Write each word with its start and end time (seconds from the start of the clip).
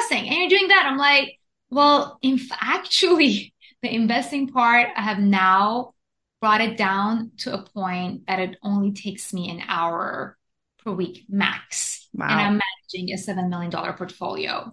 investing 0.00 0.28
and 0.28 0.38
you're 0.38 0.58
doing 0.58 0.68
that. 0.68 0.86
I'm 0.86 0.98
like, 0.98 1.38
well, 1.70 2.18
in 2.22 2.40
actually, 2.60 3.54
the 3.82 3.94
investing 3.94 4.48
part, 4.48 4.88
I 4.96 5.02
have 5.02 5.18
now 5.18 5.94
brought 6.40 6.60
it 6.60 6.76
down 6.76 7.32
to 7.38 7.54
a 7.54 7.62
point 7.62 8.26
that 8.26 8.38
it 8.38 8.56
only 8.62 8.92
takes 8.92 9.32
me 9.32 9.50
an 9.50 9.62
hour 9.66 10.36
per 10.82 10.92
week 10.92 11.24
max. 11.28 12.08
Wow. 12.14 12.28
And 12.28 12.40
I'm 12.40 12.60
managing 12.94 13.12
a 13.12 13.16
$7 13.16 13.48
million 13.48 13.70
portfolio. 13.70 14.72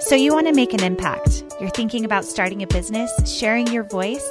So, 0.00 0.16
you 0.16 0.32
want 0.32 0.48
to 0.48 0.52
make 0.52 0.74
an 0.74 0.82
impact. 0.82 1.44
You're 1.60 1.70
thinking 1.70 2.04
about 2.04 2.24
starting 2.24 2.62
a 2.64 2.66
business, 2.66 3.12
sharing 3.32 3.68
your 3.68 3.84
voice. 3.84 4.28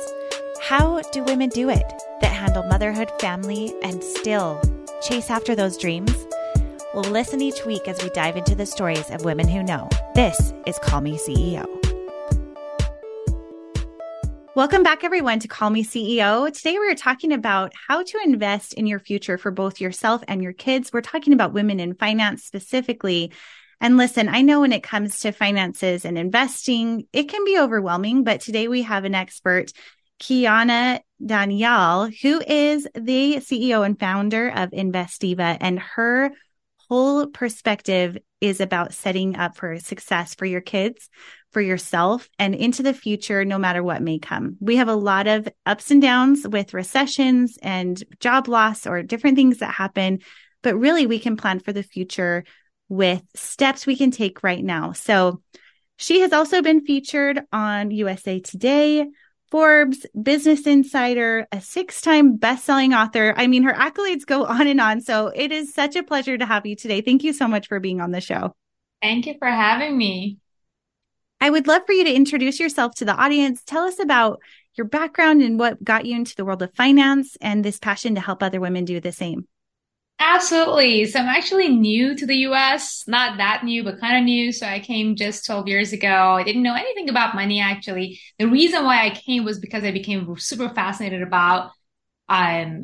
How 0.70 1.02
do 1.12 1.24
women 1.24 1.50
do 1.50 1.68
it 1.72 2.04
that 2.22 2.32
handle 2.32 2.62
motherhood, 2.62 3.10
family, 3.20 3.74
and 3.82 4.04
still 4.04 4.62
chase 5.02 5.32
after 5.32 5.56
those 5.56 5.80
dreams? 5.80 6.14
We'll 6.93 7.06
listen 7.06 7.42
each 7.42 7.66
week 7.66 7.88
as 7.88 8.00
we 8.04 8.12
dive 8.12 8.38
into 8.38 8.54
the 8.54 8.68
stories 8.68 9.10
of 9.10 9.26
women 9.26 9.48
who 9.48 9.64
know. 9.64 9.90
This 10.14 10.54
is 10.68 10.78
Call 10.78 11.02
Me 11.02 11.18
CEO. 11.18 11.66
Welcome 14.54 14.84
back, 14.84 15.04
everyone, 15.04 15.40
to 15.40 15.48
Call 15.48 15.71
Me 15.71 15.84
CEO. 15.84 16.54
Today, 16.54 16.78
we're 16.78 16.93
talking 16.93 17.32
about 17.32 17.74
how 17.88 18.04
to 18.04 18.20
invest 18.24 18.76
in 18.76 18.86
your 18.86 19.00
future 19.00 19.40
for 19.40 19.50
both 19.50 19.82
yourself 19.82 20.21
and 20.28 20.43
your 20.43 20.54
kids. 20.54 20.93
We're 20.93 21.01
talking 21.01 21.34
about 21.34 21.51
women 21.51 21.79
in 21.79 21.96
finance 21.96 22.43
specifically. 22.43 23.32
And 23.82 23.98
listen, 23.98 24.29
I 24.29 24.42
know 24.42 24.62
when 24.62 24.74
it 24.74 24.84
comes 24.84 25.20
to 25.21 25.32
finances 25.32 26.06
and 26.06 26.18
investing, 26.18 27.07
it 27.14 27.29
can 27.29 27.46
be 27.46 27.57
overwhelming, 27.57 28.24
but 28.24 28.42
today 28.42 28.68
we 28.68 28.82
have 28.82 29.06
an 29.06 29.15
expert, 29.15 29.71
Kiana 30.19 31.00
Danial, 31.21 32.14
who 32.22 32.41
is 32.45 32.88
the 32.94 33.38
CEO 33.38 33.86
and 33.86 34.00
founder 34.00 34.50
of 34.50 34.73
Invest 34.73 35.22
Diva, 35.22 35.58
and 35.59 35.80
her 35.80 36.31
whole 36.89 37.28
perspective 37.28 38.17
is 38.42 38.61
about 38.61 38.94
setting 38.94 39.36
up 39.36 39.56
for 39.56 39.80
success 39.80 40.34
for 40.34 40.45
your 40.45 40.61
kids, 40.61 41.09
for 41.52 41.61
yourself, 41.61 42.30
and 42.39 42.56
into 42.56 42.84
the 42.84 42.94
future, 42.94 43.45
no 43.45 43.58
matter 43.58 43.84
what 43.84 44.02
may 44.02 44.17
come. 44.17 44.58
We 44.59 44.78
have 44.78 44.88
a 44.88 44.95
lot 44.95 45.28
of 45.28 45.48
ups 45.66 45.92
and 45.92 46.02
downs 46.02 46.48
with 46.48 46.73
recessions 46.73 47.58
and 47.61 48.02
job 48.20 48.48
loss 48.48 48.88
or 48.88 49.04
different 49.04 49.36
things 49.36 49.59
that 49.59 49.73
happen, 49.73 50.20
but 50.64 50.78
really 50.78 51.06
we 51.06 51.20
can 51.20 51.38
plan 51.38 51.59
for 51.59 51.73
the 51.73 51.83
future 51.83 52.44
with 52.88 53.22
steps 53.36 53.86
we 53.86 53.95
can 53.95 54.11
take 54.11 54.42
right 54.42 54.64
now. 54.64 54.94
So 54.94 55.42
she 55.98 56.22
has 56.22 56.33
also 56.33 56.61
been 56.61 56.86
featured 56.86 57.42
on 57.52 57.92
USA 57.92 58.39
Today, 58.39 59.06
Forbes, 59.52 60.05
Business 60.22 60.67
Insider, 60.67 61.47
a 61.52 61.61
six 61.61 62.02
time 62.02 62.38
best-selling 62.38 62.94
author. 62.94 63.33
I 63.36 63.47
mean, 63.47 63.64
her 63.64 63.73
accolades 63.73 64.25
go 64.25 64.45
on 64.45 64.67
and 64.67 64.80
on. 64.80 65.02
So 65.02 65.31
it 65.33 65.52
is 65.52 65.73
such 65.73 65.95
a 65.95 66.03
pleasure 66.03 66.38
to 66.38 66.45
have 66.45 66.66
you 66.66 66.75
today. 66.75 67.02
Thank 67.02 67.23
you 67.23 67.33
so 67.33 67.47
much 67.47 67.67
for 67.67 67.80
being 67.80 68.02
on 68.02 68.11
the 68.11 68.22
show. 68.22 68.55
Thank 69.02 69.25
you 69.25 69.36
for 69.39 69.47
having 69.47 69.97
me. 69.97 70.38
I 71.42 71.50
would 71.50 71.67
love 71.67 71.83
for 71.86 71.94
you 71.94 72.03
to 72.03 72.14
introduce 72.14 72.59
yourself 72.59 72.95
to 72.95 73.05
the 73.05 73.16
audience. 73.16 73.64
Tell 73.64 73.83
us 73.83 74.00
about 74.00 74.42
your 74.75 74.86
background 74.86 75.42
and 75.42 75.58
what 75.58 75.83
got 75.83 76.05
you 76.05 76.16
into 76.16 76.36
the 76.36 76.44
world 76.44 76.61
of 76.61 76.73
finance 76.75 77.38
and 77.39 77.64
this 77.64 77.80
passion 77.80 78.16
to 78.16 78.22
help 78.22 78.44
other 78.44 78.59
women 78.59 78.86
do 78.86 79.00
the 79.00 79.11
same. 79.11 79.47
Absolutely. 80.22 81.06
So 81.06 81.20
I'm 81.20 81.28
actually 81.30 81.70
new 81.70 82.14
to 82.16 82.25
the 82.25 82.36
US, 82.38 83.06
not 83.08 83.38
that 83.38 83.64
new, 83.64 83.84
but 83.86 84.00
kind 84.02 84.17
of 84.17 84.23
new. 84.23 84.52
So 84.52 84.66
I 84.67 84.80
came 84.81 85.16
just 85.16 85.45
12 85.45 85.67
years 85.67 85.94
ago. 85.94 86.34
I 86.34 86.44
didn't 86.44 86.64
know 86.64 86.76
anything 86.76 87.09
about 87.09 87.36
money 87.36 87.61
actually. 87.61 88.20
The 88.38 88.48
reason 88.48 88.84
why 88.84 89.06
I 89.06 89.11
came 89.11 89.45
was 89.45 89.59
because 89.59 89.84
I 89.84 89.92
became 89.92 90.38
super 90.38 90.70
fascinated 90.70 91.22
about 91.22 91.72
um, 92.30 92.84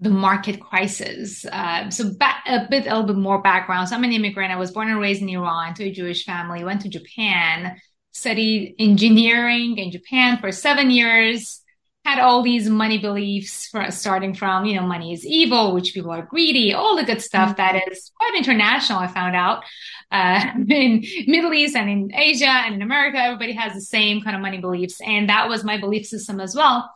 the 0.00 0.10
market 0.10 0.60
crisis. 0.60 1.44
Uh, 1.46 1.90
so 1.90 2.12
ba- 2.18 2.42
a 2.46 2.66
bit, 2.70 2.86
a 2.86 2.90
little 2.90 3.04
bit 3.04 3.16
more 3.16 3.42
background. 3.42 3.88
So 3.88 3.96
I'm 3.96 4.04
an 4.04 4.12
immigrant. 4.12 4.52
I 4.52 4.56
was 4.56 4.72
born 4.72 4.90
and 4.90 5.00
raised 5.00 5.22
in 5.22 5.28
Iran 5.30 5.74
to 5.74 5.84
a 5.84 5.92
Jewish 5.92 6.24
family, 6.24 6.64
went 6.64 6.82
to 6.82 6.88
Japan, 6.88 7.76
studied 8.12 8.76
engineering 8.78 9.78
in 9.78 9.90
Japan 9.90 10.38
for 10.38 10.52
seven 10.52 10.90
years 10.90 11.62
had 12.04 12.18
all 12.18 12.42
these 12.42 12.68
money 12.68 12.98
beliefs 12.98 13.66
for, 13.68 13.90
starting 13.90 14.34
from, 14.34 14.64
you 14.64 14.74
know, 14.74 14.86
money 14.86 15.12
is 15.12 15.26
evil, 15.26 15.74
which 15.74 15.92
people 15.92 16.10
are 16.10 16.22
greedy, 16.22 16.72
all 16.72 16.96
the 16.96 17.04
good 17.04 17.20
stuff 17.20 17.56
that 17.56 17.74
mm-hmm. 17.74 17.92
is 17.92 18.10
quite 18.16 18.34
international. 18.36 18.98
I 18.98 19.06
found 19.06 19.36
out, 19.36 19.64
uh, 20.10 20.52
in 20.68 21.04
Middle 21.26 21.52
East 21.52 21.76
and 21.76 21.90
in 21.90 22.14
Asia 22.14 22.48
and 22.48 22.74
in 22.74 22.82
America, 22.82 23.18
everybody 23.18 23.52
has 23.52 23.74
the 23.74 23.80
same 23.80 24.22
kind 24.22 24.34
of 24.34 24.42
money 24.42 24.58
beliefs. 24.58 25.00
And 25.04 25.28
that 25.28 25.48
was 25.48 25.62
my 25.62 25.78
belief 25.78 26.06
system 26.06 26.40
as 26.40 26.54
well. 26.54 26.90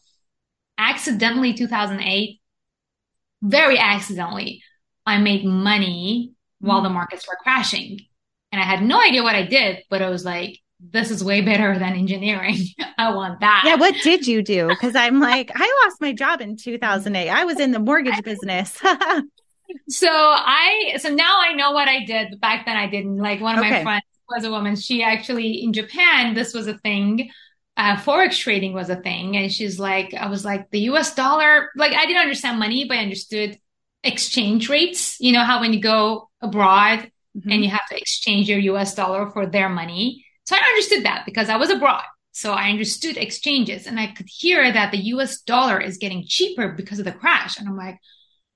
Accidentally, 0.78 1.52
2008, 1.52 2.40
very 3.42 3.78
accidentally, 3.78 4.62
I 5.04 5.18
made 5.18 5.44
money 5.44 6.32
while 6.60 6.80
the 6.80 6.88
mm-hmm. 6.88 6.94
markets 6.94 7.28
were 7.28 7.36
crashing. 7.42 8.00
And 8.52 8.60
I 8.60 8.64
had 8.64 8.82
no 8.82 9.00
idea 9.00 9.22
what 9.22 9.34
I 9.34 9.42
did, 9.42 9.82
but 9.90 10.00
I 10.00 10.08
was 10.08 10.24
like, 10.24 10.60
this 10.80 11.10
is 11.10 11.24
way 11.24 11.40
better 11.40 11.78
than 11.78 11.94
engineering. 11.94 12.58
I 12.98 13.14
want 13.14 13.40
that. 13.40 13.62
Yeah. 13.66 13.76
What 13.76 13.94
did 14.02 14.26
you 14.26 14.42
do? 14.42 14.68
Because 14.68 14.94
I'm 14.94 15.20
like, 15.20 15.50
I 15.54 15.84
lost 15.84 16.00
my 16.00 16.12
job 16.12 16.40
in 16.40 16.56
2008. 16.56 17.28
I 17.28 17.44
was 17.44 17.60
in 17.60 17.70
the 17.70 17.78
mortgage 17.78 18.22
business. 18.22 18.72
so 19.88 20.10
I, 20.10 20.96
so 20.98 21.08
now 21.10 21.40
I 21.40 21.54
know 21.54 21.72
what 21.72 21.88
I 21.88 22.04
did. 22.04 22.30
But 22.30 22.40
back 22.40 22.66
then 22.66 22.76
I 22.76 22.86
didn't. 22.86 23.18
Like 23.18 23.40
one 23.40 23.58
of 23.58 23.64
okay. 23.64 23.70
my 23.70 23.82
friends 23.82 24.04
was 24.28 24.44
a 24.44 24.50
woman. 24.50 24.76
She 24.76 25.02
actually 25.02 25.62
in 25.62 25.72
Japan, 25.72 26.34
this 26.34 26.52
was 26.52 26.66
a 26.66 26.78
thing. 26.78 27.30
Uh, 27.76 27.96
forex 27.96 28.38
trading 28.38 28.72
was 28.72 28.88
a 28.90 28.96
thing. 28.96 29.36
And 29.36 29.52
she's 29.52 29.80
like, 29.80 30.14
I 30.14 30.28
was 30.28 30.44
like, 30.44 30.70
the 30.70 30.80
US 30.80 31.14
dollar, 31.14 31.70
like 31.76 31.92
I 31.92 32.06
didn't 32.06 32.22
understand 32.22 32.58
money, 32.58 32.84
but 32.86 32.98
I 32.98 33.02
understood 33.02 33.58
exchange 34.02 34.68
rates. 34.68 35.18
You 35.20 35.32
know 35.32 35.44
how 35.44 35.60
when 35.60 35.72
you 35.72 35.80
go 35.80 36.28
abroad 36.40 37.10
mm-hmm. 37.36 37.50
and 37.50 37.64
you 37.64 37.70
have 37.70 37.86
to 37.90 37.96
exchange 37.96 38.48
your 38.48 38.58
US 38.58 38.94
dollar 38.94 39.30
for 39.30 39.46
their 39.46 39.68
money 39.68 40.23
so 40.44 40.56
I 40.56 40.60
understood 40.60 41.04
that 41.04 41.24
because 41.26 41.48
I 41.48 41.56
was 41.56 41.70
abroad. 41.70 42.04
So 42.32 42.52
I 42.52 42.68
understood 42.70 43.16
exchanges 43.16 43.86
and 43.86 43.98
I 43.98 44.08
could 44.08 44.28
hear 44.28 44.70
that 44.70 44.90
the 44.90 44.98
US 45.14 45.40
dollar 45.40 45.80
is 45.80 45.98
getting 45.98 46.24
cheaper 46.26 46.68
because 46.68 46.98
of 46.98 47.04
the 47.04 47.12
crash. 47.12 47.58
And 47.58 47.68
I'm 47.68 47.76
like, 47.76 47.98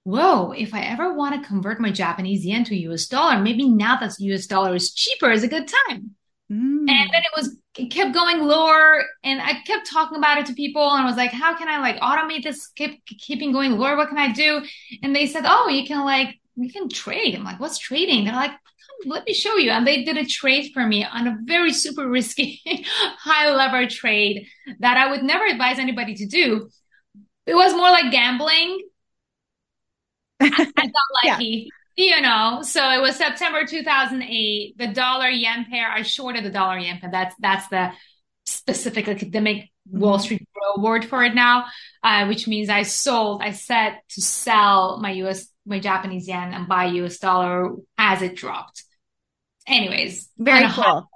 whoa, 0.03 0.53
if 0.53 0.75
I 0.75 0.83
ever 0.83 1.15
want 1.15 1.41
to 1.41 1.49
convert 1.49 1.81
my 1.81 1.91
Japanese 1.91 2.45
yen 2.45 2.65
to 2.65 2.77
US 2.91 3.07
dollar, 3.07 3.41
maybe 3.41 3.69
now 3.69 3.97
that 3.97 4.19
US 4.19 4.47
dollar 4.47 4.75
is 4.75 4.93
cheaper 4.93 5.31
is 5.31 5.45
a 5.45 5.49
good 5.49 5.69
time. 5.69 6.17
Mm. 6.51 6.89
And 6.91 7.11
then 7.13 7.23
it 7.23 7.37
was, 7.37 7.57
it 7.77 7.91
kept 7.93 8.15
going 8.15 8.41
lower 8.41 9.05
and 9.23 9.41
I 9.41 9.61
kept 9.65 9.89
talking 9.89 10.19
about 10.19 10.39
it 10.39 10.47
to 10.47 10.55
people 10.55 10.91
and 10.91 11.03
I 11.03 11.07
was 11.07 11.17
like, 11.17 11.31
how 11.31 11.57
can 11.57 11.69
I 11.69 11.79
like 11.79 12.01
automate 12.01 12.43
this, 12.43 12.67
keep 12.69 13.05
keeping 13.07 13.53
going 13.53 13.73
lower? 13.73 13.97
What 13.97 14.09
can 14.09 14.19
I 14.19 14.33
do? 14.33 14.63
And 15.03 15.15
they 15.15 15.27
said, 15.27 15.45
oh, 15.47 15.69
you 15.69 15.87
can 15.87 16.05
like, 16.05 16.41
you 16.57 16.73
can 16.73 16.89
trade. 16.89 17.37
I'm 17.37 17.45
like, 17.45 17.61
what's 17.61 17.79
trading? 17.79 18.25
They're 18.25 18.35
like, 18.35 18.53
let 19.05 19.27
me 19.27 19.35
show 19.35 19.57
you. 19.57 19.71
And 19.71 19.87
they 19.87 20.05
did 20.05 20.17
a 20.17 20.25
trade 20.25 20.71
for 20.73 20.87
me 20.87 21.05
on 21.05 21.27
a 21.27 21.39
very 21.45 21.73
super 21.73 22.09
risky, 22.09 22.61
high 23.19 23.51
lever 23.51 23.87
trade 23.87 24.47
that 24.81 24.97
I 24.97 25.11
would 25.11 25.23
never 25.23 25.47
advise 25.47 25.79
anybody 25.79 26.15
to 26.17 26.27
do. 26.27 26.69
It 27.47 27.55
was 27.55 27.73
more 27.73 27.91
like 27.91 28.11
gambling. 28.11 28.81
I, 30.41 30.47
I 30.77 30.87
got 30.87 31.25
lucky. 31.25 31.69
Yeah. 31.69 31.75
You 32.01 32.21
know, 32.21 32.61
so 32.63 32.89
it 32.91 33.01
was 33.01 33.17
September 33.17 33.67
2008. 33.67 34.79
The 34.79 34.87
dollar 34.89 35.29
yen 35.29 35.67
pair, 35.69 35.91
I 35.91 36.03
shorted 36.03 36.45
the 36.45 36.51
dollar 36.51 36.79
yen 36.79 36.99
pair. 37.01 37.11
That's 37.11 37.35
that's 37.41 37.67
the 37.69 37.93
specific 38.47 39.09
academic 39.09 39.71
Wall 39.91 40.15
mm-hmm. 40.15 40.23
Street 40.23 40.49
word 40.77 41.05
for 41.05 41.25
it 41.25 41.35
now, 41.35 41.65
uh, 42.05 42.27
which 42.27 42.47
means 42.47 42.69
I 42.69 42.83
sold, 42.83 43.43
I 43.43 43.51
set 43.51 44.03
to 44.11 44.21
sell 44.21 45.01
my 45.01 45.11
US, 45.13 45.49
my 45.67 45.81
Japanese 45.81 46.29
yen 46.29 46.53
and 46.53 46.69
buy 46.69 46.87
US 46.87 47.19
dollar 47.19 47.75
as 47.97 48.23
it 48.23 48.37
dropped 48.37 48.85
anyways, 49.69 50.29
very 50.39 50.69
cool. 50.71 51.09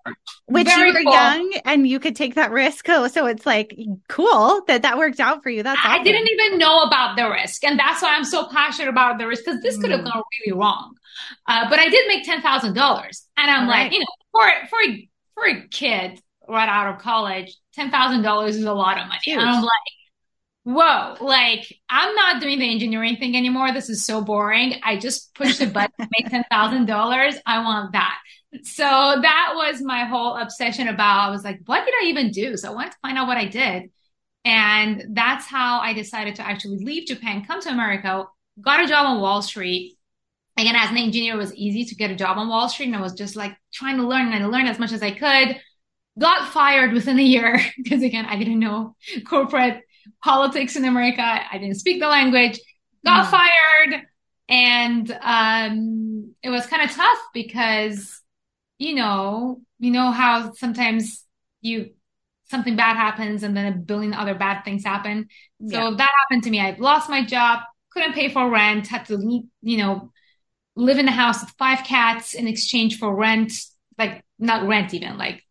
Which 0.47 0.67
very 0.67 0.89
you 0.89 0.95
were 0.95 1.03
cool. 1.03 1.13
young 1.13 1.53
and 1.65 1.87
you 1.87 1.99
could 1.99 2.17
take 2.17 2.35
that 2.35 2.51
risk. 2.51 2.87
Oh, 2.89 3.09
so 3.09 3.27
it's 3.27 3.47
like 3.47 3.79
cool 4.09 4.63
that 4.67 4.83
that 4.83 4.99
worked 4.99 5.21
out 5.21 5.43
for 5.43 5.51
you. 5.51 5.63
That's 5.63 5.81
I 5.83 6.03
didn't 6.03 6.29
even 6.29 6.59
know 6.59 6.83
about 6.83 7.17
the 7.17 7.28
risk, 7.31 7.65
and 7.65 7.78
that's 7.78 8.03
why 8.03 8.15
I'm 8.15 8.25
so 8.25 8.47
passionate 8.49 8.89
about 8.89 9.19
the 9.19 9.27
risk 9.27 9.45
because 9.45 9.63
this 9.63 9.78
could 9.78 9.91
have 9.91 10.01
mm. 10.01 10.13
gone 10.13 10.22
really 10.47 10.59
wrong. 10.59 10.95
Uh, 11.47 11.69
but 11.69 11.78
I 11.78 11.89
did 11.89 12.07
make 12.09 12.25
ten 12.25 12.43
thousand 12.43 12.75
dollars, 12.75 13.27
and 13.37 13.51
I'm 13.51 13.65
All 13.65 13.69
like, 13.69 13.84
right. 13.84 13.93
you 13.93 14.01
know, 14.01 14.07
for 14.33 14.69
for 14.69 14.78
a, 14.87 15.09
for 15.34 15.47
a 15.47 15.69
kid 15.69 16.21
right 16.48 16.69
out 16.69 16.95
of 16.95 17.01
college, 17.01 17.57
ten 17.75 17.91
thousand 17.91 18.22
dollars 18.22 18.57
is 18.57 18.65
a 18.65 18.75
lot 18.75 18.98
of 18.98 19.07
money. 19.07 19.21
Huge. 19.25 19.39
And 19.39 19.48
I'm 19.48 19.63
like, 19.63 19.71
whoa, 20.65 21.16
like 21.25 21.75
I'm 21.89 22.15
not 22.15 22.41
doing 22.41 22.59
the 22.59 22.71
engineering 22.71 23.16
thing 23.16 23.37
anymore. 23.37 23.72
This 23.72 23.89
is 23.89 24.05
so 24.05 24.22
boring. 24.22 24.75
I 24.83 24.97
just 24.97 25.34
pushed 25.34 25.59
the 25.60 25.66
button, 25.66 25.93
to 25.98 26.09
make 26.19 26.31
ten 26.31 26.45
thousand 26.51 26.87
dollars. 26.87 27.37
I 27.47 27.60
want 27.60 27.93
that 27.93 28.19
so 28.63 28.84
that 28.84 29.53
was 29.54 29.81
my 29.81 30.04
whole 30.04 30.37
obsession 30.37 30.89
about, 30.89 31.28
I 31.28 31.31
was 31.31 31.45
like, 31.45 31.60
what 31.66 31.84
did 31.84 31.95
I 31.95 32.07
even 32.07 32.31
do? 32.31 32.57
So 32.57 32.71
I 32.71 32.75
wanted 32.75 32.93
to 32.93 32.99
find 33.01 33.16
out 33.16 33.27
what 33.27 33.39
I 33.39 33.47
did. 33.47 33.91
And 34.45 35.04
that's 35.10 35.47
how 35.47 35.81
I 35.81 35.93
decided 35.95 36.37
to 36.37 36.47
actually 36.47 36.84
leave 36.84 37.07
Japan, 37.07 37.45
come 37.45 37.60
to 37.63 37.71
America, 37.71 38.27
got 38.60 38.84
a 38.84 38.89
job 38.89 39.07
on 39.07 39.21
Wall 39.21 39.41
Street. 39.41 39.97
Again, 40.59 40.77
as 40.77 40.91
an 40.91 40.99
engineer, 40.99 41.34
it 41.34 41.39
was 41.39 41.54
easy 41.54 41.84
to 41.87 41.95
get 41.95 42.10
a 42.10 42.16
job 42.16 42.37
on 42.37 42.49
Wall 42.49 42.69
Street. 42.69 42.87
And 42.87 42.97
I 42.97 43.01
was 43.01 43.15
just 43.15 43.37
like 43.37 43.57
trying 43.72 43.97
to 43.97 44.07
learn 44.07 44.33
and 44.33 44.51
learn 44.51 44.66
as 44.66 44.78
much 44.78 44.93
as 44.93 45.03
I 45.03 45.13
could. 45.13 45.60
Got 46.19 46.53
fired 46.53 46.93
within 46.93 47.19
a 47.19 47.22
year 47.22 47.59
because 47.83 48.03
again, 48.03 48.27
I 48.27 48.37
didn't 48.37 48.59
know 48.59 48.97
corporate 49.27 49.83
politics 50.22 50.77
in 50.77 50.84
America. 50.84 51.22
I 51.22 51.57
didn't 51.59 51.77
speak 51.77 52.01
the 52.01 52.09
language, 52.09 52.60
got 53.05 53.27
mm. 53.27 53.31
fired. 53.31 54.07
And 54.48 55.19
um, 55.22 56.34
it 56.43 56.51
was 56.51 56.66
kind 56.66 56.83
of 56.83 56.95
tough 56.95 57.19
because, 57.33 58.21
you 58.83 58.95
know, 58.95 59.61
you 59.79 59.93
know 59.93 60.11
how 60.11 60.53
sometimes 60.55 61.25
you 61.61 61.91
something 62.51 62.75
bad 62.75 62.97
happens 62.97 63.45
and 63.45 63.57
then 63.57 63.73
a 63.73 63.77
billion 63.77 64.13
other 64.13 64.34
bad 64.34 64.65
things 64.65 64.84
happen. 64.84 65.29
So 65.69 65.79
yeah. 65.79 65.91
that 65.97 66.11
happened 66.21 66.43
to 66.43 66.51
me. 66.51 66.61
I 66.61 66.77
lost 66.79 67.09
my 67.09 67.25
job, 67.25 67.61
couldn't 67.93 68.13
pay 68.13 68.29
for 68.29 68.51
rent, 68.51 68.89
had 68.89 69.07
to, 69.07 69.45
you 69.63 69.79
know, 69.79 70.11
live 70.75 70.99
in 70.99 71.07
a 71.07 71.13
house 71.13 71.41
with 71.41 71.55
five 71.59 71.84
cats 71.84 72.34
in 72.34 72.49
exchange 72.49 72.99
for 72.99 73.15
rent, 73.15 73.53
like 73.99 74.25
not 74.39 74.67
rent 74.67 74.93
even, 74.93 75.17
like 75.17 75.45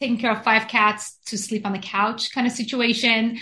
taking 0.00 0.16
care 0.16 0.30
of 0.30 0.44
five 0.44 0.68
cats 0.68 1.18
to 1.26 1.36
sleep 1.36 1.66
on 1.66 1.72
the 1.72 1.80
couch 1.80 2.32
kind 2.32 2.46
of 2.46 2.52
situation. 2.52 3.38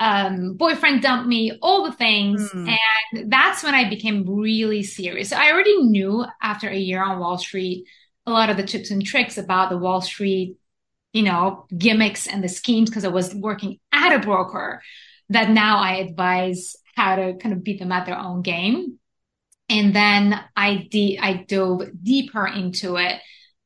Um, 0.00 0.54
boyfriend 0.54 1.02
dumped 1.02 1.28
me, 1.28 1.56
all 1.62 1.84
the 1.84 1.96
things. 1.96 2.50
Mm. 2.50 2.76
And 3.12 3.32
that's 3.32 3.62
when 3.62 3.74
I 3.74 3.88
became 3.88 4.24
really 4.28 4.82
serious. 4.82 5.30
So 5.30 5.36
I 5.36 5.52
already 5.52 5.80
knew 5.84 6.24
after 6.42 6.68
a 6.68 6.76
year 6.76 7.02
on 7.02 7.20
Wall 7.20 7.38
Street, 7.38 7.86
a 8.26 8.30
lot 8.30 8.50
of 8.50 8.56
the 8.56 8.62
tips 8.62 8.90
and 8.90 9.04
tricks 9.04 9.38
about 9.38 9.70
the 9.70 9.78
Wall 9.78 10.00
Street, 10.00 10.56
you 11.12 11.22
know, 11.22 11.66
gimmicks 11.76 12.26
and 12.26 12.42
the 12.42 12.48
schemes 12.48 12.90
because 12.90 13.04
I 13.04 13.08
was 13.08 13.34
working 13.34 13.78
at 13.92 14.14
a 14.14 14.18
broker 14.18 14.82
that 15.30 15.50
now 15.50 15.78
I 15.78 15.96
advise 15.96 16.76
how 16.94 17.16
to 17.16 17.34
kind 17.34 17.54
of 17.54 17.64
beat 17.64 17.78
them 17.78 17.92
at 17.92 18.06
their 18.06 18.18
own 18.18 18.42
game. 18.42 18.98
And 19.68 19.94
then 19.94 20.38
I 20.56 20.88
de- 20.90 21.18
I 21.18 21.44
dove 21.48 21.82
deeper 22.02 22.46
into 22.46 22.96
it. 22.96 23.20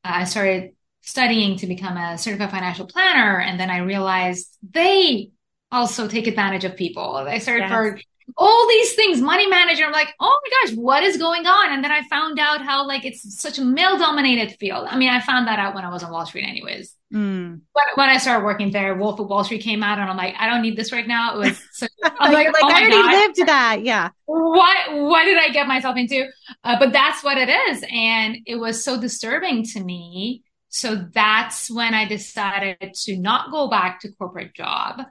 I 0.04 0.24
started 0.24 0.72
studying 1.00 1.56
to 1.58 1.66
become 1.66 1.96
a 1.96 2.18
certified 2.18 2.50
financial 2.50 2.86
planner. 2.86 3.40
And 3.40 3.58
then 3.58 3.70
I 3.70 3.78
realized 3.78 4.56
they 4.62 5.30
also 5.70 6.08
take 6.08 6.26
advantage 6.26 6.64
of 6.64 6.76
people. 6.76 7.16
I 7.16 7.38
started 7.38 7.64
yes. 7.64 7.70
for 7.70 8.00
all 8.36 8.68
these 8.68 8.94
things, 8.94 9.20
money 9.20 9.46
manager. 9.46 9.84
I'm 9.84 9.92
like, 9.92 10.14
oh 10.20 10.40
my 10.42 10.68
gosh, 10.68 10.76
what 10.76 11.02
is 11.02 11.16
going 11.16 11.46
on? 11.46 11.72
And 11.72 11.84
then 11.84 11.92
I 11.92 12.02
found 12.08 12.38
out 12.38 12.62
how 12.62 12.86
like 12.86 13.04
it's 13.04 13.40
such 13.40 13.58
a 13.58 13.64
male 13.64 13.98
dominated 13.98 14.56
field. 14.58 14.86
I 14.88 14.96
mean, 14.96 15.10
I 15.10 15.20
found 15.20 15.46
that 15.46 15.58
out 15.58 15.74
when 15.74 15.84
I 15.84 15.90
was 15.90 16.02
on 16.02 16.10
Wall 16.10 16.26
Street 16.26 16.44
anyways. 16.44 16.94
Mm. 17.12 17.60
But 17.74 17.84
when 17.94 18.08
I 18.08 18.16
started 18.16 18.44
working 18.44 18.70
there, 18.70 18.94
Wolf 18.94 19.20
of 19.20 19.28
Wall 19.28 19.44
Street 19.44 19.62
came 19.62 19.82
out 19.82 19.98
and 19.98 20.10
I'm 20.10 20.16
like, 20.16 20.34
I 20.38 20.48
don't 20.48 20.62
need 20.62 20.76
this 20.76 20.90
right 20.90 21.06
now. 21.06 21.36
It 21.36 21.38
was 21.38 21.62
such, 21.72 21.90
I'm 22.02 22.32
like, 22.32 22.46
like 22.46 22.56
oh 22.62 22.68
I 22.68 22.80
already 22.80 22.96
God. 22.96 23.12
lived 23.12 23.48
that. 23.48 23.82
Yeah. 23.82 24.08
What, 24.26 24.92
what 24.94 25.24
did 25.24 25.38
I 25.38 25.50
get 25.50 25.66
myself 25.66 25.96
into? 25.96 26.26
Uh, 26.64 26.78
but 26.78 26.92
that's 26.92 27.22
what 27.22 27.38
it 27.38 27.48
is. 27.48 27.84
And 27.92 28.38
it 28.46 28.56
was 28.56 28.82
so 28.82 29.00
disturbing 29.00 29.64
to 29.66 29.84
me 29.84 30.42
so 30.74 30.96
that's 30.96 31.70
when 31.70 31.94
I 31.94 32.04
decided 32.04 32.94
to 33.04 33.16
not 33.16 33.52
go 33.52 33.68
back 33.68 34.00
to 34.00 34.10
corporate 34.10 34.54
job 34.54 35.02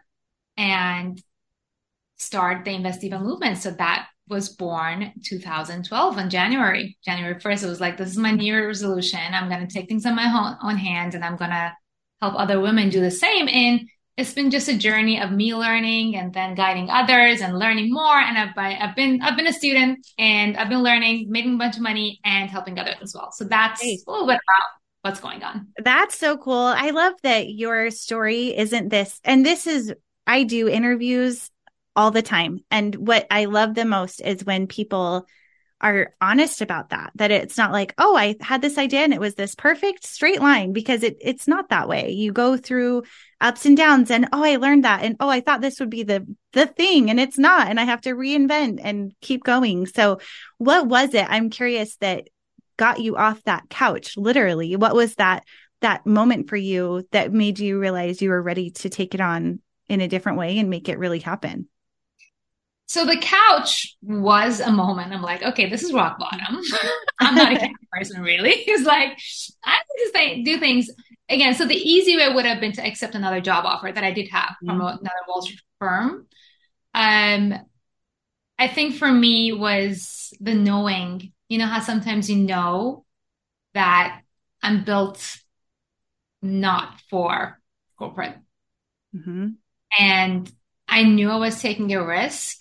and 0.57 1.17
start 2.23 2.65
the 2.65 2.71
Invest 2.71 3.01
Diva 3.01 3.19
movement. 3.19 3.57
So 3.57 3.71
that 3.71 4.07
was 4.29 4.49
born 4.49 5.11
2012 5.25 6.17
on 6.17 6.29
January. 6.29 6.97
January 7.03 7.35
1st, 7.35 7.63
it 7.63 7.69
was 7.69 7.81
like, 7.81 7.97
this 7.97 8.09
is 8.09 8.17
my 8.17 8.31
New 8.31 8.45
Year 8.45 8.67
resolution. 8.67 9.19
I'm 9.31 9.49
going 9.49 9.65
to 9.67 9.73
take 9.73 9.89
things 9.89 10.05
on 10.05 10.15
my 10.15 10.57
own 10.63 10.77
hand 10.77 11.13
and 11.13 11.23
I'm 11.23 11.35
going 11.35 11.51
to 11.51 11.73
help 12.21 12.35
other 12.37 12.59
women 12.59 12.89
do 12.89 13.01
the 13.01 13.11
same. 13.11 13.47
And 13.49 13.81
it's 14.15 14.33
been 14.33 14.51
just 14.51 14.69
a 14.69 14.77
journey 14.77 15.19
of 15.19 15.31
me 15.31 15.55
learning 15.55 16.15
and 16.15 16.33
then 16.33 16.55
guiding 16.55 16.89
others 16.89 17.41
and 17.41 17.57
learning 17.57 17.91
more. 17.91 18.17
And 18.17 18.37
I've, 18.37 18.53
I've 18.55 18.95
been, 18.95 19.21
I've 19.21 19.35
been 19.35 19.47
a 19.47 19.53
student 19.53 20.05
and 20.17 20.55
I've 20.55 20.69
been 20.69 20.83
learning, 20.83 21.27
making 21.29 21.55
a 21.55 21.57
bunch 21.57 21.75
of 21.75 21.81
money 21.81 22.19
and 22.23 22.49
helping 22.49 22.77
others 22.79 22.95
as 23.01 23.13
well. 23.15 23.31
So 23.31 23.43
that's 23.43 23.83
a 23.83 23.97
little 24.07 24.27
bit 24.27 24.35
about 24.35 24.69
what's 25.01 25.19
going 25.19 25.43
on. 25.43 25.67
That's 25.83 26.17
so 26.17 26.37
cool. 26.37 26.53
I 26.53 26.91
love 26.91 27.13
that 27.23 27.49
your 27.49 27.91
story 27.91 28.55
isn't 28.55 28.89
this, 28.89 29.19
and 29.23 29.45
this 29.45 29.67
is, 29.67 29.93
I 30.25 30.43
do 30.43 30.69
interviews 30.69 31.49
all 31.95 32.11
the 32.11 32.21
time. 32.21 32.59
And 32.71 32.95
what 32.95 33.27
I 33.29 33.45
love 33.45 33.75
the 33.75 33.85
most 33.85 34.21
is 34.21 34.45
when 34.45 34.67
people 34.67 35.27
are 35.81 36.13
honest 36.21 36.61
about 36.61 36.89
that, 36.89 37.11
that 37.15 37.29
it's 37.29 37.57
not 37.57 37.73
like, 37.73 37.93
oh, 37.97 38.15
I 38.15 38.35
had 38.39 38.61
this 38.61 38.77
idea 38.77 39.01
and 39.01 39.13
it 39.13 39.19
was 39.19 39.35
this 39.35 39.53
perfect 39.53 40.05
straight 40.05 40.39
line 40.39 40.71
because 40.71 41.03
it, 41.03 41.17
it's 41.19 41.47
not 41.47 41.69
that 41.69 41.89
way. 41.89 42.11
You 42.11 42.31
go 42.31 42.55
through 42.55 43.03
ups 43.41 43.65
and 43.65 43.75
downs 43.75 44.09
and, 44.09 44.29
oh, 44.31 44.43
I 44.43 44.55
learned 44.55 44.85
that. 44.85 45.03
And, 45.03 45.17
oh, 45.19 45.27
I 45.27 45.41
thought 45.41 45.59
this 45.59 45.81
would 45.81 45.89
be 45.89 46.03
the, 46.03 46.25
the 46.53 46.67
thing 46.67 47.09
and 47.09 47.19
it's 47.19 47.37
not. 47.37 47.67
And 47.67 47.81
I 47.81 47.83
have 47.83 48.01
to 48.01 48.13
reinvent 48.13 48.79
and 48.81 49.13
keep 49.19 49.43
going. 49.43 49.85
So 49.87 50.19
what 50.57 50.87
was 50.87 51.13
it? 51.13 51.25
I'm 51.29 51.49
curious 51.49 51.97
that 51.97 52.29
got 52.77 52.99
you 52.99 53.15
off 53.15 53.43
that 53.43 53.69
couch 53.69 54.17
literally 54.17 54.75
what 54.75 54.95
was 54.95 55.15
that 55.15 55.43
that 55.81 56.05
moment 56.05 56.49
for 56.49 56.55
you 56.55 57.07
that 57.11 57.31
made 57.33 57.59
you 57.59 57.79
realize 57.79 58.21
you 58.21 58.29
were 58.29 58.41
ready 58.41 58.71
to 58.71 58.89
take 58.89 59.13
it 59.13 59.21
on 59.21 59.59
in 59.87 60.01
a 60.01 60.07
different 60.07 60.37
way 60.37 60.57
and 60.57 60.69
make 60.69 60.89
it 60.89 60.97
really 60.97 61.19
happen 61.19 61.67
so 62.93 63.05
the 63.05 63.17
couch 63.17 63.95
was 64.01 64.59
a 64.59 64.71
moment 64.71 65.11
i'm 65.11 65.21
like 65.21 65.43
okay 65.43 65.69
this 65.69 65.83
is 65.83 65.93
rock 65.93 66.17
bottom 66.19 66.61
i'm 67.19 67.35
not 67.35 67.53
a 67.53 67.55
couch 67.59 67.71
person 67.91 68.21
really 68.21 68.51
it's 68.67 68.85
like 68.85 69.17
i 69.65 69.77
just 69.99 70.45
do 70.45 70.57
things 70.57 70.89
again 71.29 71.53
so 71.53 71.65
the 71.65 71.75
easy 71.75 72.15
way 72.17 72.31
would 72.33 72.45
have 72.45 72.59
been 72.59 72.71
to 72.71 72.85
accept 72.85 73.15
another 73.15 73.41
job 73.41 73.65
offer 73.65 73.91
that 73.91 74.03
i 74.03 74.11
did 74.11 74.29
have 74.29 74.55
from 74.59 74.79
mm-hmm. 74.79 74.81
another 74.81 75.23
wall 75.27 75.41
street 75.41 75.59
firm 75.79 76.27
um 76.93 77.53
i 78.59 78.67
think 78.67 78.95
for 78.95 79.11
me 79.11 79.51
was 79.51 80.33
the 80.39 80.53
knowing 80.53 81.31
you 81.49 81.57
know 81.57 81.67
how 81.67 81.79
sometimes 81.79 82.29
you 82.29 82.37
know 82.37 83.05
that 83.73 84.21
I'm 84.63 84.85
built 84.85 85.37
not 86.41 87.01
for 87.09 87.59
corporate. 87.99 88.35
Mm-hmm. 89.15 89.49
And 89.99 90.51
I 90.87 91.03
knew 91.03 91.29
I 91.29 91.35
was 91.35 91.61
taking 91.61 91.93
a 91.93 92.03
risk. 92.03 92.57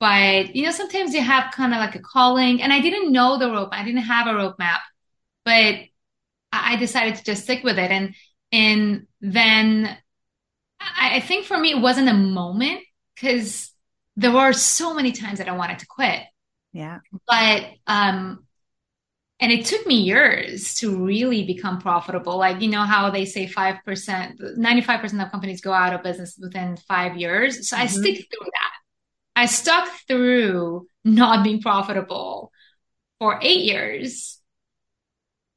But, 0.00 0.54
you 0.54 0.64
know, 0.64 0.70
sometimes 0.70 1.12
you 1.12 1.22
have 1.22 1.52
kind 1.52 1.74
of 1.74 1.78
like 1.78 1.94
a 1.96 2.00
calling, 2.00 2.62
and 2.62 2.72
I 2.72 2.80
didn't 2.80 3.12
know 3.12 3.38
the 3.38 3.50
rope. 3.50 3.70
I 3.72 3.84
didn't 3.84 4.02
have 4.02 4.26
a 4.26 4.30
roadmap, 4.30 4.78
but 5.44 5.76
I 6.52 6.76
decided 6.76 7.16
to 7.16 7.24
just 7.24 7.42
stick 7.42 7.64
with 7.64 7.78
it. 7.78 7.90
And, 7.90 8.14
and 8.52 9.06
then 9.20 9.96
I 10.80 11.20
think 11.20 11.46
for 11.46 11.58
me, 11.58 11.72
it 11.72 11.80
wasn't 11.80 12.08
a 12.08 12.14
moment 12.14 12.80
because 13.14 13.72
there 14.16 14.32
were 14.32 14.52
so 14.52 14.94
many 14.94 15.12
times 15.12 15.38
that 15.38 15.48
I 15.48 15.52
wanted 15.52 15.80
to 15.80 15.86
quit. 15.86 16.22
Yeah. 16.72 16.98
But 17.26 17.66
um 17.86 18.44
and 19.40 19.52
it 19.52 19.66
took 19.66 19.86
me 19.86 20.02
years 20.02 20.74
to 20.76 21.04
really 21.04 21.44
become 21.44 21.80
profitable. 21.80 22.38
Like, 22.38 22.60
you 22.60 22.68
know 22.68 22.82
how 22.82 23.10
they 23.10 23.24
say 23.24 23.46
5%, 23.46 24.58
95% 24.58 25.24
of 25.24 25.30
companies 25.30 25.60
go 25.60 25.72
out 25.72 25.94
of 25.94 26.02
business 26.02 26.36
within 26.40 26.76
five 26.76 27.16
years. 27.16 27.68
So 27.68 27.76
mm-hmm. 27.76 27.84
I 27.84 27.86
stick 27.86 28.16
through 28.16 28.46
that. 28.46 28.67
I 29.38 29.46
stuck 29.46 29.88
through 30.08 30.88
not 31.04 31.44
being 31.44 31.62
profitable 31.62 32.50
for 33.20 33.38
eight 33.40 33.64
years. 33.64 34.40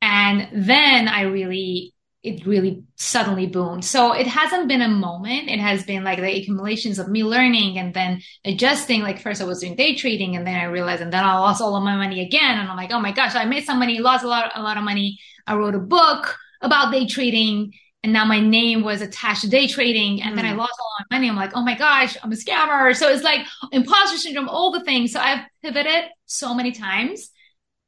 And 0.04 0.48
then 0.54 1.08
I 1.08 1.24
really 1.24 1.96
it 2.22 2.46
really 2.46 2.84
suddenly 2.98 3.48
boomed. 3.48 3.84
So 3.84 4.14
it 4.14 4.28
hasn't 4.28 4.68
been 4.68 4.84
a 4.84 4.88
moment. 4.88 5.50
It 5.50 5.60
has 5.60 5.84
been 5.84 6.04
like 6.04 6.20
the 6.20 6.38
accumulations 6.38 7.00
of 7.00 7.10
me 7.10 7.24
learning 7.24 7.80
and 7.80 7.92
then 7.92 8.22
adjusting. 8.46 9.02
Like 9.02 9.20
first 9.20 9.42
I 9.42 9.46
was 9.46 9.62
doing 9.62 9.76
day 9.76 9.96
trading 9.96 10.36
and 10.36 10.46
then 10.46 10.56
I 10.56 10.66
realized 10.66 11.02
and 11.02 11.12
then 11.12 11.24
I 11.24 11.40
lost 11.40 11.60
all 11.60 11.76
of 11.76 11.84
my 11.84 11.96
money 11.96 12.22
again. 12.22 12.60
And 12.60 12.70
I'm 12.70 12.78
like, 12.78 12.92
oh 12.92 13.00
my 13.00 13.12
gosh, 13.12 13.34
I 13.34 13.46
made 13.46 13.64
some 13.64 13.80
money, 13.80 13.98
lost 13.98 14.24
a 14.24 14.28
lot, 14.28 14.52
a 14.54 14.62
lot 14.62 14.78
of 14.78 14.84
money. 14.84 15.20
I 15.48 15.56
wrote 15.56 15.74
a 15.74 15.80
book 15.80 16.38
about 16.62 16.92
day 16.92 17.08
trading 17.08 17.74
and 18.04 18.12
now 18.14 18.26
my 18.26 18.40
name 18.40 18.84
was 18.84 19.02
attached 19.02 19.42
to 19.42 19.50
day 19.50 19.68
trading 19.68 20.22
and 20.22 20.34
mm. 20.34 20.36
then 20.36 20.46
I 20.46 20.54
mm. 20.54 20.58
lost 20.58 20.74
all 20.80 20.92
my 21.00 21.18
money. 21.18 21.30
I'm 21.30 21.36
like, 21.36 21.52
oh 21.56 21.62
my 21.62 21.78
gosh, 21.78 22.18
I'm 22.24 22.32
a 22.32 22.36
scammer. 22.36 22.96
So 22.96 23.10
it's 23.10 23.24
like 23.24 23.46
imposter 23.72 24.18
syndrome, 24.18 24.50
all 24.50 24.72
the 24.72 24.84
things. 24.84 25.12
So 25.12 25.20
I've 25.20 25.46
pivoted 25.64 26.06
so 26.26 26.54
many 26.54 26.72
times. 26.72 27.30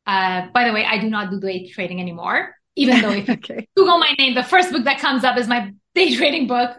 Uh, 0.06 0.48
by 0.54 0.66
the 0.66 0.74
way, 0.74 0.86
I 0.86 0.98
do 1.00 1.10
not 1.10 1.32
do 1.32 1.40
day 1.40 1.70
trading 1.70 2.00
anymore 2.00 2.56
even 2.76 3.02
though 3.02 3.12
if 3.12 3.30
okay. 3.30 3.56
you 3.56 3.68
Google 3.76 3.98
my 3.98 4.14
name, 4.18 4.36
the 4.36 4.44
first 4.44 4.72
book 4.72 4.84
that 4.86 5.00
comes 5.00 5.24
up 5.24 5.38
is 5.38 5.48
my 5.48 5.74
day 5.96 6.16
trading 6.16 6.48
book. 6.48 6.78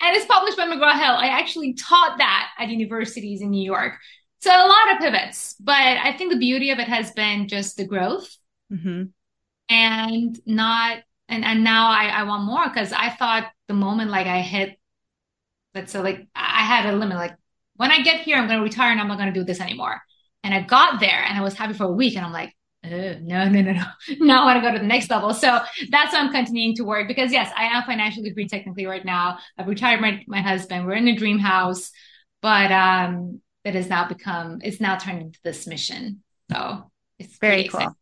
And 0.00 0.16
it's 0.16 0.26
published 0.26 0.56
by 0.56 0.66
McGraw 0.66 0.94
Hill. 0.94 1.14
I 1.16 1.28
actually 1.28 1.74
taught 1.74 2.18
that 2.18 2.50
at 2.58 2.68
universities 2.68 3.42
in 3.42 3.50
New 3.50 3.64
York. 3.64 3.94
So 4.40 4.50
a 4.50 4.68
lot 4.68 4.94
of 4.94 5.00
pivots, 5.00 5.56
but 5.58 5.74
I 5.74 6.16
think 6.16 6.32
the 6.32 6.38
beauty 6.38 6.70
of 6.70 6.78
it 6.78 6.86
has 6.86 7.10
been 7.10 7.48
just 7.48 7.76
the 7.76 7.84
growth 7.84 8.36
mm-hmm. 8.72 9.04
and 9.68 10.40
not, 10.46 10.98
and, 11.28 11.44
and 11.44 11.62
now 11.62 11.90
I, 11.90 12.06
I 12.06 12.22
want 12.24 12.44
more 12.44 12.68
because 12.68 12.92
I 12.92 13.10
thought 13.10 13.50
the 13.68 13.74
moment 13.74 14.10
like 14.10 14.26
I 14.26 14.40
hit, 14.40 14.78
let's 15.74 15.92
say 15.92 16.00
like 16.00 16.26
I 16.34 16.62
had 16.62 16.86
a 16.92 16.96
limit, 16.96 17.16
like 17.16 17.36
when 17.76 17.90
I 17.90 18.02
get 18.02 18.20
here, 18.20 18.36
I'm 18.36 18.46
going 18.48 18.58
to 18.58 18.64
retire 18.64 18.90
and 18.90 19.00
I'm 19.00 19.08
not 19.08 19.18
going 19.18 19.32
to 19.32 19.38
do 19.38 19.44
this 19.44 19.60
anymore. 19.60 20.00
And 20.42 20.54
I 20.54 20.62
got 20.62 21.00
there 21.00 21.22
and 21.22 21.38
I 21.38 21.42
was 21.42 21.54
happy 21.54 21.74
for 21.74 21.84
a 21.84 21.92
week 21.92 22.16
and 22.16 22.24
I'm 22.24 22.32
like, 22.32 22.54
no, 22.82 23.18
no, 23.22 23.48
no, 23.48 23.72
no. 23.72 23.84
Now 24.20 24.42
I 24.42 24.44
want 24.46 24.62
to 24.62 24.68
go 24.68 24.72
to 24.72 24.80
the 24.80 24.86
next 24.86 25.10
level. 25.10 25.34
So 25.34 25.60
that's 25.90 26.12
why 26.12 26.20
I'm 26.20 26.32
continuing 26.32 26.76
to 26.76 26.84
work 26.84 27.08
because 27.08 27.32
yes, 27.32 27.52
I 27.56 27.64
am 27.64 27.84
financially 27.84 28.32
free 28.32 28.48
technically 28.48 28.86
right 28.86 29.04
now. 29.04 29.38
I've 29.58 29.68
retired 29.68 30.00
my, 30.00 30.24
my 30.26 30.40
husband. 30.40 30.86
We're 30.86 30.94
in 30.94 31.08
a 31.08 31.16
dream 31.16 31.38
house, 31.38 31.90
but 32.40 32.72
um, 32.72 33.40
it 33.64 33.74
has 33.74 33.88
now 33.88 34.08
become, 34.08 34.60
it's 34.62 34.80
now 34.80 34.96
turned 34.96 35.20
into 35.20 35.38
this 35.44 35.66
mission. 35.66 36.22
So 36.50 36.90
it's 37.18 37.36
very 37.38 37.64
cool. 37.64 37.80
Exciting. 37.80 37.94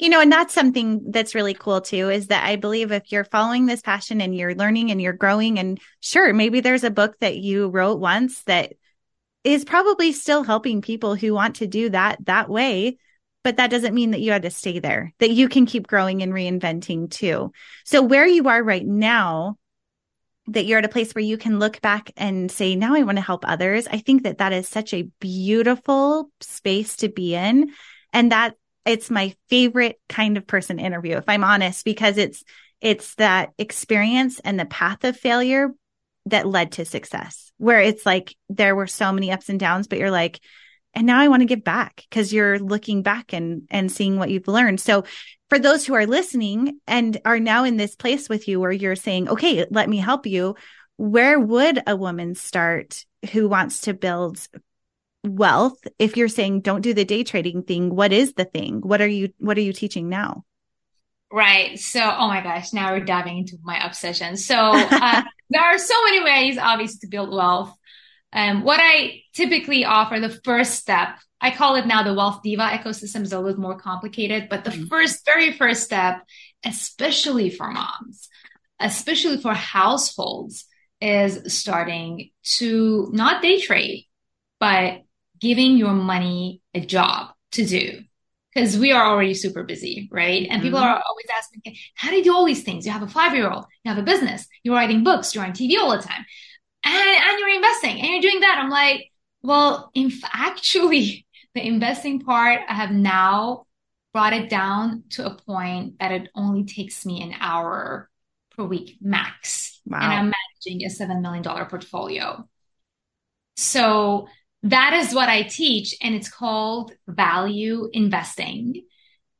You 0.00 0.08
know, 0.08 0.22
and 0.22 0.32
that's 0.32 0.54
something 0.54 1.10
that's 1.10 1.34
really 1.34 1.52
cool 1.52 1.82
too 1.82 2.08
is 2.08 2.28
that 2.28 2.44
I 2.44 2.56
believe 2.56 2.90
if 2.90 3.12
you're 3.12 3.24
following 3.24 3.66
this 3.66 3.82
passion 3.82 4.22
and 4.22 4.34
you're 4.34 4.54
learning 4.54 4.90
and 4.90 5.00
you're 5.00 5.12
growing, 5.12 5.58
and 5.58 5.78
sure, 6.00 6.32
maybe 6.32 6.60
there's 6.60 6.84
a 6.84 6.90
book 6.90 7.18
that 7.20 7.36
you 7.36 7.68
wrote 7.68 8.00
once 8.00 8.42
that 8.44 8.72
is 9.44 9.62
probably 9.66 10.12
still 10.12 10.42
helping 10.42 10.80
people 10.80 11.14
who 11.14 11.34
want 11.34 11.56
to 11.56 11.66
do 11.66 11.90
that 11.90 12.24
that 12.24 12.48
way. 12.48 12.96
But 13.44 13.58
that 13.58 13.70
doesn't 13.70 13.94
mean 13.94 14.12
that 14.12 14.20
you 14.20 14.32
had 14.32 14.42
to 14.42 14.50
stay 14.50 14.78
there, 14.78 15.12
that 15.18 15.30
you 15.30 15.50
can 15.50 15.66
keep 15.66 15.86
growing 15.86 16.22
and 16.22 16.32
reinventing 16.32 17.10
too. 17.10 17.52
So, 17.84 18.00
where 18.00 18.26
you 18.26 18.48
are 18.48 18.62
right 18.62 18.86
now, 18.86 19.58
that 20.46 20.64
you're 20.64 20.78
at 20.78 20.84
a 20.86 20.90
place 20.90 21.14
where 21.14 21.24
you 21.24 21.36
can 21.36 21.58
look 21.58 21.80
back 21.82 22.10
and 22.16 22.50
say, 22.50 22.74
now 22.74 22.94
I 22.94 23.02
want 23.02 23.18
to 23.18 23.22
help 23.22 23.44
others. 23.46 23.86
I 23.86 23.98
think 23.98 24.22
that 24.22 24.38
that 24.38 24.54
is 24.54 24.66
such 24.66 24.94
a 24.94 25.08
beautiful 25.20 26.30
space 26.40 26.96
to 26.96 27.10
be 27.10 27.34
in. 27.34 27.72
And 28.12 28.32
that 28.32 28.56
it's 28.84 29.10
my 29.10 29.34
favorite 29.48 30.00
kind 30.08 30.36
of 30.36 30.46
person 30.46 30.78
interview, 30.78 31.16
if 31.16 31.28
I'm 31.28 31.44
honest, 31.44 31.84
because 31.84 32.18
it's, 32.18 32.42
it's 32.80 33.14
that 33.16 33.50
experience 33.58 34.40
and 34.40 34.58
the 34.58 34.64
path 34.64 35.04
of 35.04 35.16
failure 35.16 35.70
that 36.26 36.46
led 36.46 36.72
to 36.72 36.84
success 36.84 37.50
where 37.60 37.80
it's 37.80 38.06
like 38.06 38.34
there 38.48 38.74
were 38.74 38.86
so 38.86 39.12
many 39.12 39.30
ups 39.30 39.50
and 39.50 39.60
downs, 39.60 39.86
but 39.86 39.98
you're 39.98 40.10
like, 40.10 40.40
and 40.94 41.06
now 41.06 41.20
I 41.20 41.28
want 41.28 41.42
to 41.42 41.46
give 41.46 41.62
back 41.62 42.04
because 42.08 42.32
you're 42.32 42.58
looking 42.58 43.02
back 43.02 43.34
and, 43.34 43.62
and 43.70 43.92
seeing 43.92 44.18
what 44.18 44.30
you've 44.30 44.48
learned. 44.48 44.80
So 44.80 45.04
for 45.50 45.58
those 45.58 45.84
who 45.84 45.94
are 45.94 46.06
listening 46.06 46.80
and 46.86 47.20
are 47.26 47.38
now 47.38 47.64
in 47.64 47.76
this 47.76 47.96
place 47.96 48.30
with 48.30 48.48
you 48.48 48.58
where 48.58 48.72
you're 48.72 48.96
saying, 48.96 49.28
okay, 49.28 49.66
let 49.70 49.90
me 49.90 49.98
help 49.98 50.26
you. 50.26 50.56
Where 50.96 51.38
would 51.38 51.82
a 51.86 51.96
woman 51.96 52.34
start 52.34 53.04
who 53.30 53.46
wants 53.46 53.82
to 53.82 53.94
build 53.94 54.40
wealth 55.24 55.78
if 55.98 56.16
you're 56.16 56.28
saying 56.28 56.60
don't 56.60 56.80
do 56.80 56.94
the 56.94 57.04
day 57.04 57.22
trading 57.22 57.62
thing 57.62 57.94
what 57.94 58.12
is 58.12 58.34
the 58.34 58.44
thing? 58.44 58.80
What 58.80 59.00
are 59.00 59.06
you 59.06 59.32
what 59.38 59.58
are 59.58 59.62
you 59.62 59.72
teaching 59.72 60.08
now? 60.08 60.44
Right. 61.32 61.78
So 61.78 62.00
oh 62.00 62.28
my 62.28 62.42
gosh 62.42 62.72
now 62.72 62.92
we're 62.92 63.04
diving 63.04 63.38
into 63.38 63.56
my 63.62 63.84
obsession. 63.84 64.36
So 64.36 64.56
uh, 64.74 65.22
there 65.50 65.62
are 65.62 65.78
so 65.78 66.04
many 66.04 66.24
ways 66.24 66.58
obviously 66.58 67.00
to 67.00 67.08
build 67.08 67.30
wealth. 67.30 67.74
Um, 68.32 68.62
what 68.62 68.78
i 68.80 69.22
typically 69.34 69.84
offer 69.84 70.20
the 70.20 70.30
first 70.44 70.74
step 70.74 71.18
i 71.40 71.50
call 71.50 71.74
it 71.74 71.88
now 71.88 72.04
the 72.04 72.14
wealth 72.14 72.42
diva 72.44 72.62
ecosystem 72.62 73.22
is 73.22 73.32
a 73.32 73.40
little 73.40 73.60
more 73.60 73.76
complicated 73.76 74.48
but 74.48 74.62
the 74.62 74.70
mm-hmm. 74.70 74.86
first 74.86 75.24
very 75.24 75.50
first 75.50 75.82
step 75.82 76.22
especially 76.64 77.50
for 77.50 77.68
moms 77.72 78.28
especially 78.78 79.38
for 79.38 79.52
households 79.52 80.66
is 81.00 81.52
starting 81.52 82.30
to 82.44 83.10
not 83.12 83.42
day 83.42 83.60
trade 83.60 84.06
but 84.60 85.02
giving 85.40 85.76
your 85.76 85.92
money 85.92 86.60
a 86.74 86.80
job 86.80 87.32
to 87.52 87.64
do 87.64 88.02
because 88.54 88.76
we 88.78 88.92
are 88.92 89.06
already 89.06 89.34
super 89.34 89.62
busy, 89.62 90.08
right? 90.10 90.42
And 90.42 90.54
mm-hmm. 90.54 90.62
people 90.62 90.78
are 90.78 91.02
always 91.08 91.26
asking, 91.36 91.76
how 91.94 92.10
do 92.10 92.16
you 92.16 92.24
do 92.24 92.34
all 92.34 92.44
these 92.44 92.62
things? 92.62 92.84
You 92.84 92.92
have 92.92 93.02
a 93.02 93.08
five 93.08 93.34
year 93.34 93.50
old, 93.50 93.64
you 93.84 93.90
have 93.90 93.98
a 93.98 94.02
business, 94.02 94.46
you're 94.62 94.74
writing 94.74 95.04
books, 95.04 95.34
you're 95.34 95.44
on 95.44 95.52
TV 95.52 95.78
all 95.78 95.90
the 95.90 96.02
time, 96.02 96.24
and, 96.84 96.94
and 96.94 97.38
you're 97.38 97.54
investing 97.54 98.00
and 98.00 98.08
you're 98.08 98.30
doing 98.30 98.40
that. 98.40 98.58
I'm 98.60 98.70
like, 98.70 99.10
well, 99.42 99.90
in 99.94 100.12
actually, 100.32 101.26
the 101.54 101.66
investing 101.66 102.20
part, 102.20 102.60
I 102.68 102.74
have 102.74 102.90
now 102.90 103.66
brought 104.12 104.32
it 104.32 104.48
down 104.48 105.04
to 105.10 105.26
a 105.26 105.34
point 105.34 105.98
that 106.00 106.12
it 106.12 106.28
only 106.34 106.64
takes 106.64 107.06
me 107.06 107.22
an 107.22 107.34
hour 107.38 108.08
per 108.56 108.64
week 108.64 108.98
max. 109.00 109.80
Wow. 109.86 109.98
And 110.00 110.12
I'm 110.12 110.32
managing 110.66 110.86
a 110.86 110.90
$7 110.90 111.20
million 111.20 111.42
portfolio. 111.66 112.48
So 113.56 114.28
that 114.62 114.92
is 114.92 115.14
what 115.14 115.28
I 115.28 115.42
teach, 115.42 115.94
and 116.02 116.14
it's 116.14 116.28
called 116.28 116.92
value 117.08 117.88
investing. 117.92 118.84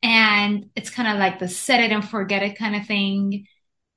And 0.03 0.71
it's 0.75 0.91
kind 0.91 1.09
of 1.09 1.19
like 1.19 1.39
the 1.39 1.49
set 1.49 1.81
it 1.81 1.93
and 1.93 2.09
forget 2.09 2.43
it 2.43 2.57
kind 2.59 2.75
of 2.75 2.87
thing. 2.87 3.47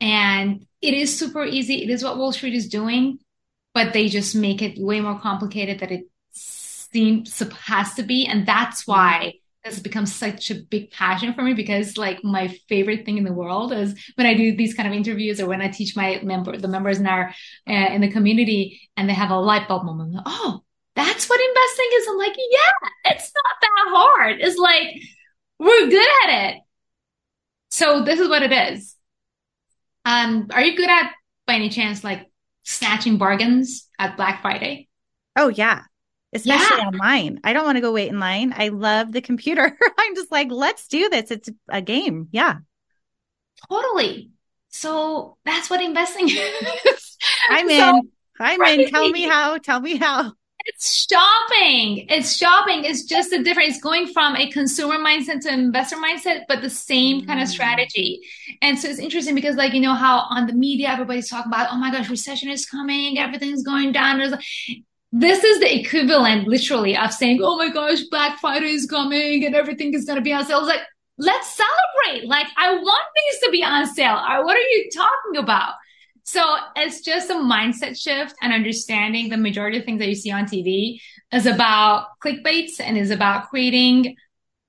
And 0.02 0.66
it 0.82 0.94
is 0.94 1.18
super 1.18 1.46
easy. 1.46 1.82
It 1.82 1.90
is 1.90 2.04
what 2.04 2.18
Wall 2.18 2.34
Street 2.34 2.56
is 2.56 2.68
doing, 2.68 3.20
but 3.74 3.94
they 3.94 4.10
just 4.10 4.36
make 4.36 4.62
it 4.62 4.78
way 4.78 5.00
more 5.00 5.18
complicated 5.20 5.80
than 5.80 5.92
it 5.92 6.04
seems 6.34 7.40
has 7.40 7.94
to 7.96 8.04
be. 8.04 8.26
And 8.28 8.46
that's 8.46 8.86
why 8.86 9.34
this 9.64 9.76
has 9.76 9.84
become 9.84 10.06
such 10.06 10.52
a 10.52 10.56
big 10.56 10.92
passion 10.92 11.34
for 11.34 11.42
me 11.42 11.54
because 11.54 11.98
like 11.98 12.24
my 12.24 12.50
favorite 12.68 13.06
thing 13.06 13.18
in 13.18 13.24
the 13.24 13.32
world 13.32 13.72
is 13.72 13.96
when 14.16 14.28
I 14.28 14.34
do 14.34 14.56
these 14.56 14.74
kind 14.74 14.88
of 14.88 14.94
interviews 14.94 15.40
or 15.40 15.48
when 15.48 15.62
I 15.62 15.70
teach 15.70 15.96
my 15.96 16.20
member, 16.22 16.58
the 16.58 16.68
members 16.68 17.00
in 17.00 17.08
our, 17.08 17.34
uh, 17.68 17.74
in 17.74 18.02
the 18.02 18.12
community 18.12 18.82
and 18.98 19.10
they 19.10 19.14
have 19.14 19.32
a 19.32 19.40
light 19.40 19.68
bulb 19.70 19.86
moment. 19.86 20.18
Oh, 20.26 20.64
that's 20.96 21.30
what 21.30 21.40
investing 21.40 21.90
is. 21.94 22.08
I'm 22.10 22.18
like, 22.18 22.36
yeah, 22.38 23.12
it's 23.12 23.32
not 23.34 23.56
that 23.62 23.86
hard. 23.90 24.38
It's 24.40 24.58
like, 24.58 24.88
we're 25.60 25.90
good 25.90 26.10
at 26.26 26.50
it. 26.50 26.62
So 27.72 28.04
this 28.04 28.20
is 28.20 28.30
what 28.30 28.44
it 28.44 28.52
is. 28.52 28.96
Um, 30.06 30.48
are 30.52 30.62
you 30.62 30.78
good 30.78 30.90
at, 30.90 31.14
by 31.48 31.56
any 31.56 31.70
chance, 31.70 32.04
like 32.04 32.30
snatching 32.64 33.18
bargains 33.18 33.88
at 33.98 34.18
Black 34.18 34.42
Friday? 34.42 34.88
Oh 35.36 35.48
yeah. 35.48 35.84
Especially 36.34 36.78
yeah. 36.78 36.88
online. 36.88 37.40
I 37.44 37.54
don't 37.54 37.66
want 37.66 37.78
to 37.78 37.82
go 37.82 37.92
wait 37.92 38.10
in 38.10 38.20
line. 38.20 38.54
I 38.56 38.70
love 38.70 39.12
the 39.12 39.22
computer. 39.22 39.78
I'm 39.98 40.16
just 40.16 40.32
like, 40.32 40.52
let's 40.52 40.88
do 40.88 41.10
this. 41.10 41.32
It's 41.32 41.50
a 41.70 41.82
game. 41.82 42.28
Yeah. 42.32 42.58
Totally. 43.70 44.32
So 44.70 45.38
that's 45.46 45.70
what 45.70 45.82
investing 45.82 46.30
is. 46.30 47.18
I'm 47.50 47.70
so, 47.70 47.98
in. 47.98 48.10
I'm 48.40 48.60
right. 48.60 48.80
in. 48.80 48.90
Tell 48.90 49.10
me 49.10 49.24
how. 49.30 49.58
Tell 49.60 49.80
me 49.80 49.98
how. 49.98 50.34
It's 50.66 51.08
shopping. 51.08 52.06
It's 52.10 52.38
shopping. 52.38 52.86
It's 52.86 53.04
just 53.04 53.34
a 53.34 53.44
different, 53.44 53.70
it's 53.70 53.82
going 53.82 54.08
from 54.08 54.38
a 54.38 54.50
consumer 54.50 54.98
mindset 54.98 55.42
to 55.42 55.54
investor 55.54 55.98
mindset, 55.98 56.44
but 56.48 56.62
the 56.62 56.70
same 56.70 57.26
kind 57.26 57.42
of 57.42 57.48
mm. 57.48 57.52
strategy. 57.52 58.22
And 58.62 58.80
so 58.80 58.88
it's 58.88 59.00
interesting 59.00 59.36
because 59.36 59.58
like, 59.58 59.74
you 59.74 59.82
know, 59.82 59.94
how 59.94 60.20
on 60.30 60.48
the 60.48 60.54
media, 60.54 60.88
everybody's 60.88 61.30
talking 61.30 61.52
about, 61.52 61.68
oh 61.72 61.78
my 61.78 61.92
gosh, 61.92 62.10
recession 62.10 62.50
is 62.50 62.66
coming. 62.66 63.20
Everything's 63.20 63.64
going 63.64 63.92
down. 63.92 64.20
There's 64.20 64.34
this 65.12 65.44
is 65.44 65.60
the 65.60 65.80
equivalent 65.80 66.48
literally 66.48 66.98
of 66.98 67.14
saying, 67.14 67.40
oh 67.44 67.58
my 67.58 67.70
gosh, 67.70 68.02
Black 68.10 68.40
Friday 68.40 68.72
is 68.72 68.88
coming 68.88 69.46
and 69.46 69.54
everything 69.54 69.94
is 69.94 70.06
going 70.06 70.16
to 70.16 70.24
be 70.24 70.34
on 70.34 70.44
sale. 70.46 70.60
It's 70.60 70.68
like, 70.68 70.82
let's 71.20 71.56
celebrate. 71.56 72.28
Like, 72.28 72.48
I 72.58 72.74
want 72.74 73.04
things 73.14 73.44
to 73.44 73.52
be 73.52 73.64
on 73.64 73.86
sale. 73.86 74.16
What 74.16 74.58
are 74.58 74.60
you 74.60 74.90
talking 74.92 75.38
about? 75.38 75.74
So 76.24 76.56
it's 76.76 77.02
just 77.02 77.30
a 77.30 77.36
mindset 77.36 78.00
shift 78.00 78.36
and 78.42 78.54
understanding 78.54 79.30
the 79.30 79.38
majority 79.38 79.78
of 79.78 79.86
things 79.86 80.00
that 80.00 80.08
you 80.08 80.16
see 80.16 80.32
on 80.32 80.46
TV 80.46 81.00
is 81.34 81.46
about 81.46 82.08
clickbaits 82.24 82.80
and 82.80 82.98
is 82.98 83.12
about 83.12 83.50
creating 83.50 84.16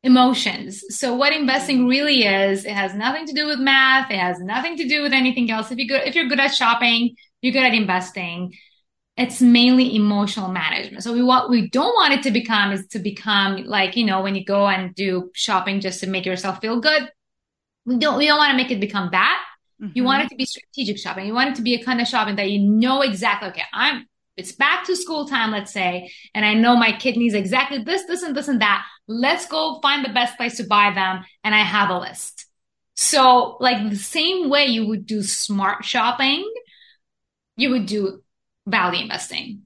emotions. 0.02 0.84
So 0.90 1.14
what 1.14 1.32
investing 1.32 1.80
mm-hmm. 1.80 1.88
really 1.88 2.24
is, 2.24 2.64
it 2.64 2.72
has 2.72 2.94
nothing 2.94 3.26
to 3.26 3.32
do 3.32 3.46
with 3.46 3.60
math. 3.60 4.10
It 4.10 4.18
has 4.18 4.38
nothing 4.40 4.76
to 4.78 4.88
do 4.88 5.02
with 5.02 5.12
anything 5.12 5.50
else. 5.50 5.70
If 5.70 5.78
you 5.78 5.88
go, 5.88 5.96
if 5.96 6.14
you're 6.14 6.28
good 6.28 6.40
at 6.40 6.54
shopping, 6.54 7.14
you're 7.40 7.52
good 7.52 7.64
at 7.64 7.72
investing. 7.72 8.54
It's 9.16 9.40
mainly 9.40 9.94
emotional 9.94 10.48
management. 10.48 11.04
So 11.04 11.12
we 11.12 11.22
what 11.22 11.48
we 11.48 11.70
don't 11.70 11.94
want 11.94 12.14
it 12.14 12.24
to 12.24 12.32
become 12.32 12.72
is 12.72 12.86
to 12.88 12.98
become 12.98 13.64
like, 13.64 13.96
you 13.96 14.04
know, 14.04 14.22
when 14.22 14.34
you 14.34 14.44
go 14.44 14.66
and 14.66 14.92
do 14.92 15.30
shopping 15.34 15.80
just 15.80 16.00
to 16.00 16.08
make 16.08 16.26
yourself 16.26 16.60
feel 16.60 16.80
good. 16.80 17.08
We 17.86 17.98
don't, 17.98 18.18
we 18.18 18.26
don't 18.26 18.38
want 18.38 18.50
to 18.50 18.56
make 18.56 18.72
it 18.72 18.80
become 18.80 19.10
that 19.12 19.40
Mm-hmm. 19.82 19.92
You 19.94 20.04
want 20.04 20.24
it 20.24 20.28
to 20.28 20.36
be 20.36 20.44
strategic 20.44 20.98
shopping. 20.98 21.26
You 21.26 21.34
want 21.34 21.50
it 21.50 21.56
to 21.56 21.62
be 21.62 21.74
a 21.74 21.84
kind 21.84 22.00
of 22.00 22.06
shopping 22.06 22.36
that 22.36 22.50
you 22.50 22.60
know 22.60 23.02
exactly, 23.02 23.48
okay, 23.50 23.62
I'm, 23.72 24.06
it's 24.36 24.52
back 24.52 24.84
to 24.86 24.96
school 24.96 25.26
time, 25.26 25.50
let's 25.50 25.72
say, 25.72 26.10
and 26.34 26.44
I 26.44 26.54
know 26.54 26.76
my 26.76 26.92
kid 26.92 27.16
needs 27.16 27.34
exactly 27.34 27.82
this, 27.82 28.04
this, 28.04 28.22
and 28.22 28.36
this, 28.36 28.48
and 28.48 28.60
that. 28.60 28.84
Let's 29.06 29.46
go 29.46 29.80
find 29.80 30.04
the 30.04 30.12
best 30.12 30.36
place 30.36 30.56
to 30.56 30.64
buy 30.64 30.92
them. 30.92 31.24
And 31.44 31.54
I 31.54 31.58
have 31.58 31.90
a 31.90 31.98
list. 31.98 32.46
So, 32.96 33.56
like 33.60 33.90
the 33.90 33.96
same 33.96 34.48
way 34.50 34.66
you 34.66 34.86
would 34.86 35.06
do 35.06 35.22
smart 35.22 35.84
shopping, 35.84 36.48
you 37.56 37.70
would 37.70 37.86
do 37.86 38.22
value 38.66 39.02
investing. 39.02 39.62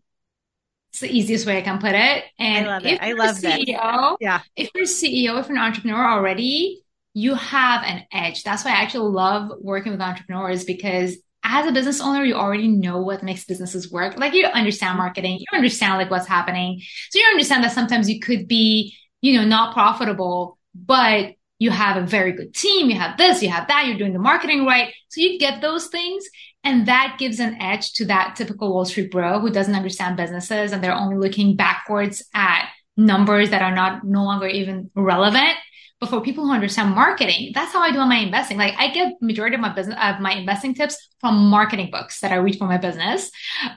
It's 0.91 1.01
the 1.01 1.11
easiest 1.11 1.47
way 1.47 1.59
I 1.59 1.63
can 1.63 1.79
put 1.79 1.95
it. 1.95 2.25
And 2.39 2.67
I 2.67 2.71
love 2.71 2.87
it. 2.87 3.03
I 3.03 3.13
love 3.13 3.37
CEO, 3.37 4.17
Yeah. 4.21 4.41
If 4.57 4.71
you're 4.75 4.85
a 4.85 4.87
CEO, 4.87 5.41
if 5.41 5.49
you're 5.49 5.57
an 5.57 5.63
entrepreneur 5.63 6.11
already, 6.11 6.83
you 7.15 7.35
have 7.35 7.83
an 7.85 8.05
edge. 8.13 8.43
That's 8.43 8.65
why 8.65 8.73
I 8.73 8.83
actually 8.83 9.11
love 9.11 9.51
working 9.61 9.93
with 9.93 10.01
entrepreneurs 10.01 10.65
because 10.65 11.17
as 11.45 11.67
a 11.67 11.73
business 11.73 12.01
owner, 12.01 12.25
you 12.25 12.35
already 12.35 12.69
know 12.69 12.99
what 12.99 13.23
makes 13.23 13.45
businesses 13.45 13.91
work. 13.91 14.19
Like 14.19 14.35
you 14.35 14.45
understand 14.47 14.99
marketing, 14.99 15.39
you 15.39 15.47
understand 15.57 15.99
like 15.99 16.11
what's 16.11 16.27
happening. 16.27 16.81
So 17.11 17.19
you 17.19 17.27
understand 17.27 17.65
that 17.65 17.73
sometimes 17.73 18.11
you 18.11 18.21
could 18.21 18.49
be, 18.49 18.95
you 19.23 19.39
know, 19.39 19.47
not 19.47 19.73
profitable, 19.73 20.59
but 20.75 21.33
you 21.59 21.71
have 21.71 21.97
a 21.97 22.07
very 22.07 22.33
good 22.33 22.55
team. 22.55 22.91
You 22.91 22.97
have 22.97 23.17
this, 23.17 23.43
you 23.43 23.49
have 23.49 23.69
that, 23.69 23.87
you're 23.87 23.99
doing 23.99 24.13
the 24.13 24.19
marketing 24.19 24.65
right. 24.65 24.93
So 25.09 25.21
you 25.21 25.39
get 25.39 25.61
those 25.61 25.89
things. 25.89 26.25
And 26.65 26.87
that 26.87 27.17
gives 27.19 27.41
an 27.41 27.61
edge 27.61 27.93
to 27.95 28.05
that 28.07 28.37
typical 28.37 28.73
Wall 28.73 28.85
Street 28.85 29.11
bro 29.11 29.41
who 29.41 29.51
doesn't 29.51 29.75
understand 29.75 30.17
businesses 30.17 30.73
and 30.73 30.83
they're 30.83 30.93
only 30.93 31.17
looking 31.17 31.57
backwards 31.57 32.23
at 32.35 32.69
numbers 32.97 33.51
that 33.51 33.63
are 33.63 33.75
not 33.75 34.05
no 34.05 34.25
longer 34.25 34.47
even 34.47 34.91
relevant. 34.95 35.55
But 36.01 36.11
for 36.11 36.21
people 36.21 36.45
who 36.45 36.53
understand 36.53 36.95
marketing, 36.95 37.51
that's 37.55 37.73
how 37.73 37.81
I 37.81 37.91
do 37.91 37.99
my 37.99 38.19
investing. 38.19 38.57
Like 38.57 38.75
I 38.79 38.93
get 38.93 39.21
majority 39.21 39.57
of 39.57 39.61
my 39.61 39.75
business 39.75 39.97
of 40.01 40.21
my 40.21 40.33
investing 40.33 40.75
tips 40.75 40.97
from 41.21 41.49
marketing 41.49 41.91
books 41.91 42.21
that 42.21 42.31
I 42.31 42.37
read 42.37 42.57
for 42.57 42.67
my 42.69 42.79
business. 42.79 43.31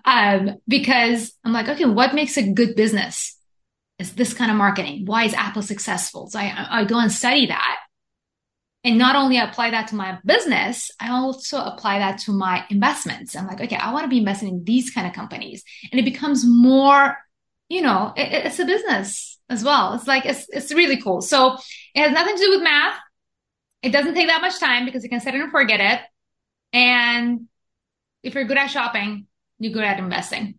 Um, 0.06 0.58
because 0.68 1.34
I'm 1.44 1.52
like, 1.54 1.68
okay, 1.68 1.86
what 1.86 2.14
makes 2.14 2.38
a 2.38 2.52
good 2.52 2.76
business? 2.76 3.38
Is 3.98 4.14
this 4.14 4.34
kind 4.34 4.52
of 4.52 4.58
marketing? 4.58 5.06
Why 5.06 5.26
is 5.26 5.34
Apple 5.34 5.64
successful? 5.64 6.28
So 6.30 6.40
I, 6.40 6.68
I 6.70 6.86
go 6.86 7.00
and 7.00 7.12
study 7.12 7.48
that. 7.48 7.78
and 8.84 8.98
not 8.98 9.16
only 9.16 9.38
apply 9.38 9.72
that 9.72 9.88
to 9.90 9.96
my 9.96 10.18
business, 10.26 10.92
I 11.00 11.12
also 11.12 11.60
apply 11.64 12.00
that 12.00 12.20
to 12.22 12.32
my 12.32 12.66
investments. 12.70 13.36
I'm 13.36 13.46
like, 13.46 13.62
okay, 13.62 13.76
I 13.76 13.94
want 13.94 14.06
to 14.06 14.10
be 14.10 14.18
investing 14.18 14.50
in 14.50 14.64
these 14.64 14.90
kind 14.90 15.06
of 15.06 15.14
companies. 15.14 15.64
And 15.92 16.00
it 16.00 16.04
becomes 16.04 16.44
more, 16.46 17.18
you 17.70 17.82
know, 17.84 18.12
it, 18.18 18.46
it's 18.46 18.60
a 18.60 18.66
business 18.66 19.31
as 19.52 19.64
well. 19.64 19.94
It's 19.94 20.08
like, 20.08 20.26
it's, 20.26 20.48
it's 20.50 20.74
really 20.74 21.02
cool. 21.02 21.22
So 21.22 21.58
it 21.94 22.02
has 22.02 22.12
nothing 22.12 22.36
to 22.36 22.42
do 22.42 22.50
with 22.52 22.64
math. 22.64 22.98
It 23.82 23.92
doesn't 23.92 24.16
take 24.16 24.28
that 24.28 24.42
much 24.42 24.60
time 24.60 24.86
because 24.86 25.04
you 25.04 25.10
can 25.10 25.20
set 25.20 25.36
it 25.36 25.42
and 25.42 25.52
forget 25.52 25.80
it. 25.80 26.02
And 26.74 27.48
if 28.24 28.34
you're 28.36 28.46
good 28.46 28.58
at 28.58 28.68
shopping, 28.68 29.28
you're 29.60 29.74
good 29.74 29.84
at 29.84 30.00
investing. 30.00 30.56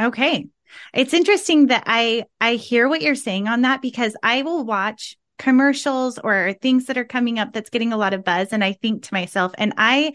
Okay. 0.00 0.48
It's 0.94 1.14
interesting 1.14 1.66
that 1.68 1.84
I 1.86 2.24
I 2.40 2.54
hear 2.54 2.88
what 2.88 3.02
you're 3.02 3.14
saying 3.14 3.48
on 3.48 3.62
that 3.62 3.82
because 3.82 4.16
I 4.22 4.42
will 4.42 4.64
watch 4.64 5.16
commercials 5.38 6.18
or 6.18 6.54
things 6.60 6.86
that 6.86 6.98
are 6.98 7.04
coming 7.04 7.38
up 7.38 7.52
that's 7.52 7.70
getting 7.70 7.92
a 7.92 7.96
lot 7.96 8.14
of 8.14 8.24
buzz 8.24 8.52
and 8.52 8.62
I 8.62 8.72
think 8.72 9.04
to 9.04 9.14
myself 9.14 9.52
and 9.56 9.72
I 9.76 10.14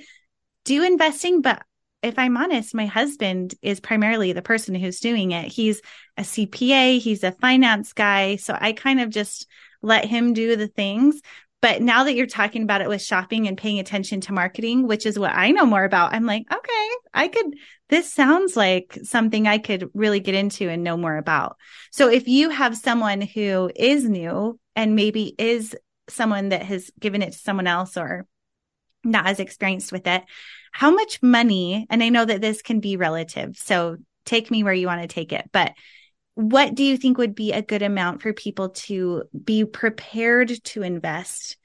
do 0.66 0.84
investing 0.84 1.42
but 1.42 1.64
if 2.04 2.20
I'm 2.20 2.38
honest 2.38 2.76
my 2.76 2.86
husband 2.86 3.56
is 3.62 3.80
primarily 3.80 4.34
the 4.34 4.42
person 4.42 4.76
who's 4.76 5.00
doing 5.00 5.32
it. 5.32 5.52
He's 5.52 5.82
a 6.18 6.22
CPA, 6.22 7.00
he's 7.00 7.24
a 7.24 7.32
finance 7.32 7.94
guy, 7.94 8.36
so 8.36 8.58
I 8.60 8.74
kind 8.74 9.00
of 9.00 9.10
just 9.10 9.48
let 9.82 10.06
him 10.06 10.34
do 10.34 10.56
the 10.56 10.68
things. 10.68 11.22
But 11.62 11.82
now 11.82 12.04
that 12.04 12.16
you're 12.16 12.28
talking 12.28 12.64
about 12.64 12.82
it 12.82 12.90
with 12.90 13.02
shopping 13.02 13.48
and 13.48 13.58
paying 13.58 13.80
attention 13.80 14.20
to 14.22 14.34
marketing, 14.34 14.86
which 14.86 15.06
is 15.06 15.18
what 15.18 15.34
I 15.34 15.52
know 15.52 15.66
more 15.66 15.86
about, 15.86 16.14
I'm 16.14 16.26
like, 16.26 16.44
okay, 16.54 16.90
I 17.14 17.30
could, 17.30 17.56
this 17.88 18.12
sounds 18.12 18.58
like 18.58 18.98
something 19.04 19.48
I 19.48 19.60
could 19.60 19.90
really 19.94 20.20
get 20.20 20.36
into 20.36 20.68
and 20.68 20.84
know 20.84 20.98
more 20.98 21.16
about. 21.16 21.56
So 21.92 22.10
if 22.10 22.28
you 22.28 22.50
have 22.50 22.76
someone 22.76 23.22
who 23.22 23.72
is 23.74 24.04
new 24.04 24.60
and 24.76 24.98
maybe 24.98 25.34
is 25.38 25.74
someone 26.10 26.50
that 26.50 26.64
has 26.64 26.92
given 27.00 27.22
it 27.22 27.32
to 27.32 27.40
someone 27.40 27.68
else 27.68 27.96
or 27.96 28.28
not 29.06 29.28
as 29.28 29.40
experienced 29.40 29.94
with 29.94 30.06
it, 30.06 30.22
how 30.74 30.92
much 30.92 31.22
money, 31.22 31.88
and 31.90 32.04
I 32.04 32.10
know 32.10 32.26
that 32.26 32.42
this 32.42 32.62
can 32.62 32.80
be 32.80 32.98
relative. 32.98 33.58
So 33.58 33.98
take 34.26 34.52
me 34.52 34.64
where 34.64 34.74
you 34.74 34.88
want 34.88 35.02
to 35.02 35.08
take 35.08 35.32
it, 35.32 35.50
but 35.52 35.74
what 36.36 36.74
do 36.74 36.84
you 36.84 36.98
think 36.98 37.18
would 37.18 37.36
be 37.36 37.52
a 37.52 37.62
good 37.62 37.84
amount 37.84 38.22
for 38.22 38.34
people 38.34 38.70
to 38.70 39.24
be 39.46 39.66
prepared 39.66 40.50
to 40.66 40.82
invest 40.82 41.58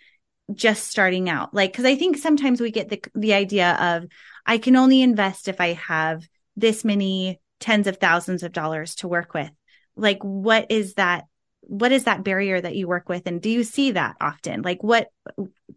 just 0.54 0.84
starting 0.84 1.28
out? 1.28 1.54
Like 1.54 1.72
because 1.72 1.86
i 1.86 1.96
think 1.96 2.18
sometimes 2.18 2.60
we 2.60 2.70
get 2.70 2.90
the 2.90 3.02
the 3.14 3.32
idea 3.32 3.72
of 3.80 4.04
i 4.44 4.58
can 4.58 4.76
only 4.76 5.00
invest 5.00 5.48
if 5.48 5.58
i 5.58 5.72
have 5.72 6.22
this 6.54 6.84
many 6.84 7.40
tens 7.60 7.86
of 7.86 7.96
thousands 7.96 8.42
of 8.42 8.52
dollars 8.52 8.94
to 8.96 9.08
work 9.08 9.34
with. 9.34 9.50
Like 9.96 10.22
what 10.22 10.70
is 10.70 10.94
that 10.94 11.24
what 11.62 11.92
is 11.92 12.04
that 12.04 12.24
barrier 12.24 12.60
that 12.60 12.76
you 12.76 12.88
work 12.88 13.08
with 13.08 13.26
and 13.26 13.42
do 13.42 13.50
you 13.50 13.62
see 13.62 13.92
that 13.92 14.16
often? 14.20 14.62
Like 14.62 14.82
what 14.82 15.08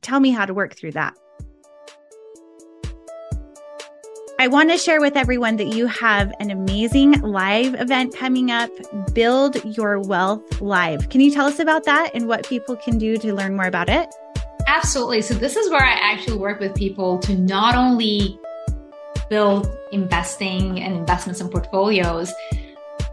tell 0.01 0.19
me 0.19 0.31
how 0.31 0.45
to 0.45 0.53
work 0.53 0.75
through 0.75 0.93
that 0.93 1.15
I 4.41 4.47
want 4.47 4.71
to 4.71 4.77
share 4.79 4.99
with 4.99 5.15
everyone 5.15 5.57
that 5.57 5.67
you 5.67 5.85
have 5.85 6.33
an 6.39 6.49
amazing 6.49 7.21
live 7.21 7.79
event 7.79 8.15
coming 8.15 8.49
up, 8.49 8.71
Build 9.13 9.63
Your 9.77 9.99
Wealth 9.99 10.59
Live. 10.59 11.09
Can 11.09 11.21
you 11.21 11.29
tell 11.29 11.45
us 11.45 11.59
about 11.59 11.83
that 11.83 12.09
and 12.15 12.27
what 12.27 12.49
people 12.49 12.75
can 12.75 12.97
do 12.97 13.17
to 13.17 13.35
learn 13.35 13.55
more 13.55 13.67
about 13.67 13.87
it? 13.87 14.09
Absolutely. 14.65 15.21
So, 15.21 15.35
this 15.35 15.55
is 15.55 15.69
where 15.69 15.83
I 15.83 15.91
actually 15.91 16.39
work 16.39 16.59
with 16.59 16.73
people 16.73 17.19
to 17.19 17.37
not 17.37 17.75
only 17.75 18.39
build 19.29 19.69
investing 19.91 20.81
and 20.81 20.95
investments 20.95 21.39
and 21.39 21.51
portfolios, 21.51 22.33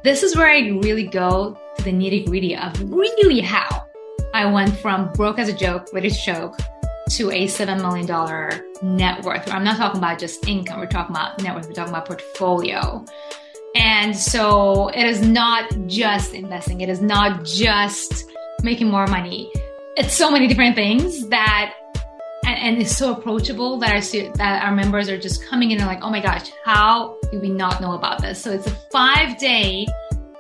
this 0.05 0.23
is 0.23 0.35
where 0.35 0.49
I 0.49 0.61
really 0.81 1.07
go 1.09 1.59
to 1.77 1.85
the 1.85 1.93
nitty 1.93 2.25
gritty 2.25 2.57
of 2.57 2.91
really 2.91 3.41
how 3.41 3.85
I 4.33 4.47
went 4.47 4.75
from 4.79 5.13
broke 5.13 5.39
as 5.39 5.51
a 5.51 5.55
joke, 5.55 5.91
British 5.91 6.25
joke, 6.25 6.57
to 7.11 7.31
a 7.33 7.49
$7 7.49 7.83
million 7.83 8.07
net 8.83 9.23
worth. 9.25 9.51
I'm 9.53 9.65
not 9.65 9.77
talking 9.77 9.99
about 9.99 10.19
just 10.19 10.47
income, 10.47 10.81
we're 10.81 10.87
talking 10.87 11.15
about 11.15 11.43
net 11.43 11.55
worth, 11.55 11.67
we're 11.67 11.75
talking 11.75 11.93
about 11.93 12.07
portfolio. 12.07 13.05
And 13.75 14.17
so 14.17 14.89
it 14.89 15.05
is 15.05 15.21
not 15.21 15.71
just 15.87 16.35
investing, 16.35 16.81
it 16.81 16.89
is 16.89 17.01
not 17.01 17.45
just 17.45 18.25
making 18.63 18.89
more 18.89 19.07
money. 19.07 19.51
It's 19.97 20.15
so 20.15 20.31
many 20.31 20.47
different 20.47 20.75
things 20.75 21.29
that 21.29 21.75
and, 22.45 22.59
and 22.59 22.83
it's 22.83 22.97
so 22.97 23.13
approachable 23.13 23.79
that 23.79 23.93
our 23.93 24.33
that 24.37 24.65
our 24.65 24.75
members 24.75 25.09
are 25.09 25.19
just 25.19 25.45
coming 25.47 25.71
in 25.71 25.79
and 25.79 25.87
like, 25.87 26.03
oh 26.03 26.11
my 26.11 26.21
gosh, 26.21 26.51
how 26.65 27.19
do 27.31 27.41
we 27.41 27.51
not 27.51 27.81
know 27.81 27.93
about 27.93 28.23
this? 28.23 28.41
So 28.41 28.53
it's 28.53 28.67
a 28.67 28.77
five 28.91 29.39
day 29.39 29.87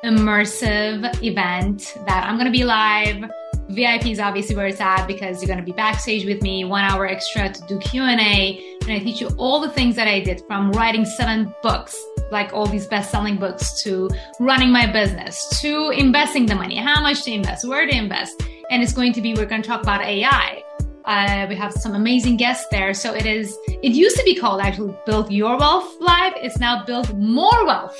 immersive 0.05 1.23
event 1.23 1.99
that 2.07 2.25
I'm 2.27 2.39
gonna 2.39 2.51
be 2.51 2.65
live 2.65 3.25
VIP 3.69 4.07
is 4.07 4.19
obviously 4.19 4.57
where 4.57 4.67
it's 4.67 4.81
at 4.81 5.07
because 5.07 5.43
you're 5.43 5.47
going 5.49 5.59
to 5.59 5.65
be 5.65 5.73
backstage 5.73 6.25
with 6.25 6.43
me, 6.43 6.65
one 6.65 6.85
hour 6.85 7.07
extra 7.07 7.53
to 7.53 7.63
do 7.67 7.79
Q&A. 7.79 8.77
And 8.83 8.93
I 8.93 8.99
teach 8.99 9.21
you 9.21 9.29
all 9.37 9.61
the 9.61 9.69
things 9.69 9.95
that 9.97 10.09
I 10.09 10.21
did 10.21 10.43
from 10.47 10.73
writing 10.73 11.05
seven 11.05 11.55
books, 11.63 12.03
like 12.31 12.53
all 12.53 12.67
these 12.67 12.87
best-selling 12.87 13.37
books 13.37 13.83
to 13.83 14.09
running 14.41 14.71
my 14.71 14.91
business, 14.91 15.61
to 15.61 15.91
investing 15.91 16.47
the 16.47 16.55
money, 16.55 16.77
how 16.77 17.01
much 17.03 17.25
to 17.25 17.31
invest, 17.31 17.69
where 17.69 17.87
to 17.87 17.95
invest. 17.95 18.43
And 18.71 18.83
it's 18.83 18.93
going 18.93 19.13
to 19.13 19.21
be, 19.21 19.35
we're 19.35 19.47
going 19.47 19.63
to 19.63 19.69
talk 19.69 19.83
about 19.83 20.03
AI. 20.03 20.63
Uh, 21.05 21.47
we 21.49 21.55
have 21.55 21.73
some 21.73 21.95
amazing 21.95 22.37
guests 22.37 22.67
there. 22.71 22.93
So 22.95 23.15
it 23.15 23.27
is, 23.27 23.57
it 23.69 23.93
used 23.93 24.17
to 24.17 24.23
be 24.25 24.35
called 24.35 24.61
actually 24.61 24.95
Build 25.05 25.31
Your 25.31 25.59
Wealth 25.59 25.95
Live. 26.01 26.35
It's 26.37 26.59
now 26.59 26.85
Build 26.85 27.19
More 27.19 27.67
Wealth. 27.67 27.99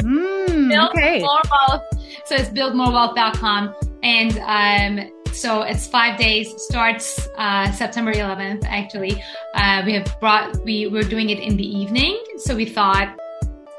Mm, 0.00 0.68
build 0.70 0.90
okay. 0.90 1.20
More 1.20 1.40
Wealth. 1.68 1.82
So 2.24 2.36
it's 2.36 2.50
buildmorewealth.com. 2.50 3.89
And 4.02 4.38
um, 4.38 5.10
so 5.32 5.62
it's 5.62 5.86
five 5.86 6.18
days, 6.18 6.52
starts 6.62 7.28
uh, 7.36 7.70
September 7.72 8.12
11th, 8.12 8.64
actually. 8.64 9.22
Uh, 9.54 9.82
we 9.86 9.94
have 9.94 10.20
brought, 10.20 10.62
we 10.64 10.86
were 10.86 11.02
doing 11.02 11.30
it 11.30 11.38
in 11.38 11.56
the 11.56 11.66
evening. 11.66 12.22
So 12.38 12.56
we 12.56 12.64
thought 12.64 13.16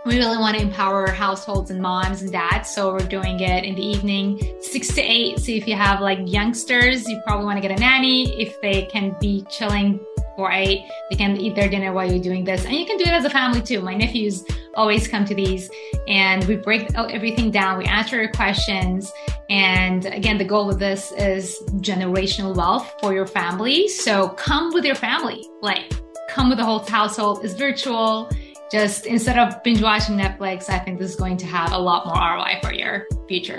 we 0.05 0.17
really 0.17 0.37
want 0.37 0.57
to 0.57 0.63
empower 0.63 1.07
households 1.11 1.69
and 1.69 1.79
moms 1.79 2.23
and 2.23 2.31
dads. 2.31 2.71
So 2.71 2.93
we're 2.93 3.07
doing 3.07 3.39
it 3.39 3.63
in 3.63 3.75
the 3.75 3.85
evening, 3.85 4.39
six 4.61 4.87
to 4.95 5.01
eight. 5.01 5.39
So 5.39 5.51
if 5.51 5.67
you 5.67 5.75
have 5.75 6.01
like 6.01 6.19
youngsters, 6.25 7.07
you 7.07 7.21
probably 7.25 7.45
want 7.45 7.61
to 7.61 7.67
get 7.67 7.77
a 7.77 7.79
nanny. 7.79 8.41
If 8.41 8.59
they 8.61 8.85
can 8.85 9.15
be 9.19 9.45
chilling 9.49 9.99
for 10.35 10.51
eight, 10.51 10.89
they 11.09 11.17
can 11.17 11.37
eat 11.37 11.55
their 11.55 11.69
dinner 11.69 11.93
while 11.93 12.09
you're 12.09 12.23
doing 12.23 12.43
this. 12.43 12.65
And 12.65 12.73
you 12.73 12.85
can 12.85 12.97
do 12.97 13.03
it 13.03 13.11
as 13.11 13.25
a 13.25 13.29
family 13.29 13.61
too. 13.61 13.81
My 13.81 13.93
nephews 13.93 14.43
always 14.73 15.07
come 15.07 15.25
to 15.25 15.35
these 15.35 15.69
and 16.07 16.43
we 16.45 16.55
break 16.55 16.87
everything 16.95 17.51
down. 17.51 17.77
We 17.77 17.85
answer 17.85 18.15
your 18.15 18.31
questions. 18.31 19.11
And 19.51 20.05
again, 20.05 20.37
the 20.37 20.45
goal 20.45 20.69
of 20.69 20.79
this 20.79 21.11
is 21.11 21.61
generational 21.81 22.55
wealth 22.55 22.89
for 23.01 23.13
your 23.13 23.27
family. 23.27 23.89
So 23.89 24.29
come 24.29 24.73
with 24.73 24.85
your 24.85 24.95
family, 24.95 25.45
like 25.61 25.91
come 26.29 26.47
with 26.47 26.57
the 26.57 26.63
whole 26.63 26.79
household. 26.79 27.43
It's 27.43 27.53
virtual. 27.53 28.31
Just 28.71 29.05
instead 29.05 29.37
of 29.37 29.61
binge 29.61 29.81
watching 29.81 30.15
Netflix, 30.15 30.69
I 30.69 30.79
think 30.79 30.99
this 30.99 31.11
is 31.11 31.17
going 31.17 31.35
to 31.35 31.45
have 31.45 31.73
a 31.73 31.77
lot 31.77 32.05
more 32.05 32.15
ROI 32.15 32.61
for 32.63 32.73
your 32.73 33.05
future. 33.27 33.57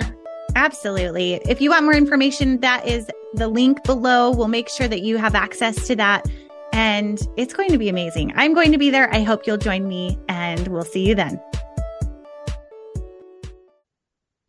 Absolutely. 0.55 1.35
If 1.47 1.61
you 1.61 1.69
want 1.69 1.83
more 1.83 1.93
information, 1.93 2.59
that 2.61 2.87
is 2.87 3.07
the 3.35 3.47
link 3.47 3.83
below. 3.83 4.31
We'll 4.31 4.47
make 4.47 4.69
sure 4.69 4.87
that 4.87 5.03
you 5.03 5.17
have 5.17 5.35
access 5.35 5.85
to 5.85 5.95
that 5.97 6.25
and 6.73 7.21
it's 7.37 7.53
going 7.53 7.69
to 7.69 7.77
be 7.77 7.87
amazing. 7.87 8.33
I'm 8.35 8.55
going 8.55 8.71
to 8.71 8.79
be 8.79 8.89
there. 8.89 9.13
I 9.13 9.21
hope 9.21 9.45
you'll 9.45 9.57
join 9.57 9.87
me, 9.87 10.17
and 10.27 10.67
we'll 10.69 10.83
see 10.83 11.07
you 11.07 11.13
then. 11.13 11.39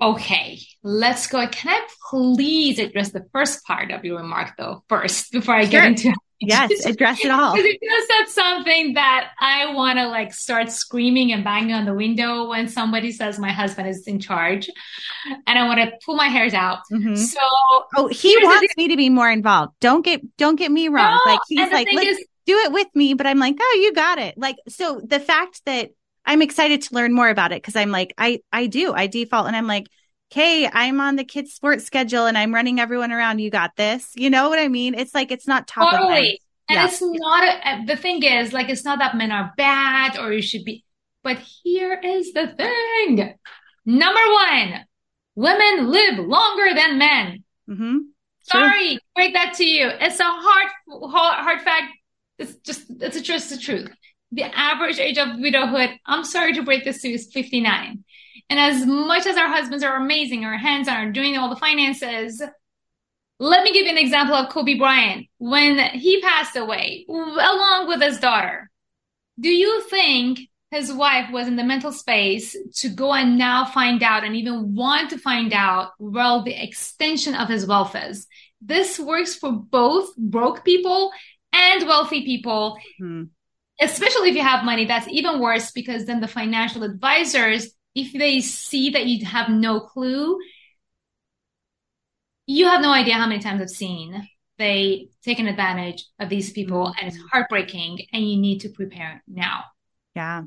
Okay, 0.01 0.59
let's 0.85 1.27
go. 1.27 1.45
Can 1.49 1.71
I 1.71 1.87
please 2.11 2.79
address 2.79 3.11
the 3.11 3.27
first 3.33 3.65
part 3.65 3.91
of 3.91 4.05
your 4.05 4.19
remark, 4.19 4.53
though, 4.57 4.85
first, 4.89 5.33
before 5.33 5.55
I 5.55 5.65
get 5.65 5.81
sure. 5.81 5.85
into 5.85 6.15
Yes, 6.41 6.85
address 6.87 7.25
it 7.25 7.31
all. 7.31 7.55
Because 7.55 7.67
you 7.67 7.79
just 7.83 8.09
said 8.09 8.43
something 8.43 8.95
that 8.95 9.31
I 9.41 9.73
want 9.73 9.99
to 9.99 10.09
like 10.09 10.35
start 10.35 10.71
screaming 10.71 11.33
and 11.33 11.45
banging 11.45 11.75
on 11.75 11.85
the 11.85 11.95
window 11.95 12.49
when 12.49 12.69
somebody 12.69 13.13
says 13.13 13.39
my 13.39 13.53
husband 13.53 13.89
is 13.89 14.07
in 14.07 14.21
charge, 14.21 14.69
and 15.47 15.59
I 15.59 15.67
want 15.67 15.81
to 15.81 15.93
pull 16.05 16.17
my 16.17 16.29
hairs 16.29 16.55
out. 16.55 16.81
Mm-hmm. 16.93 17.15
So, 17.15 17.39
oh, 17.97 18.09
he 18.09 18.37
wants 18.43 18.77
me 18.77 18.89
to 18.89 18.97
be 18.97 19.11
more 19.11 19.31
involved. 19.31 19.73
Don't 19.81 20.05
get 20.05 20.23
don't 20.37 20.57
get 20.57 20.71
me 20.71 20.89
wrong. 20.89 21.19
No, 21.25 21.33
like 21.33 21.41
he's 21.49 21.73
like, 21.73 21.89
let's 21.93 22.19
is, 22.19 22.27
do 22.47 22.59
it 22.59 22.73
with 22.73 22.89
me, 22.95 23.15
but 23.15 23.27
I'm 23.27 23.39
like, 23.39 23.57
oh, 23.59 23.81
you 23.83 23.93
got 23.93 24.19
it. 24.19 24.37
Like, 24.37 24.57
so 24.69 25.01
the 25.03 25.21
fact 25.21 25.63
that 25.67 25.91
I'm 26.27 26.43
excited 26.43 26.83
to 26.83 26.95
learn 26.95 27.13
more 27.13 27.29
about 27.29 27.53
it 27.53 27.63
because 27.63 27.77
I'm 27.77 27.91
like, 27.91 28.13
I 28.19 28.41
I 28.53 28.67
do 28.67 28.93
I 28.93 29.07
default, 29.07 29.47
and 29.47 29.57
I'm 29.57 29.67
like 29.67 29.87
hey, 30.35 30.69
I'm 30.71 31.01
on 31.01 31.15
the 31.15 31.23
kids' 31.23 31.53
sports 31.53 31.85
schedule 31.85 32.27
and 32.27 32.37
I'm 32.37 32.53
running 32.53 32.81
everyone 32.81 33.13
around. 33.13 33.39
You 33.39 33.51
got 33.51 33.77
this. 33.77 34.13
You 34.17 34.31
know 34.31 34.49
what 34.49 34.59
I 34.59 34.67
mean? 34.67 34.95
It's 34.95 35.15
like 35.15 35.31
it's 35.31 35.47
not 35.47 35.69
top 35.69 35.93
totally. 35.93 36.13
of 36.13 36.19
mind. 36.25 36.39
And 36.69 36.77
yeah. 36.77 36.87
it's 36.87 37.01
not 37.01 37.45
a, 37.45 37.87
the 37.87 37.97
thing 37.97 38.23
is 38.25 38.53
like 38.53 38.69
it's 38.69 38.85
not 38.85 38.99
that 38.99 39.17
men 39.17 39.31
are 39.31 39.53
bad 39.57 40.19
or 40.19 40.33
you 40.33 40.43
should 40.43 40.65
be. 40.65 40.85
But 41.23 41.39
here 41.39 41.95
is 42.03 42.33
the 42.33 42.49
thing. 42.49 43.35
Number 43.87 44.21
one, 44.33 44.85
women 45.37 45.91
live 45.91 46.19
longer 46.19 46.75
than 46.75 46.99
men. 46.99 47.45
Mm-hmm. 47.71 47.99
Sorry, 48.43 48.99
break 49.15 49.35
that 49.35 49.55
to 49.55 49.65
you. 49.65 49.89
It's 49.89 50.21
a 50.21 50.25
hard, 50.25 50.67
hard, 50.89 51.45
hard 51.45 51.61
fact. 51.63 51.93
It's 52.39 52.57
just, 52.57 52.87
it's 53.01 53.21
just 53.21 53.51
the 53.51 53.57
truth. 53.57 53.91
The 54.33 54.45
average 54.45 54.99
age 54.99 55.17
of 55.17 55.39
widowhood, 55.39 55.91
I'm 56.05 56.25
sorry 56.25 56.55
to 56.55 56.63
break 56.63 56.85
this 56.85 57.03
to 57.03 57.09
you, 57.09 57.15
is 57.15 57.31
59. 57.33 58.04
And 58.51 58.59
as 58.59 58.85
much 58.87 59.27
as 59.27 59.37
our 59.37 59.49
husbands 59.49 59.83
are 59.85 59.97
amazing, 59.97 60.45
our 60.45 60.59
hands 60.59 60.89
are 60.89 61.11
doing 61.11 61.37
all 61.37 61.49
the 61.49 61.57
finances, 61.57 62.43
Let 63.41 63.65
me 63.65 63.73
give 63.73 63.87
you 63.87 63.93
an 63.93 63.99
example 63.99 64.35
of 64.37 64.51
Kobe 64.51 64.79
Bryant. 64.79 65.27
When 65.39 65.79
he 65.79 66.21
passed 66.21 66.57
away, 66.57 67.05
along 67.09 67.89
with 67.89 68.01
his 68.01 68.19
daughter, 68.21 68.71
do 69.39 69.49
you 69.49 69.83
think 69.83 70.41
his 70.71 70.93
wife 70.93 71.31
was 71.33 71.49
in 71.49 71.57
the 71.57 71.65
mental 71.65 71.93
space 71.93 72.57
to 72.81 72.89
go 72.89 73.13
and 73.13 73.37
now 73.39 73.65
find 73.65 74.03
out 74.03 74.25
and 74.25 74.37
even 74.37 74.75
want 74.75 75.11
to 75.11 75.19
find 75.19 75.53
out 75.53 75.93
well 75.99 76.43
the 76.43 76.63
extension 76.63 77.35
of 77.35 77.49
his 77.49 77.67
wealth 77.67 77.97
is? 77.97 78.27
This 78.61 78.99
works 78.99 79.35
for 79.35 79.53
both 79.53 80.17
broke 80.17 80.65
people 80.65 81.11
and 81.53 81.87
wealthy 81.87 82.25
people. 82.25 82.79
Mm-hmm. 83.01 83.25
Especially 83.81 84.29
if 84.31 84.37
you 84.37 84.43
have 84.43 84.65
money, 84.65 84.85
that's 84.85 85.09
even 85.09 85.41
worse 85.41 85.73
because 85.73 86.07
then 86.07 86.21
the 86.21 86.29
financial 86.29 86.85
advisors, 86.85 87.71
if 87.95 88.13
they 88.13 88.41
see 88.41 88.91
that 88.91 89.07
you 89.07 89.25
have 89.25 89.49
no 89.49 89.81
clue, 89.81 90.39
you 92.47 92.67
have 92.67 92.83
no 92.83 92.93
idea 92.93 93.15
how 93.15 93.27
many 93.27 93.41
times 93.41 93.63
I've 93.63 93.71
seen 93.71 94.29
they 94.59 95.09
taken 95.25 95.47
advantage 95.47 96.05
of 96.19 96.29
these 96.29 96.53
people 96.53 96.87
mm-hmm. 96.87 96.99
and 96.99 97.09
it's 97.09 97.23
heartbreaking 97.33 98.07
and 98.13 98.29
you 98.29 98.37
need 98.37 98.61
to 98.61 98.69
prepare 98.69 99.23
now. 99.27 99.65
Yeah. 100.15 100.43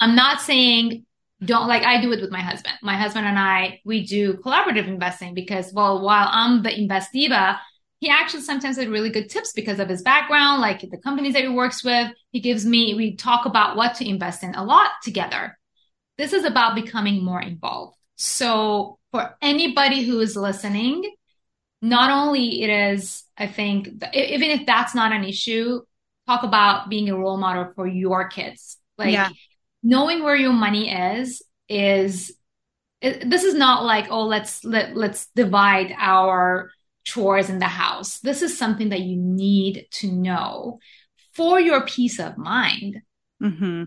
I'm 0.00 0.16
not 0.16 0.40
saying 0.40 1.04
don't 1.44 1.68
like 1.68 1.82
I 1.82 2.00
do 2.00 2.12
it 2.12 2.20
with 2.20 2.30
my 2.30 2.40
husband. 2.40 2.74
My 2.82 2.96
husband 2.96 3.26
and 3.26 3.38
I, 3.38 3.80
we 3.84 4.06
do 4.06 4.34
collaborative 4.34 4.86
investing 4.86 5.34
because 5.34 5.72
well, 5.74 6.02
while 6.02 6.28
I'm 6.30 6.62
the 6.62 6.78
Invest 6.78 7.12
Diva, 7.12 7.60
he 8.00 8.08
actually 8.08 8.42
sometimes 8.42 8.76
had 8.76 8.88
really 8.88 9.10
good 9.10 9.28
tips 9.28 9.52
because 9.52 9.78
of 9.78 9.88
his 9.88 10.02
background, 10.02 10.62
like 10.62 10.80
the 10.80 10.98
companies 10.98 11.34
that 11.34 11.42
he 11.42 11.48
works 11.48 11.84
with. 11.84 12.12
He 12.30 12.40
gives 12.40 12.64
me, 12.64 12.94
we 12.94 13.16
talk 13.16 13.46
about 13.46 13.76
what 13.76 13.96
to 13.96 14.08
invest 14.08 14.42
in 14.42 14.54
a 14.54 14.64
lot 14.64 14.90
together. 15.02 15.58
This 16.18 16.32
is 16.32 16.44
about 16.44 16.74
becoming 16.74 17.24
more 17.24 17.40
involved. 17.40 17.96
So 18.16 18.98
for 19.10 19.36
anybody 19.42 20.04
who 20.04 20.20
is 20.20 20.36
listening, 20.36 21.02
not 21.82 22.10
only 22.10 22.62
it 22.62 22.70
is, 22.70 23.24
I 23.36 23.46
think, 23.46 23.88
even 24.14 24.50
if 24.50 24.66
that's 24.66 24.94
not 24.94 25.12
an 25.12 25.24
issue, 25.24 25.80
talk 26.26 26.42
about 26.42 26.88
being 26.88 27.08
a 27.10 27.16
role 27.16 27.36
model 27.36 27.72
for 27.74 27.86
your 27.86 28.28
kids. 28.28 28.78
Like 28.96 29.12
yeah. 29.12 29.28
knowing 29.82 30.22
where 30.22 30.36
your 30.36 30.52
money 30.52 30.90
is 30.90 31.42
is 31.68 32.32
it, 33.00 33.28
this 33.28 33.44
is 33.44 33.54
not 33.54 33.84
like 33.84 34.06
oh 34.10 34.24
let's 34.24 34.64
let 34.64 34.96
let's 34.96 35.26
divide 35.34 35.94
our 35.98 36.70
chores 37.04 37.50
in 37.50 37.58
the 37.58 37.66
house. 37.66 38.20
This 38.20 38.42
is 38.42 38.56
something 38.56 38.88
that 38.90 39.00
you 39.00 39.16
need 39.16 39.86
to 39.92 40.10
know 40.10 40.78
for 41.34 41.60
your 41.60 41.84
peace 41.84 42.18
of 42.18 42.38
mind. 42.38 43.02
Mm-hmm. 43.42 43.84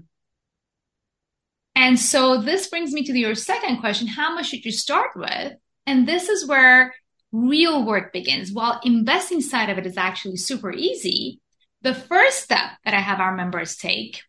And 1.78 2.00
so 2.00 2.42
this 2.42 2.68
brings 2.70 2.92
me 2.92 3.04
to 3.04 3.14
your 3.14 3.36
second 3.36 3.78
question: 3.78 4.08
How 4.08 4.34
much 4.34 4.48
should 4.48 4.66
you 4.66 4.72
start 4.72 5.12
with? 5.16 5.54
And 5.86 6.08
this 6.08 6.28
is 6.28 6.48
where 6.48 6.96
real 7.32 7.86
work 7.86 8.12
begins. 8.12 8.52
While 8.52 8.82
investing 8.84 9.42
side 9.42 9.70
of 9.70 9.78
it 9.78 9.86
is 9.86 9.96
actually 9.96 10.38
super 10.38 10.72
easy, 10.72 11.40
the 11.84 11.94
first 11.94 12.40
step 12.44 12.72
that 12.84 12.96
I 12.96 13.00
have 13.00 13.20
our 13.20 13.36
members 13.36 13.78
take 13.78 14.24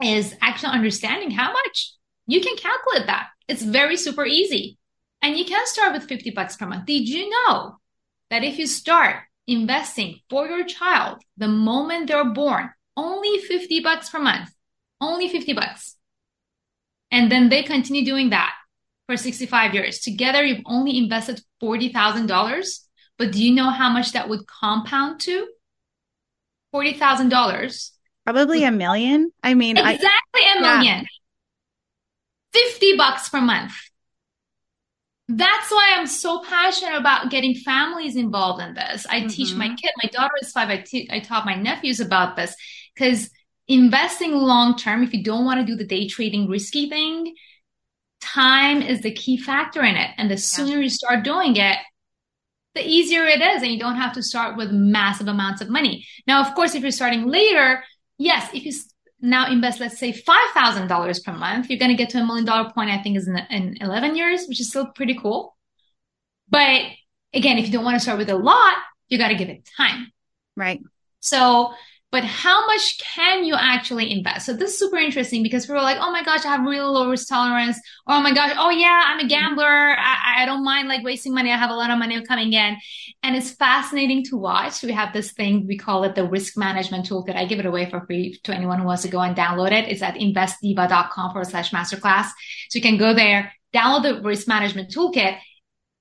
is 0.00 0.36
actually 0.40 0.74
understanding 0.74 1.32
how 1.32 1.52
much 1.52 1.94
you 2.28 2.40
can 2.40 2.56
calculate 2.56 3.08
that. 3.08 3.30
It's 3.48 3.62
very 3.62 3.96
super 3.96 4.24
easy. 4.24 4.78
And 5.20 5.36
you 5.36 5.44
can 5.44 5.66
start 5.66 5.92
with 5.92 6.08
50 6.08 6.30
bucks 6.30 6.56
per 6.56 6.66
month. 6.66 6.86
Did 6.86 7.08
you 7.08 7.28
know 7.28 7.76
that 8.30 8.44
if 8.44 8.56
you 8.58 8.68
start 8.68 9.16
investing 9.48 10.20
for 10.30 10.46
your 10.46 10.64
child 10.64 11.22
the 11.36 11.48
moment 11.48 12.06
they're 12.06 12.32
born, 12.32 12.70
only 12.96 13.38
50 13.40 13.80
bucks 13.80 14.10
per 14.10 14.20
month, 14.20 14.48
only 15.00 15.28
50 15.28 15.54
bucks. 15.54 15.96
And 17.12 17.30
then 17.30 17.50
they 17.50 17.62
continue 17.62 18.04
doing 18.04 18.30
that 18.30 18.54
for 19.06 19.16
65 19.16 19.74
years. 19.74 20.00
Together, 20.00 20.42
you've 20.42 20.62
only 20.64 20.98
invested 20.98 21.42
$40,000. 21.62 22.78
But 23.18 23.32
do 23.32 23.44
you 23.44 23.54
know 23.54 23.70
how 23.70 23.90
much 23.90 24.12
that 24.12 24.28
would 24.28 24.46
compound 24.46 25.20
to? 25.20 25.46
$40,000. 26.74 27.90
Probably 28.24 28.64
a 28.64 28.70
million. 28.70 29.30
I 29.42 29.54
mean, 29.54 29.76
exactly 29.76 30.00
I, 30.34 30.54
a 30.56 30.60
million. 30.60 31.06
Yeah. 32.54 32.62
50 32.70 32.96
bucks 32.96 33.28
per 33.28 33.40
month. 33.40 33.74
That's 35.28 35.70
why 35.70 35.94
I'm 35.96 36.06
so 36.06 36.42
passionate 36.42 36.96
about 36.96 37.30
getting 37.30 37.54
families 37.54 38.16
involved 38.16 38.62
in 38.62 38.74
this. 38.74 39.06
I 39.08 39.20
mm-hmm. 39.20 39.28
teach 39.28 39.54
my 39.54 39.68
kid, 39.68 39.90
my 40.02 40.08
daughter 40.10 40.34
is 40.40 40.52
five. 40.52 40.68
I, 40.68 40.78
te- 40.78 41.08
I 41.10 41.20
taught 41.20 41.46
my 41.46 41.54
nephews 41.54 42.00
about 42.00 42.36
this 42.36 42.54
because 42.94 43.30
investing 43.72 44.32
long 44.32 44.76
term, 44.76 45.02
if 45.02 45.12
you 45.12 45.22
don't 45.22 45.44
want 45.44 45.60
to 45.60 45.66
do 45.66 45.76
the 45.76 45.86
day 45.86 46.08
trading 46.08 46.48
risky 46.48 46.88
thing, 46.88 47.34
time 48.20 48.82
is 48.82 49.00
the 49.00 49.12
key 49.12 49.36
factor 49.36 49.82
in 49.82 49.96
it. 49.96 50.10
And 50.16 50.30
the 50.30 50.36
sooner 50.36 50.76
yeah. 50.76 50.84
you 50.84 50.88
start 50.88 51.24
doing 51.24 51.56
it, 51.56 51.76
the 52.74 52.86
easier 52.86 53.24
it 53.24 53.40
is. 53.40 53.62
And 53.62 53.72
you 53.72 53.78
don't 53.78 53.96
have 53.96 54.14
to 54.14 54.22
start 54.22 54.56
with 54.56 54.70
massive 54.70 55.28
amounts 55.28 55.60
of 55.60 55.68
money. 55.68 56.06
Now, 56.26 56.40
of 56.40 56.54
course, 56.54 56.74
if 56.74 56.82
you're 56.82 56.90
starting 56.90 57.26
later, 57.26 57.82
yes, 58.18 58.48
if 58.54 58.64
you 58.64 58.72
now 59.20 59.50
invest, 59.50 59.80
let's 59.80 59.98
say 59.98 60.12
$5,000 60.12 61.24
per 61.24 61.32
month, 61.32 61.68
you're 61.68 61.78
going 61.78 61.90
to 61.90 61.96
get 61.96 62.10
to 62.10 62.18
a 62.18 62.26
million 62.26 62.44
dollar 62.44 62.70
point, 62.70 62.90
I 62.90 63.02
think 63.02 63.16
is 63.16 63.28
in, 63.28 63.36
in 63.50 63.76
11 63.80 64.16
years, 64.16 64.46
which 64.46 64.60
is 64.60 64.68
still 64.68 64.86
pretty 64.86 65.14
cool. 65.14 65.56
But 66.48 66.82
again, 67.32 67.58
if 67.58 67.66
you 67.66 67.72
don't 67.72 67.84
want 67.84 67.96
to 67.96 68.00
start 68.00 68.18
with 68.18 68.30
a 68.30 68.36
lot, 68.36 68.74
you 69.08 69.18
got 69.18 69.28
to 69.28 69.34
give 69.34 69.48
it 69.48 69.68
time. 69.76 70.12
Right. 70.56 70.80
So 71.20 71.72
but 72.12 72.24
how 72.24 72.66
much 72.66 72.98
can 72.98 73.42
you 73.42 73.54
actually 73.54 74.12
invest? 74.12 74.44
So 74.44 74.52
this 74.52 74.72
is 74.72 74.78
super 74.78 74.98
interesting 74.98 75.42
because 75.42 75.64
people 75.64 75.78
are 75.78 75.82
like, 75.82 75.96
oh 75.98 76.12
my 76.12 76.22
gosh, 76.22 76.44
I 76.44 76.50
have 76.50 76.60
really 76.60 76.80
low 76.80 77.08
risk 77.08 77.26
tolerance. 77.26 77.80
Oh 78.06 78.20
my 78.20 78.34
gosh, 78.34 78.52
oh 78.58 78.68
yeah, 78.68 79.04
I'm 79.06 79.24
a 79.24 79.26
gambler. 79.26 79.96
I, 79.98 80.42
I 80.42 80.44
don't 80.44 80.62
mind 80.62 80.88
like 80.88 81.02
wasting 81.02 81.32
money. 81.32 81.50
I 81.50 81.56
have 81.56 81.70
a 81.70 81.74
lot 81.74 81.90
of 81.90 81.98
money 81.98 82.22
coming 82.26 82.52
in. 82.52 82.76
And 83.22 83.34
it's 83.34 83.52
fascinating 83.52 84.24
to 84.24 84.36
watch. 84.36 84.82
We 84.82 84.92
have 84.92 85.14
this 85.14 85.32
thing, 85.32 85.66
we 85.66 85.78
call 85.78 86.04
it 86.04 86.14
the 86.14 86.28
risk 86.28 86.58
management 86.58 87.08
toolkit. 87.08 87.34
I 87.34 87.46
give 87.46 87.60
it 87.60 87.66
away 87.66 87.88
for 87.88 88.04
free 88.04 88.38
to 88.44 88.54
anyone 88.54 88.78
who 88.78 88.84
wants 88.84 89.02
to 89.04 89.08
go 89.08 89.20
and 89.20 89.34
download 89.34 89.72
it. 89.72 89.88
It's 89.88 90.02
at 90.02 90.16
investdiva.com 90.16 91.32
forward 91.32 91.48
slash 91.48 91.70
masterclass. 91.70 92.26
So 92.68 92.76
you 92.76 92.82
can 92.82 92.98
go 92.98 93.14
there, 93.14 93.54
download 93.74 94.02
the 94.02 94.20
risk 94.20 94.46
management 94.46 94.94
toolkit 94.94 95.38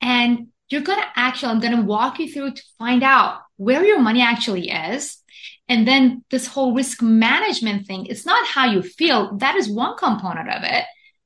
and 0.02 0.48
you're 0.68 0.82
going 0.82 1.00
to 1.00 1.08
actually, 1.16 1.54
I'm 1.54 1.62
going 1.62 1.78
to 1.78 1.84
walk 1.84 2.20
you 2.20 2.30
through 2.30 2.52
to 2.52 2.64
find 2.78 3.02
out 3.02 3.40
where 3.56 3.86
your 3.86 4.02
money 4.02 4.22
actually 4.22 4.70
is 4.70 5.21
and 5.68 5.88
then 5.88 6.24
this 6.30 6.48
whole 6.48 6.74
risk 6.74 7.02
management 7.02 7.88
thing, 7.88 8.06
it's 8.08 8.26
not 8.26 8.48
how 8.48 8.66
you 8.66 8.82
feel. 8.82 9.38
That 9.38 9.56
is 9.56 9.70
one 9.70 9.98
component 9.98 10.50
of 10.50 10.64
it. 10.64 10.86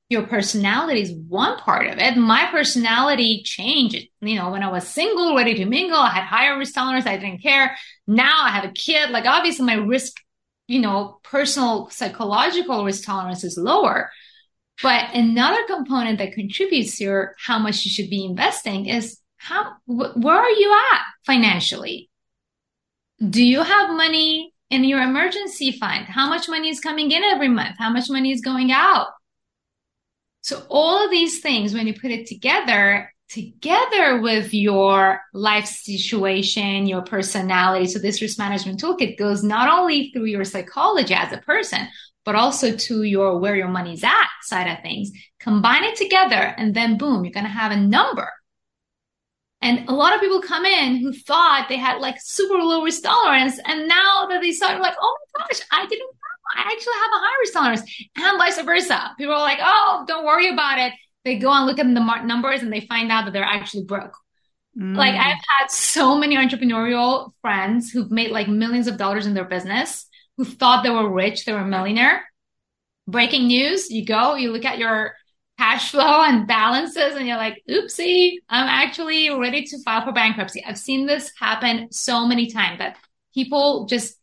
Your 0.09 0.27
personality 0.27 1.01
is 1.01 1.13
one 1.27 1.57
part 1.57 1.87
of 1.87 1.97
it. 1.97 2.15
My 2.15 2.47
personality 2.51 3.41
changed. 3.43 4.07
You 4.21 4.35
know, 4.35 4.51
when 4.51 4.61
I 4.61 4.71
was 4.71 4.87
single, 4.87 5.35
ready 5.35 5.55
to 5.55 5.65
mingle, 5.65 5.97
I 5.97 6.09
had 6.11 6.25
higher 6.25 6.57
risk 6.59 6.75
tolerance. 6.75 7.07
I 7.07 7.17
didn't 7.17 7.41
care. 7.41 7.75
Now 8.05 8.43
I 8.43 8.51
have 8.51 8.65
a 8.65 8.73
kid. 8.73 9.09
Like 9.09 9.25
obviously 9.25 9.65
my 9.65 9.75
risk, 9.75 10.13
you 10.67 10.79
know, 10.79 11.19
personal 11.23 11.89
psychological 11.89 12.85
risk 12.85 13.03
tolerance 13.03 13.43
is 13.43 13.57
lower. 13.57 14.11
But 14.83 15.15
another 15.15 15.65
component 15.65 16.19
that 16.19 16.33
contributes 16.33 16.97
to 16.97 17.27
how 17.43 17.57
much 17.57 17.83
you 17.85 17.89
should 17.89 18.09
be 18.09 18.25
investing 18.25 18.85
is 18.85 19.19
how, 19.37 19.73
wh- 19.85 20.15
where 20.17 20.37
are 20.37 20.49
you 20.49 20.79
at 20.93 21.01
financially? 21.25 22.09
Do 23.19 23.43
you 23.43 23.61
have 23.61 23.89
money 23.91 24.53
in 24.69 24.83
your 24.83 25.01
emergency 25.01 25.71
fund? 25.71 26.05
How 26.05 26.27
much 26.27 26.49
money 26.49 26.69
is 26.69 26.79
coming 26.79 27.11
in 27.11 27.23
every 27.23 27.49
month? 27.49 27.77
How 27.77 27.89
much 27.89 28.09
money 28.09 28.31
is 28.31 28.41
going 28.41 28.71
out? 28.71 29.07
So 30.41 30.63
all 30.69 31.03
of 31.03 31.11
these 31.11 31.39
things, 31.39 31.73
when 31.73 31.87
you 31.87 31.93
put 31.93 32.11
it 32.11 32.27
together, 32.27 33.11
together 33.29 34.21
with 34.21 34.53
your 34.53 35.21
life 35.33 35.65
situation, 35.65 36.87
your 36.87 37.01
personality. 37.01 37.87
So 37.87 37.99
this 37.99 38.21
risk 38.21 38.37
management 38.37 38.79
toolkit 38.79 39.17
goes 39.17 39.43
not 39.43 39.69
only 39.69 40.11
through 40.11 40.25
your 40.25 40.43
psychology 40.43 41.13
as 41.13 41.31
a 41.31 41.37
person, 41.37 41.87
but 42.25 42.35
also 42.35 42.75
to 42.75 43.03
your 43.03 43.39
where 43.39 43.55
your 43.55 43.67
money's 43.67 44.03
at 44.03 44.27
side 44.43 44.67
of 44.67 44.81
things. 44.81 45.11
Combine 45.39 45.83
it 45.83 45.95
together 45.95 46.35
and 46.35 46.75
then 46.75 46.97
boom, 46.97 47.23
you're 47.23 47.33
going 47.33 47.45
to 47.45 47.49
have 47.49 47.71
a 47.71 47.77
number 47.77 48.31
and 49.61 49.89
a 49.89 49.93
lot 49.93 50.13
of 50.13 50.21
people 50.21 50.41
come 50.41 50.65
in 50.65 50.97
who 50.97 51.13
thought 51.13 51.67
they 51.69 51.77
had 51.77 51.99
like 51.99 52.15
super 52.19 52.55
low 52.55 52.83
risk 52.83 53.03
tolerance. 53.03 53.59
And 53.65 53.87
now 53.87 54.27
that 54.29 54.41
they 54.41 54.51
start 54.51 54.81
like, 54.81 54.95
oh 54.99 55.17
my 55.37 55.45
gosh, 55.45 55.61
I 55.71 55.85
didn't 55.85 55.99
know. 55.99 56.11
I 56.55 56.61
actually 56.71 56.93
have 56.93 57.11
a 57.11 57.19
high 57.19 57.39
risk 57.39 57.53
tolerance 57.53 58.07
and 58.17 58.37
vice 58.37 58.61
versa. 58.61 59.15
People 59.17 59.33
are 59.33 59.39
like, 59.39 59.57
oh, 59.61 60.05
don't 60.07 60.25
worry 60.25 60.49
about 60.53 60.77
it. 60.77 60.93
They 61.23 61.39
go 61.39 61.51
and 61.51 61.65
look 61.65 61.79
at 61.79 61.87
the 61.87 62.21
numbers 62.23 62.61
and 62.61 62.71
they 62.71 62.81
find 62.81 63.11
out 63.11 63.25
that 63.25 63.33
they're 63.33 63.43
actually 63.43 63.85
broke. 63.85 64.15
Mm. 64.77 64.95
Like 64.95 65.15
I've 65.15 65.41
had 65.59 65.71
so 65.71 66.17
many 66.17 66.37
entrepreneurial 66.37 67.31
friends 67.41 67.89
who've 67.89 68.11
made 68.11 68.31
like 68.31 68.47
millions 68.47 68.87
of 68.87 68.97
dollars 68.97 69.25
in 69.25 69.33
their 69.33 69.45
business 69.45 70.05
who 70.37 70.45
thought 70.45 70.83
they 70.83 70.89
were 70.89 71.11
rich. 71.11 71.45
They 71.45 71.53
were 71.53 71.59
a 71.59 71.67
millionaire. 71.67 72.25
Breaking 73.07 73.47
news. 73.47 73.89
You 73.89 74.05
go, 74.05 74.35
you 74.35 74.51
look 74.51 74.65
at 74.65 74.77
your 74.77 75.15
cash 75.57 75.91
flow 75.91 76.23
and 76.25 76.47
balances 76.47 77.15
and 77.15 77.27
you're 77.27 77.37
like, 77.37 77.61
oopsie, 77.69 78.37
I'm 78.49 78.67
actually 78.67 79.29
ready 79.29 79.63
to 79.63 79.83
file 79.83 80.05
for 80.05 80.11
bankruptcy. 80.11 80.63
I've 80.65 80.77
seen 80.77 81.05
this 81.05 81.31
happen 81.39 81.91
so 81.91 82.27
many 82.27 82.47
times 82.47 82.79
that 82.79 82.97
people 83.33 83.85
just 83.85 84.17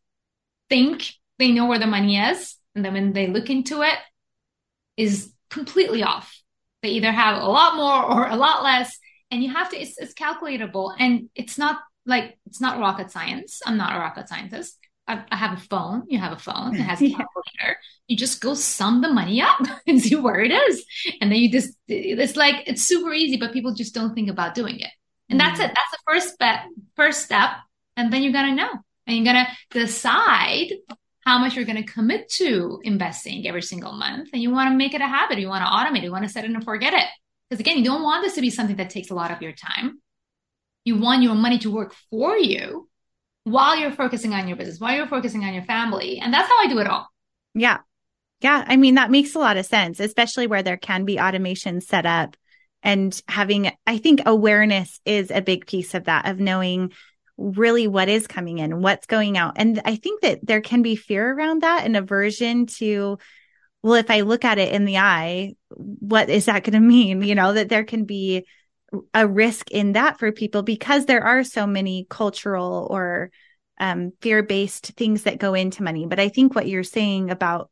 think 0.68 1.12
they 1.38 1.52
know 1.52 1.66
where 1.66 1.78
the 1.78 1.86
money 1.86 2.18
is. 2.18 2.56
And 2.74 2.84
then 2.84 2.94
when 2.94 3.12
they 3.12 3.26
look 3.26 3.50
into 3.50 3.82
it 3.82 3.98
is 4.96 5.32
completely 5.50 6.02
off. 6.02 6.34
They 6.82 6.90
either 6.90 7.12
have 7.12 7.42
a 7.42 7.46
lot 7.46 7.76
more 7.76 8.04
or 8.12 8.28
a 8.28 8.36
lot 8.36 8.62
less. 8.62 8.98
and 9.30 9.42
you 9.42 9.52
have 9.52 9.70
to, 9.70 9.80
it's, 9.80 9.98
it's 9.98 10.14
calculatable 10.14 10.94
and 10.98 11.28
it's 11.34 11.58
not 11.58 11.78
like, 12.04 12.38
it's 12.46 12.60
not 12.60 12.78
rocket 12.78 13.10
science. 13.10 13.60
I'm 13.64 13.76
not 13.76 13.94
a 13.94 13.98
rocket 13.98 14.28
scientist. 14.28 14.76
I, 15.08 15.24
I 15.30 15.36
have 15.36 15.58
a 15.58 15.60
phone. 15.60 16.04
You 16.08 16.18
have 16.18 16.32
a 16.32 16.38
phone. 16.38 16.76
It 16.76 16.82
has 16.82 16.98
a 17.02 17.08
calculator. 17.08 17.76
You 18.06 18.16
just 18.16 18.40
go 18.40 18.54
sum 18.54 19.00
the 19.00 19.12
money 19.12 19.40
up 19.42 19.60
and 19.86 20.00
see 20.00 20.16
where 20.16 20.40
it 20.40 20.52
is. 20.52 20.84
And 21.20 21.30
then 21.30 21.38
you 21.38 21.50
just, 21.50 21.76
it's 21.88 22.36
like, 22.36 22.64
it's 22.66 22.82
super 22.82 23.12
easy, 23.12 23.36
but 23.36 23.52
people 23.52 23.74
just 23.74 23.94
don't 23.94 24.14
think 24.14 24.30
about 24.30 24.54
doing 24.54 24.80
it. 24.80 24.90
And 25.28 25.40
that's 25.40 25.60
mm. 25.60 25.64
it. 25.64 25.68
That's 25.68 25.90
the 25.90 25.98
first 26.06 26.34
step, 26.34 26.60
first 26.96 27.22
step. 27.22 27.50
And 27.96 28.12
then 28.12 28.22
you're 28.22 28.32
gonna 28.32 28.54
know 28.54 28.70
and 29.06 29.16
you're 29.16 29.34
going 29.34 29.44
to 29.44 29.78
decide 29.78 30.72
how 31.20 31.38
much 31.38 31.54
you're 31.54 31.64
going 31.64 31.82
to 31.82 31.92
commit 31.92 32.28
to 32.28 32.80
investing 32.82 33.46
every 33.46 33.62
single 33.62 33.92
month. 33.92 34.30
And 34.32 34.42
you 34.42 34.50
want 34.50 34.70
to 34.70 34.76
make 34.76 34.94
it 34.94 35.00
a 35.00 35.06
habit. 35.06 35.38
You 35.38 35.48
want 35.48 35.64
to 35.64 35.70
automate 35.70 36.02
it. 36.02 36.04
You 36.04 36.12
want 36.12 36.24
to 36.24 36.30
set 36.30 36.44
it 36.44 36.50
and 36.50 36.64
forget 36.64 36.92
it. 36.92 37.04
Because 37.48 37.60
again, 37.60 37.78
you 37.78 37.84
don't 37.84 38.02
want 38.02 38.24
this 38.24 38.34
to 38.34 38.40
be 38.40 38.50
something 38.50 38.76
that 38.76 38.90
takes 38.90 39.10
a 39.10 39.14
lot 39.14 39.30
of 39.30 39.42
your 39.42 39.52
time. 39.52 40.00
You 40.84 40.98
want 40.98 41.22
your 41.22 41.34
money 41.34 41.58
to 41.60 41.70
work 41.70 41.94
for 42.10 42.36
you 42.36 42.88
while 43.44 43.76
you're 43.76 43.92
focusing 43.92 44.32
on 44.34 44.48
your 44.48 44.56
business, 44.56 44.80
while 44.80 44.94
you're 44.94 45.06
focusing 45.06 45.44
on 45.44 45.54
your 45.54 45.64
family. 45.64 46.18
And 46.18 46.32
that's 46.32 46.48
how 46.48 46.62
I 46.62 46.68
do 46.68 46.78
it 46.78 46.86
all. 46.86 47.08
Yeah. 47.54 47.78
Yeah. 48.40 48.64
I 48.66 48.76
mean, 48.76 48.96
that 48.96 49.10
makes 49.10 49.34
a 49.34 49.38
lot 49.38 49.56
of 49.56 49.66
sense, 49.66 50.00
especially 50.00 50.46
where 50.46 50.62
there 50.62 50.76
can 50.76 51.04
be 51.04 51.20
automation 51.20 51.80
set 51.80 52.06
up 52.06 52.36
and 52.82 53.20
having, 53.28 53.70
I 53.86 53.98
think 53.98 54.22
awareness 54.26 55.00
is 55.04 55.30
a 55.30 55.40
big 55.40 55.66
piece 55.66 55.94
of 55.94 56.04
that, 56.04 56.28
of 56.28 56.40
knowing 56.40 56.92
really 57.36 57.86
what 57.86 58.08
is 58.08 58.26
coming 58.26 58.58
in, 58.58 58.82
what's 58.82 59.06
going 59.06 59.36
out. 59.36 59.54
And 59.56 59.80
I 59.84 59.96
think 59.96 60.22
that 60.22 60.40
there 60.42 60.60
can 60.60 60.82
be 60.82 60.96
fear 60.96 61.32
around 61.32 61.62
that 61.62 61.84
and 61.84 61.96
aversion 61.96 62.66
to, 62.66 63.18
well, 63.82 63.94
if 63.94 64.10
I 64.10 64.20
look 64.20 64.44
at 64.44 64.58
it 64.58 64.72
in 64.72 64.84
the 64.84 64.98
eye, 64.98 65.54
what 65.70 66.28
is 66.28 66.46
that 66.46 66.64
going 66.64 66.72
to 66.80 66.80
mean? 66.80 67.22
You 67.22 67.34
know, 67.34 67.52
that 67.52 67.68
there 67.68 67.84
can 67.84 68.04
be 68.04 68.46
a 69.14 69.26
risk 69.26 69.70
in 69.70 69.92
that 69.92 70.18
for 70.18 70.32
people 70.32 70.62
because 70.62 71.06
there 71.06 71.24
are 71.24 71.44
so 71.44 71.66
many 71.66 72.06
cultural 72.08 72.86
or 72.90 73.30
um, 73.78 74.12
fear 74.20 74.42
based 74.42 74.92
things 74.96 75.24
that 75.24 75.38
go 75.38 75.54
into 75.54 75.82
money. 75.82 76.06
But 76.06 76.20
I 76.20 76.28
think 76.28 76.54
what 76.54 76.68
you're 76.68 76.84
saying 76.84 77.30
about 77.30 77.70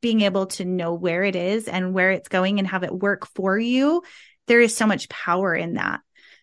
being 0.00 0.20
able 0.22 0.46
to 0.46 0.64
know 0.64 0.94
where 0.94 1.24
it 1.24 1.36
is 1.36 1.68
and 1.68 1.94
where 1.94 2.10
it's 2.10 2.28
going 2.28 2.58
and 2.58 2.68
have 2.68 2.84
it 2.84 2.92
work 2.92 3.26
for 3.34 3.58
you, 3.58 4.02
there 4.46 4.60
is 4.60 4.76
so 4.76 4.86
much 4.86 5.08
power 5.08 5.54
in 5.54 5.74
that. 5.74 6.00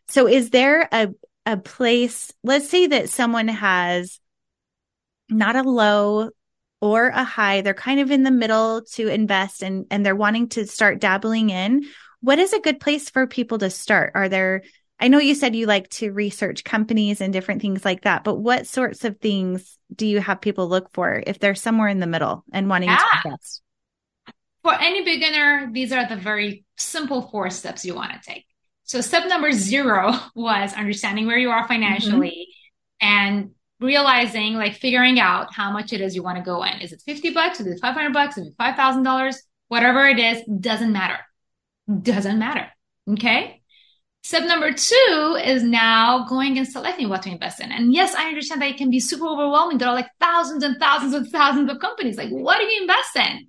So 0.07 0.27
is 0.27 0.49
there 0.49 0.87
a, 0.91 1.09
a 1.45 1.57
place, 1.57 2.33
let's 2.43 2.69
say 2.69 2.87
that 2.87 3.09
someone 3.09 3.47
has 3.47 4.19
not 5.29 5.55
a 5.55 5.63
low 5.63 6.29
or 6.81 7.07
a 7.07 7.23
high, 7.23 7.61
they're 7.61 7.73
kind 7.73 7.99
of 7.99 8.11
in 8.11 8.23
the 8.23 8.31
middle 8.31 8.83
to 8.93 9.07
invest 9.07 9.63
and, 9.63 9.85
and 9.89 10.05
they're 10.05 10.15
wanting 10.15 10.49
to 10.49 10.67
start 10.67 10.99
dabbling 10.99 11.49
in 11.49 11.85
what 12.25 12.39
is 12.39 12.53
a 12.53 12.59
good 12.59 12.79
place 12.79 13.07
for 13.11 13.27
people 13.27 13.59
to 13.59 13.69
start? 13.69 14.13
Are 14.15 14.27
there, 14.27 14.63
I 14.99 15.09
know 15.09 15.19
you 15.19 15.35
said 15.35 15.55
you 15.55 15.67
like 15.67 15.89
to 15.91 16.11
research 16.11 16.63
companies 16.63 17.21
and 17.21 17.31
different 17.31 17.61
things 17.61 17.85
like 17.85 18.01
that, 18.01 18.23
but 18.23 18.35
what 18.35 18.65
sorts 18.65 19.05
of 19.05 19.19
things 19.19 19.77
do 19.95 20.07
you 20.07 20.19
have 20.19 20.41
people 20.41 20.67
look 20.67 20.91
for 20.91 21.21
if 21.27 21.37
they're 21.37 21.53
somewhere 21.53 21.87
in 21.87 21.99
the 21.99 22.07
middle 22.07 22.43
and 22.51 22.67
wanting 22.67 22.89
yeah. 22.89 22.97
to 22.97 23.21
invest? 23.25 23.61
For 24.63 24.73
any 24.73 25.03
beginner, 25.03 25.69
these 25.71 25.91
are 25.91 26.09
the 26.09 26.15
very 26.15 26.65
simple 26.77 27.29
four 27.29 27.51
steps 27.51 27.85
you 27.85 27.93
want 27.93 28.13
to 28.13 28.19
take. 28.27 28.45
So 28.85 29.01
step 29.01 29.27
number 29.27 29.51
zero 29.51 30.15
was 30.35 30.73
understanding 30.73 31.27
where 31.27 31.37
you 31.37 31.51
are 31.51 31.67
financially 31.67 32.47
mm-hmm. 33.03 33.07
and 33.07 33.51
realizing, 33.79 34.55
like 34.55 34.73
figuring 34.73 35.19
out 35.19 35.53
how 35.53 35.71
much 35.71 35.93
it 35.93 36.01
is 36.01 36.15
you 36.15 36.23
want 36.23 36.39
to 36.39 36.43
go 36.43 36.63
in. 36.63 36.81
Is 36.81 36.91
it 36.91 37.03
50 37.05 37.31
bucks? 37.31 37.59
Is 37.59 37.67
it 37.67 37.79
500 37.79 38.13
bucks? 38.13 38.39
Is 38.39 38.47
it 38.47 38.57
$5,000? 38.57 39.35
Whatever 39.67 40.07
it 40.07 40.17
is, 40.17 40.41
doesn't 40.59 40.91
matter 40.91 41.19
doesn't 42.01 42.39
matter. 42.39 42.67
Okay. 43.11 43.61
Step 44.23 44.47
number 44.47 44.73
two 44.73 45.39
is 45.43 45.61
now 45.61 46.25
going 46.27 46.57
and 46.57 46.67
selecting 46.67 47.09
what 47.09 47.21
to 47.21 47.29
invest 47.29 47.59
in. 47.59 47.71
And 47.71 47.93
yes, 47.93 48.15
I 48.15 48.27
understand 48.27 48.61
that 48.61 48.71
it 48.71 48.77
can 48.77 48.89
be 48.89 48.99
super 48.99 49.27
overwhelming. 49.27 49.77
There 49.77 49.87
are 49.87 49.93
like 49.93 50.09
thousands 50.19 50.63
and 50.63 50.79
thousands 50.79 51.13
and 51.13 51.29
thousands 51.29 51.69
of 51.69 51.79
companies. 51.79 52.17
Like, 52.17 52.29
what 52.31 52.57
do 52.57 52.63
you 52.65 52.81
invest 52.81 53.15
in? 53.15 53.47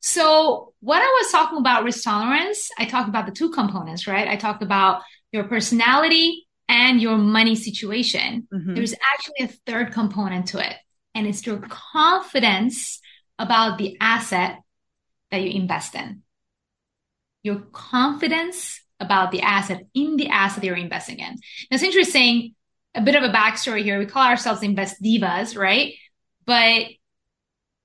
So 0.00 0.74
what 0.80 1.00
I 1.00 1.06
was 1.06 1.30
talking 1.30 1.58
about 1.58 1.84
risk 1.84 2.02
tolerance, 2.02 2.70
I 2.76 2.86
talked 2.86 3.08
about 3.08 3.26
the 3.26 3.32
two 3.32 3.50
components, 3.50 4.08
right? 4.08 4.26
I 4.26 4.34
talked 4.34 4.64
about 4.64 5.02
your 5.30 5.44
personality 5.44 6.46
and 6.68 7.00
your 7.00 7.16
money 7.16 7.54
situation. 7.54 8.48
Mm-hmm. 8.52 8.74
There's 8.74 8.94
actually 8.94 9.44
a 9.44 9.48
third 9.70 9.92
component 9.92 10.48
to 10.48 10.58
it, 10.58 10.74
and 11.14 11.26
it's 11.26 11.46
your 11.46 11.58
confidence 11.58 13.00
about 13.38 13.78
the 13.78 13.96
asset 14.00 14.58
that 15.30 15.40
you 15.40 15.50
invest 15.50 15.94
in 15.94 16.22
your 17.46 17.60
confidence 17.72 18.82
about 18.98 19.30
the 19.30 19.40
asset 19.40 19.84
in 19.94 20.16
the 20.16 20.28
asset 20.28 20.64
you're 20.64 20.76
investing 20.76 21.20
in. 21.20 21.32
Now, 21.32 21.74
it's 21.76 21.84
interesting, 21.84 22.54
a 22.94 23.00
bit 23.00 23.14
of 23.14 23.22
a 23.22 23.32
backstory 23.32 23.82
here. 23.82 23.98
We 23.98 24.06
call 24.06 24.26
ourselves 24.26 24.62
invest 24.62 25.00
divas, 25.02 25.56
right? 25.56 25.94
But 26.44 26.86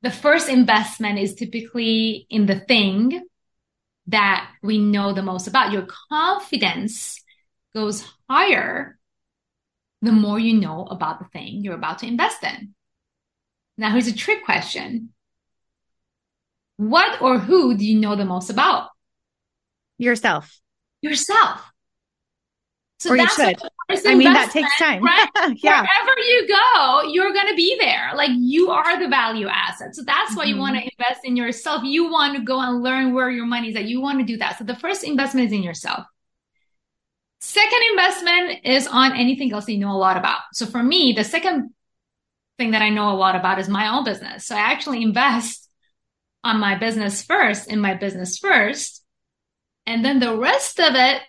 the 0.02 0.12
first 0.12 0.50
investment 0.50 1.20
is 1.20 1.36
typically 1.36 2.26
in 2.30 2.48
the 2.48 2.60
thing 2.60 3.22
that 4.08 4.50
we 4.64 4.80
know 4.80 5.14
the 5.14 5.22
most 5.22 5.48
about. 5.48 5.72
Your 5.72 5.88
confidence 6.10 7.22
goes 7.74 8.04
higher 8.30 8.98
the 10.02 10.12
more 10.12 10.40
you 10.40 10.60
know 10.60 10.86
about 10.86 11.20
the 11.20 11.26
thing 11.26 11.64
you're 11.64 11.76
about 11.76 12.00
to 12.00 12.08
invest 12.08 12.44
in. 12.44 12.74
Now, 13.78 13.92
here's 13.92 14.08
a 14.08 14.16
trick 14.16 14.44
question. 14.44 15.10
What 16.78 17.22
or 17.22 17.38
who 17.38 17.78
do 17.78 17.86
you 17.86 18.00
know 18.00 18.16
the 18.16 18.26
most 18.26 18.50
about? 18.50 18.91
Yourself. 20.02 20.60
Yourself. 21.04 21.62
So 22.98 23.12
or 23.12 23.18
you 23.18 23.28
should. 23.30 23.56
I 23.90 24.16
mean, 24.16 24.34
that 24.34 24.50
takes 24.52 24.76
time. 24.80 25.04
Right? 25.04 25.30
yeah. 25.64 25.82
Wherever 25.82 26.20
you 26.20 26.48
go, 26.48 27.02
you're 27.12 27.32
going 27.34 27.50
to 27.50 27.56
be 27.56 27.78
there. 27.80 28.12
Like 28.16 28.32
you 28.34 28.72
are 28.72 29.00
the 29.00 29.08
value 29.08 29.48
asset. 29.48 29.96
So 29.96 30.02
that's 30.04 30.36
why 30.36 30.46
mm-hmm. 30.46 30.56
you 30.56 30.60
want 30.60 30.76
to 30.78 30.84
invest 30.84 31.22
in 31.24 31.36
yourself. 31.36 31.84
You 31.84 32.12
want 32.12 32.36
to 32.36 32.44
go 32.44 32.60
and 32.60 32.82
learn 32.82 33.14
where 33.14 33.30
your 33.30 33.46
money 33.46 33.70
is 33.70 33.76
at. 33.76 33.86
You 33.86 34.02
want 34.02 34.20
to 34.20 34.26
do 34.26 34.38
that. 34.38 34.58
So 34.58 34.64
the 34.64 34.76
first 34.76 35.04
investment 35.04 35.48
is 35.48 35.54
in 35.54 35.62
yourself. 35.62 36.06
Second 37.42 37.82
investment 37.92 38.60
is 38.64 38.88
on 38.88 39.16
anything 39.16 39.54
else 39.54 39.66
that 39.66 39.74
you 39.74 39.80
know 39.80 39.92
a 39.92 39.98
lot 39.98 40.18
about. 40.18 40.42
So 40.54 40.66
for 40.66 40.82
me, 40.82 41.14
the 41.14 41.24
second 41.24 41.76
thing 42.58 42.72
that 42.72 42.82
I 42.82 42.90
know 42.90 43.12
a 43.12 43.18
lot 43.18 43.36
about 43.36 43.60
is 43.60 43.70
my 43.70 43.96
own 43.96 44.04
business. 44.04 44.48
So 44.48 44.56
I 44.56 44.60
actually 44.60 45.04
invest 45.04 45.70
on 46.44 46.60
my 46.60 46.76
business 46.76 47.22
first, 47.22 47.68
in 47.70 47.80
my 47.80 47.94
business 47.94 48.40
first 48.40 49.01
and 49.86 50.06
then 50.06 50.20
the 50.20 50.36
rest 50.36 50.80
of 50.80 50.96
it, 50.96 51.22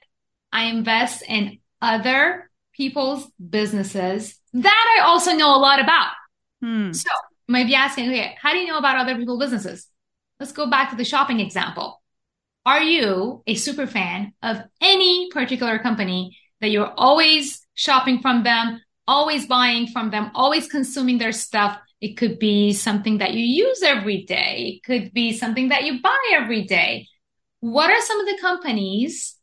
I 0.52 0.64
invest 0.64 1.22
in 1.26 1.58
other 1.80 2.50
people's 2.72 3.30
businesses 3.36 4.38
that 4.54 4.98
I 4.98 5.04
also 5.04 5.32
know 5.32 5.54
a 5.54 5.58
lot 5.58 5.80
about. 5.80 6.12
Hmm. 6.60 6.92
So 6.92 7.08
you 7.48 7.52
might 7.52 7.66
be 7.66 7.74
asking, 7.74 8.08
okay, 8.10 8.36
how 8.40 8.52
do 8.52 8.58
you 8.58 8.66
know 8.66 8.78
about 8.78 8.98
other 8.98 9.16
people's 9.16 9.40
businesses? 9.40 9.86
Let's 10.38 10.52
go 10.52 10.68
back 10.68 10.90
to 10.90 10.96
the 10.96 11.04
shopping 11.04 11.40
example. 11.40 12.02
Are 12.64 12.82
you 12.82 13.42
a 13.46 13.54
super 13.54 13.86
fan 13.86 14.32
of 14.42 14.58
any 14.80 15.30
particular 15.30 15.78
company 15.78 16.36
that 16.60 16.70
you're 16.70 16.92
always 16.96 17.66
shopping 17.74 18.20
from 18.20 18.44
them, 18.44 18.80
always 19.08 19.46
buying 19.46 19.88
from 19.88 20.10
them, 20.10 20.30
always 20.34 20.68
consuming 20.68 21.18
their 21.18 21.32
stuff? 21.32 21.78
It 22.00 22.16
could 22.16 22.38
be 22.38 22.72
something 22.72 23.18
that 23.18 23.34
you 23.34 23.44
use 23.44 23.82
every 23.82 24.24
day. 24.24 24.76
It 24.76 24.84
could 24.84 25.12
be 25.12 25.32
something 25.32 25.70
that 25.70 25.84
you 25.84 26.02
buy 26.02 26.18
every 26.34 26.64
day 26.64 27.08
what 27.62 27.90
are 27.90 28.00
some 28.00 28.18
of 28.18 28.26
the 28.26 28.38
companies 28.40 29.36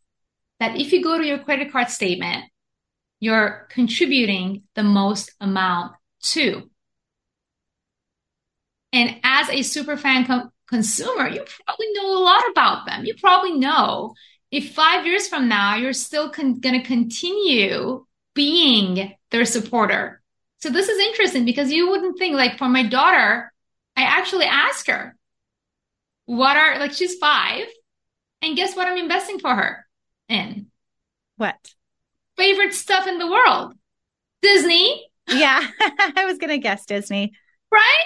that 0.59 0.75
if 0.75 0.91
you 0.91 1.01
go 1.01 1.17
to 1.17 1.25
your 1.25 1.39
credit 1.39 1.71
card 1.71 1.89
statement, 1.89 2.43
you're 3.21 3.65
contributing 3.69 4.63
the 4.75 4.83
most 4.83 5.31
amount 5.39 5.93
to? 6.23 6.69
And 8.91 9.15
as 9.23 9.49
a 9.49 9.61
super 9.61 9.95
fan 9.95 10.25
com- 10.25 10.51
consumer, 10.67 11.29
you 11.29 11.45
probably 11.65 11.93
know 11.93 12.17
a 12.17 12.21
lot 12.21 12.43
about 12.51 12.85
them. 12.85 13.05
You 13.05 13.15
probably 13.15 13.57
know 13.57 14.13
if 14.51 14.73
five 14.73 15.05
years 15.05 15.29
from 15.29 15.47
now, 15.47 15.77
you're 15.77 15.93
still 15.93 16.29
con- 16.29 16.59
going 16.59 16.81
to 16.81 16.85
continue 16.85 18.05
being 18.35 19.15
their 19.31 19.45
supporter. 19.45 20.21
So 20.57 20.69
this 20.69 20.89
is 20.89 20.99
interesting 20.99 21.45
because 21.45 21.71
you 21.71 21.89
wouldn't 21.89 22.19
think 22.19 22.35
like 22.35 22.57
for 22.57 22.67
my 22.67 22.83
daughter, 22.83 23.53
I 23.95 24.01
actually 24.01 24.45
ask 24.45 24.87
her, 24.87 25.15
what 26.25 26.57
are 26.57 26.79
like, 26.79 26.91
she's 26.91 27.15
five 27.15 27.67
and 28.41 28.55
guess 28.55 28.75
what 28.75 28.87
I'm 28.87 28.97
investing 28.97 29.39
for 29.39 29.53
her 29.53 29.85
in? 30.27 30.67
What? 31.37 31.73
Favorite 32.37 32.73
stuff 32.73 33.07
in 33.07 33.17
the 33.17 33.29
world. 33.29 33.73
Disney. 34.41 35.05
Yeah. 35.27 35.65
I 35.81 36.25
was 36.25 36.37
going 36.37 36.49
to 36.49 36.57
guess 36.57 36.85
Disney. 36.85 37.33
Right? 37.71 38.05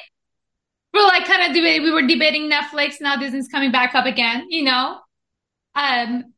We're 0.93 1.03
like 1.03 1.25
kind 1.25 1.43
of 1.43 1.55
debating, 1.55 1.83
we 1.83 1.91
were 1.91 2.07
debating 2.07 2.49
Netflix. 2.49 3.01
Now 3.01 3.15
Disney's 3.15 3.47
coming 3.47 3.71
back 3.71 3.95
up 3.95 4.05
again, 4.05 4.47
you 4.49 4.63
know? 4.63 4.99
Um, 5.75 6.33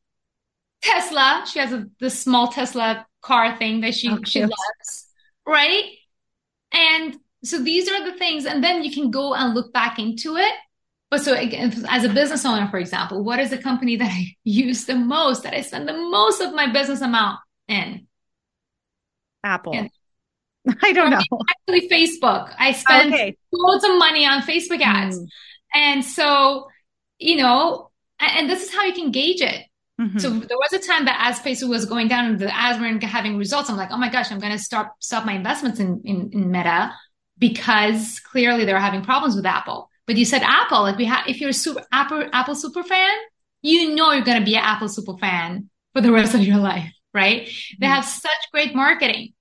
Tesla. 0.81 1.45
She 1.51 1.59
has 1.59 1.73
a, 1.73 1.87
the 1.99 2.09
small 2.09 2.49
Tesla 2.49 3.05
car 3.21 3.57
thing 3.57 3.81
that 3.81 3.95
she, 3.95 4.09
oh, 4.09 4.19
she 4.25 4.41
loves. 4.41 5.07
Right? 5.45 5.85
And 6.71 7.17
so 7.43 7.61
these 7.61 7.89
are 7.89 8.09
the 8.09 8.17
things. 8.17 8.45
And 8.45 8.63
then 8.63 8.83
you 8.83 8.91
can 8.91 9.11
go 9.11 9.33
and 9.33 9.53
look 9.53 9.73
back 9.73 9.99
into 9.99 10.37
it 10.37 10.53
but 11.15 11.23
so 11.23 11.33
again, 11.33 11.73
as 11.87 12.03
a 12.03 12.09
business 12.09 12.45
owner, 12.45 12.67
for 12.67 12.77
example, 12.77 13.23
what 13.23 13.39
is 13.39 13.49
the 13.49 13.57
company 13.57 13.95
that 13.95 14.11
I 14.11 14.35
use 14.43 14.83
the 14.83 14.95
most, 14.95 15.43
that 15.43 15.53
I 15.53 15.61
spend 15.61 15.87
the 15.87 15.93
most 15.93 16.41
of 16.41 16.53
my 16.53 16.69
business 16.69 16.99
amount 16.99 17.39
in? 17.69 18.07
Apple. 19.41 19.73
And 19.73 19.89
I 20.83 20.91
don't 20.91 21.11
know. 21.11 21.21
Actually, 21.69 21.87
Facebook. 21.87 22.53
I 22.59 22.73
spend 22.73 23.13
okay. 23.13 23.37
loads 23.53 23.85
of 23.85 23.97
money 23.97 24.25
on 24.25 24.41
Facebook 24.41 24.81
ads. 24.81 25.17
Mm. 25.17 25.27
And 25.73 26.05
so, 26.05 26.67
you 27.17 27.37
know, 27.37 27.91
and 28.19 28.49
this 28.49 28.63
is 28.63 28.75
how 28.75 28.83
you 28.83 28.93
can 28.93 29.11
gauge 29.11 29.39
it. 29.39 29.63
Mm-hmm. 30.01 30.17
So 30.17 30.29
there 30.31 30.57
was 30.57 30.73
a 30.73 30.85
time 30.85 31.05
that 31.05 31.17
as 31.21 31.39
Facebook 31.39 31.69
was 31.69 31.85
going 31.85 32.09
down 32.09 32.25
and 32.25 32.39
the 32.39 32.53
ads 32.53 32.77
weren't 32.77 33.01
having 33.03 33.37
results, 33.37 33.69
I'm 33.69 33.77
like, 33.77 33.91
oh 33.91 33.97
my 33.97 34.09
gosh, 34.09 34.33
I'm 34.33 34.39
going 34.39 34.51
to 34.51 34.59
stop 34.59 34.97
stop 34.99 35.25
my 35.25 35.31
investments 35.31 35.79
in, 35.79 36.01
in, 36.03 36.31
in 36.33 36.51
Meta 36.51 36.93
because 37.37 38.19
clearly 38.19 38.65
they're 38.65 38.81
having 38.81 39.01
problems 39.01 39.37
with 39.37 39.45
Apple. 39.45 39.89
But 40.07 40.17
you 40.17 40.25
said 40.25 40.43
Apple, 40.43 40.81
like 40.81 40.97
we 40.97 41.05
have, 41.05 41.27
if 41.27 41.41
you're 41.41 41.49
a 41.49 41.53
super 41.53 41.83
Apple 41.91 42.29
Apple 42.31 42.55
super 42.55 42.83
fan, 42.83 43.15
you 43.61 43.95
know 43.95 44.11
you're 44.11 44.23
going 44.23 44.39
to 44.39 44.45
be 44.45 44.55
an 44.55 44.63
Apple 44.63 44.87
super 44.87 45.17
fan 45.17 45.69
for 45.93 46.01
the 46.01 46.11
rest 46.11 46.35
of 46.35 46.41
your 46.41 46.57
life, 46.57 46.91
right? 47.13 47.43
Mm-hmm. 47.43 47.75
They 47.81 47.87
have 47.87 48.05
such 48.05 48.51
great 48.51 48.75
marketing. 48.75 49.33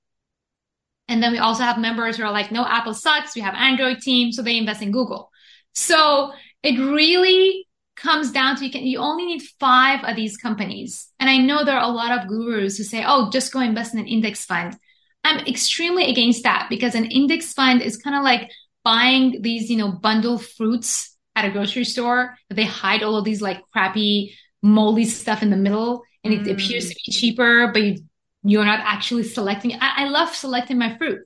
And 1.08 1.22
then 1.22 1.32
we 1.32 1.38
also 1.38 1.64
have 1.64 1.78
members 1.78 2.16
who 2.16 2.24
are 2.24 2.32
like, 2.32 2.50
no, 2.50 2.64
Apple 2.64 2.94
sucks. 2.94 3.34
We 3.34 3.42
have 3.42 3.54
Android 3.54 4.00
team, 4.00 4.32
so 4.32 4.42
they 4.42 4.56
invest 4.56 4.80
in 4.80 4.90
Google. 4.90 5.30
So 5.74 6.32
it 6.62 6.78
really 6.78 7.66
comes 7.96 8.32
down 8.32 8.56
to 8.56 8.64
you 8.64 8.72
can 8.72 8.84
you 8.84 8.98
only 8.98 9.26
need 9.26 9.42
five 9.60 10.02
of 10.04 10.16
these 10.16 10.36
companies. 10.36 11.08
And 11.20 11.28
I 11.28 11.36
know 11.36 11.64
there 11.64 11.76
are 11.76 11.84
a 11.84 11.94
lot 11.94 12.18
of 12.18 12.28
gurus 12.28 12.78
who 12.78 12.84
say, 12.84 13.04
oh, 13.06 13.30
just 13.30 13.52
go 13.52 13.60
invest 13.60 13.94
in 13.94 14.00
an 14.00 14.06
index 14.06 14.44
fund. 14.44 14.76
I'm 15.22 15.46
extremely 15.46 16.10
against 16.10 16.42
that 16.42 16.66
because 16.68 16.94
an 16.94 17.06
index 17.06 17.52
fund 17.52 17.82
is 17.82 17.96
kind 17.96 18.16
of 18.16 18.22
like 18.22 18.50
buying 18.84 19.42
these, 19.42 19.70
you 19.70 19.76
know, 19.76 19.90
bundle 19.90 20.38
fruits 20.38 21.16
at 21.34 21.44
a 21.44 21.50
grocery 21.50 21.84
store. 21.84 22.36
They 22.50 22.64
hide 22.64 23.02
all 23.02 23.16
of 23.16 23.24
these 23.24 23.42
like 23.42 23.62
crappy 23.72 24.36
moldy 24.62 25.04
stuff 25.04 25.42
in 25.42 25.50
the 25.50 25.56
middle 25.56 26.02
and 26.22 26.32
it 26.32 26.42
mm. 26.42 26.52
appears 26.52 26.88
to 26.88 26.94
be 26.94 27.12
cheaper, 27.12 27.70
but 27.72 27.82
you, 27.82 27.96
you're 28.42 28.64
not 28.64 28.80
actually 28.80 29.24
selecting. 29.24 29.72
I, 29.80 30.04
I 30.04 30.08
love 30.08 30.34
selecting 30.34 30.78
my 30.78 30.96
fruit. 30.96 31.20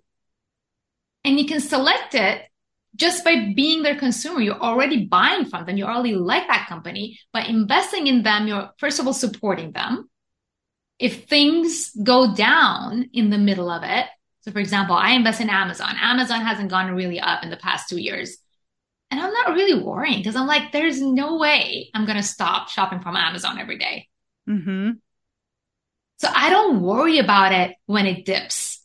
And 1.24 1.38
you 1.38 1.46
can 1.46 1.60
select 1.60 2.14
it 2.14 2.42
just 2.96 3.24
by 3.24 3.52
being 3.54 3.82
their 3.82 3.96
consumer, 3.96 4.40
you're 4.40 4.60
already 4.60 5.06
buying 5.06 5.44
from 5.44 5.66
them. 5.66 5.76
You 5.76 5.84
already 5.84 6.14
like 6.14 6.48
that 6.48 6.66
company. 6.68 7.18
By 7.32 7.42
investing 7.42 8.08
in 8.08 8.22
them, 8.22 8.48
you're 8.48 8.70
first 8.78 8.98
of 8.98 9.06
all 9.06 9.12
supporting 9.12 9.72
them. 9.72 10.08
If 10.98 11.26
things 11.26 11.92
go 12.02 12.34
down 12.34 13.10
in 13.12 13.30
the 13.30 13.38
middle 13.38 13.70
of 13.70 13.84
it, 13.84 14.06
so 14.48 14.52
for 14.52 14.60
example, 14.60 14.96
I 14.96 15.10
invest 15.10 15.42
in 15.42 15.50
Amazon. 15.50 15.94
Amazon 16.00 16.40
hasn't 16.40 16.70
gone 16.70 16.94
really 16.94 17.20
up 17.20 17.42
in 17.42 17.50
the 17.50 17.56
past 17.58 17.86
two 17.86 17.98
years. 17.98 18.38
And 19.10 19.20
I'm 19.20 19.30
not 19.30 19.52
really 19.52 19.82
worrying 19.82 20.20
because 20.20 20.36
I'm 20.36 20.46
like, 20.46 20.72
there's 20.72 21.02
no 21.02 21.36
way 21.36 21.90
I'm 21.92 22.06
going 22.06 22.16
to 22.16 22.22
stop 22.22 22.70
shopping 22.70 23.00
from 23.00 23.14
Amazon 23.14 23.58
every 23.58 23.76
day. 23.76 24.08
Mm-hmm. 24.48 24.92
So 26.20 26.28
I 26.34 26.48
don't 26.48 26.80
worry 26.80 27.18
about 27.18 27.52
it 27.52 27.76
when 27.84 28.06
it 28.06 28.24
dips 28.24 28.82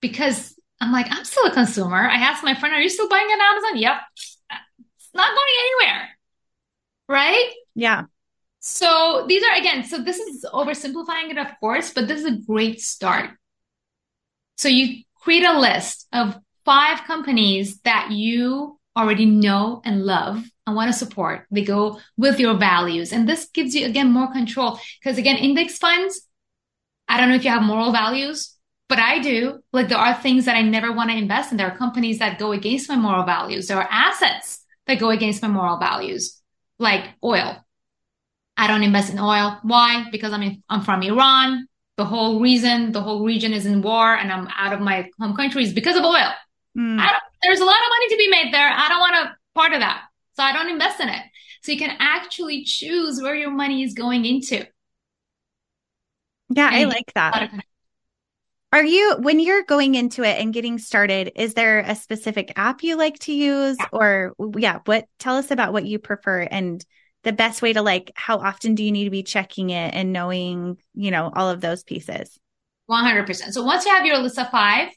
because 0.00 0.58
I'm 0.80 0.90
like, 0.90 1.06
I'm 1.10 1.24
still 1.24 1.46
a 1.46 1.52
consumer. 1.52 1.96
I 1.96 2.16
asked 2.16 2.42
my 2.42 2.56
friend, 2.56 2.74
are 2.74 2.80
you 2.80 2.88
still 2.88 3.08
buying 3.08 3.26
on 3.26 3.40
Amazon? 3.40 3.78
Yep. 3.78 3.96
It's 4.16 5.10
not 5.14 5.32
going 5.32 5.54
anywhere. 5.60 6.08
Right? 7.08 7.52
Yeah. 7.76 8.02
So 8.58 9.26
these 9.28 9.44
are 9.44 9.56
again, 9.60 9.84
so 9.84 10.02
this 10.02 10.18
is 10.18 10.44
oversimplifying 10.52 11.30
it, 11.30 11.38
of 11.38 11.52
course, 11.60 11.92
but 11.92 12.08
this 12.08 12.18
is 12.18 12.26
a 12.26 12.36
great 12.44 12.80
start. 12.80 13.30
So 14.56 14.68
you 14.68 15.02
create 15.22 15.44
a 15.44 15.58
list 15.58 16.06
of 16.12 16.38
five 16.64 17.04
companies 17.04 17.80
that 17.80 18.10
you 18.10 18.78
already 18.96 19.26
know 19.26 19.82
and 19.84 20.04
love 20.04 20.44
and 20.66 20.76
want 20.76 20.92
to 20.92 20.98
support. 20.98 21.46
They 21.50 21.64
go 21.64 22.00
with 22.16 22.38
your 22.38 22.54
values. 22.54 23.12
And 23.12 23.28
this 23.28 23.46
gives 23.46 23.74
you 23.74 23.86
again 23.86 24.12
more 24.12 24.32
control. 24.32 24.78
Because 25.00 25.18
again, 25.18 25.36
index 25.36 25.78
funds, 25.78 26.22
I 27.08 27.18
don't 27.18 27.28
know 27.28 27.34
if 27.34 27.44
you 27.44 27.50
have 27.50 27.62
moral 27.62 27.92
values, 27.92 28.54
but 28.88 28.98
I 28.98 29.18
do. 29.18 29.60
Like 29.72 29.88
there 29.88 29.98
are 29.98 30.14
things 30.14 30.44
that 30.46 30.56
I 30.56 30.62
never 30.62 30.92
want 30.92 31.10
to 31.10 31.16
invest 31.16 31.50
in. 31.50 31.58
There 31.58 31.70
are 31.70 31.76
companies 31.76 32.18
that 32.20 32.38
go 32.38 32.52
against 32.52 32.88
my 32.88 32.96
moral 32.96 33.24
values. 33.24 33.66
There 33.66 33.78
are 33.78 33.88
assets 33.90 34.64
that 34.86 35.00
go 35.00 35.10
against 35.10 35.42
my 35.42 35.48
moral 35.48 35.78
values, 35.78 36.40
like 36.78 37.04
oil. 37.22 37.56
I 38.56 38.66
don't 38.68 38.82
invest 38.82 39.12
in 39.12 39.18
oil. 39.18 39.58
Why? 39.62 40.06
Because 40.12 40.32
I'm 40.32 40.42
in, 40.42 40.62
I'm 40.68 40.82
from 40.82 41.02
Iran. 41.02 41.66
The 41.96 42.04
whole 42.04 42.40
reason 42.40 42.92
the 42.92 43.00
whole 43.00 43.24
region 43.24 43.52
is 43.52 43.66
in 43.66 43.82
war 43.82 44.14
and 44.14 44.32
I'm 44.32 44.48
out 44.56 44.72
of 44.72 44.80
my 44.80 45.08
home 45.20 45.36
country 45.36 45.62
is 45.62 45.72
because 45.72 45.96
of 45.96 46.04
oil. 46.04 46.32
Mm. 46.76 47.00
there's 47.42 47.60
a 47.60 47.64
lot 47.64 47.76
of 47.76 47.88
money 47.88 48.08
to 48.08 48.16
be 48.16 48.28
made 48.28 48.52
there. 48.52 48.68
I 48.68 48.88
don't 48.88 49.00
want 49.00 49.14
a 49.14 49.36
part 49.54 49.72
of 49.72 49.80
that. 49.80 50.02
So 50.34 50.42
I 50.42 50.52
don't 50.52 50.70
invest 50.70 51.00
in 51.00 51.08
it. 51.08 51.22
So 51.62 51.72
you 51.72 51.78
can 51.78 51.96
actually 52.00 52.64
choose 52.64 53.22
where 53.22 53.36
your 53.36 53.50
money 53.50 53.84
is 53.84 53.94
going 53.94 54.24
into. 54.24 54.66
Yeah, 56.50 56.66
and 56.66 56.76
I 56.76 56.84
like 56.84 57.12
that. 57.14 57.52
Are 58.72 58.84
you, 58.84 59.16
when 59.20 59.38
you're 59.38 59.62
going 59.62 59.94
into 59.94 60.24
it 60.24 60.40
and 60.40 60.52
getting 60.52 60.78
started, 60.78 61.30
is 61.36 61.54
there 61.54 61.78
a 61.78 61.94
specific 61.94 62.52
app 62.56 62.82
you 62.82 62.96
like 62.96 63.20
to 63.20 63.32
use? 63.32 63.76
Yeah. 63.78 63.86
Or, 63.92 64.34
yeah, 64.56 64.80
what, 64.84 65.06
tell 65.20 65.36
us 65.36 65.52
about 65.52 65.72
what 65.72 65.86
you 65.86 66.00
prefer 66.00 66.40
and 66.40 66.84
the 67.24 67.32
best 67.32 67.62
way 67.62 67.72
to 67.72 67.82
like, 67.82 68.12
how 68.14 68.38
often 68.38 68.74
do 68.74 68.84
you 68.84 68.92
need 68.92 69.04
to 69.04 69.10
be 69.10 69.22
checking 69.22 69.70
it 69.70 69.94
and 69.94 70.12
knowing, 70.12 70.78
you 70.94 71.10
know, 71.10 71.32
all 71.34 71.50
of 71.50 71.60
those 71.60 71.82
pieces? 71.82 72.38
100%. 72.90 73.52
So 73.52 73.64
once 73.64 73.84
you 73.84 73.92
have 73.92 74.06
your 74.06 74.18
list 74.18 74.38
of 74.38 74.50
five, 74.50 74.88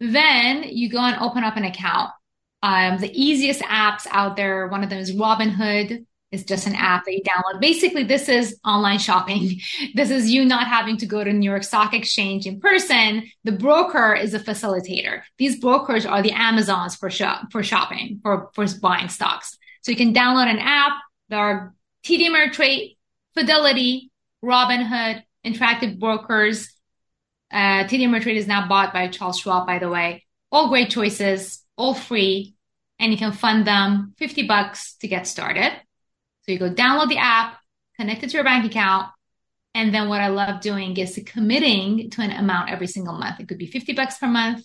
then 0.00 0.64
you 0.64 0.88
go 0.90 0.98
and 0.98 1.20
open 1.20 1.44
up 1.44 1.56
an 1.56 1.64
account. 1.64 2.10
Um, 2.62 2.98
the 2.98 3.10
easiest 3.12 3.60
apps 3.62 4.06
out 4.10 4.36
there, 4.36 4.68
one 4.68 4.82
of 4.82 4.90
them 4.90 4.98
is 4.98 5.14
Robinhood. 5.14 6.04
It's 6.30 6.42
just 6.42 6.66
an 6.66 6.74
app 6.74 7.04
that 7.04 7.12
you 7.12 7.22
download. 7.22 7.60
Basically, 7.60 8.04
this 8.04 8.28
is 8.28 8.58
online 8.64 8.98
shopping. 8.98 9.60
This 9.94 10.10
is 10.10 10.30
you 10.30 10.44
not 10.44 10.66
having 10.66 10.96
to 10.98 11.06
go 11.06 11.24
to 11.24 11.32
New 11.32 11.48
York 11.48 11.64
Stock 11.64 11.94
Exchange 11.94 12.46
in 12.46 12.60
person. 12.60 13.24
The 13.44 13.52
broker 13.52 14.14
is 14.14 14.34
a 14.34 14.38
facilitator. 14.38 15.22
These 15.38 15.60
brokers 15.60 16.04
are 16.04 16.22
the 16.22 16.32
Amazons 16.32 16.96
for 16.96 17.10
shop, 17.10 17.50
for 17.50 17.62
shopping, 17.62 18.20
for, 18.22 18.50
for 18.54 18.66
buying 18.80 19.08
stocks. 19.08 19.56
So 19.82 19.90
you 19.90 19.96
can 19.96 20.12
download 20.12 20.50
an 20.50 20.58
app. 20.58 20.92
There 21.28 21.38
are 21.38 21.74
TD 22.04 22.28
Ameritrade, 22.28 22.96
Fidelity, 23.34 24.10
Robinhood, 24.42 25.22
Interactive 25.44 25.98
Brokers. 25.98 26.72
Uh, 27.52 27.84
TD 27.84 28.00
Ameritrade 28.00 28.36
is 28.36 28.46
now 28.46 28.68
bought 28.68 28.92
by 28.92 29.08
Charles 29.08 29.38
Schwab, 29.38 29.66
by 29.66 29.78
the 29.78 29.88
way. 29.88 30.24
All 30.50 30.68
great 30.68 30.90
choices, 30.90 31.62
all 31.76 31.94
free, 31.94 32.54
and 32.98 33.12
you 33.12 33.18
can 33.18 33.32
fund 33.32 33.66
them 33.66 34.14
50 34.18 34.46
bucks 34.46 34.94
to 34.96 35.08
get 35.08 35.26
started. 35.26 35.72
So 36.42 36.52
you 36.52 36.58
go 36.58 36.70
download 36.70 37.08
the 37.08 37.18
app, 37.18 37.58
connect 37.96 38.22
it 38.22 38.30
to 38.30 38.34
your 38.34 38.44
bank 38.44 38.64
account. 38.64 39.08
And 39.74 39.94
then 39.94 40.08
what 40.08 40.20
I 40.20 40.28
love 40.28 40.60
doing 40.60 40.96
is 40.96 41.20
committing 41.26 42.10
to 42.10 42.22
an 42.22 42.30
amount 42.30 42.70
every 42.70 42.86
single 42.86 43.14
month. 43.14 43.38
It 43.38 43.48
could 43.48 43.58
be 43.58 43.66
50 43.66 43.92
bucks 43.92 44.18
per 44.18 44.26
month, 44.26 44.64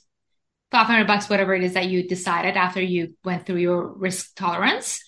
500 0.71 1.05
bucks, 1.05 1.29
whatever 1.29 1.53
it 1.53 1.63
is 1.63 1.73
that 1.73 1.87
you 1.87 2.07
decided 2.07 2.55
after 2.55 2.81
you 2.81 3.15
went 3.23 3.45
through 3.45 3.57
your 3.57 3.85
risk 3.85 4.33
tolerance. 4.35 5.03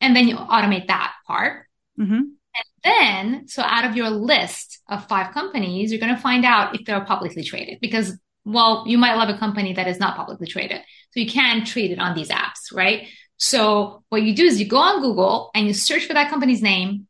And 0.00 0.16
then 0.16 0.28
you 0.28 0.36
automate 0.36 0.88
that 0.88 1.12
part. 1.26 1.66
Mm-hmm. 1.98 2.14
And 2.14 2.34
then, 2.82 3.48
so 3.48 3.62
out 3.62 3.84
of 3.84 3.96
your 3.96 4.10
list 4.10 4.80
of 4.88 5.06
five 5.06 5.32
companies, 5.32 5.92
you're 5.92 6.00
going 6.00 6.14
to 6.14 6.20
find 6.20 6.44
out 6.44 6.74
if 6.74 6.86
they're 6.86 7.04
publicly 7.04 7.44
traded 7.44 7.78
because, 7.80 8.18
well, 8.44 8.84
you 8.86 8.98
might 8.98 9.14
love 9.14 9.28
a 9.28 9.38
company 9.38 9.74
that 9.74 9.86
is 9.86 10.00
not 10.00 10.16
publicly 10.16 10.46
traded. 10.46 10.80
So 11.12 11.20
you 11.20 11.30
can 11.30 11.64
trade 11.64 11.90
it 11.90 11.98
on 11.98 12.14
these 12.14 12.28
apps, 12.28 12.74
right? 12.74 13.06
So 13.36 14.02
what 14.08 14.22
you 14.22 14.34
do 14.34 14.44
is 14.44 14.60
you 14.60 14.66
go 14.66 14.78
on 14.78 15.00
Google 15.00 15.50
and 15.54 15.66
you 15.66 15.74
search 15.74 16.06
for 16.06 16.14
that 16.14 16.30
company's 16.30 16.62
name 16.62 17.06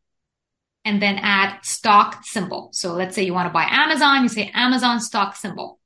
and 0.85 1.01
then 1.01 1.19
add 1.19 1.61
stock 1.63 2.25
symbol. 2.25 2.71
So 2.73 2.95
let's 2.95 3.15
say 3.15 3.25
you 3.25 3.35
want 3.35 3.49
to 3.49 3.53
buy 3.53 3.67
Amazon, 3.69 4.23
you 4.23 4.29
say 4.29 4.51
Amazon 4.55 5.01
stock 5.01 5.37
symbol 5.37 5.79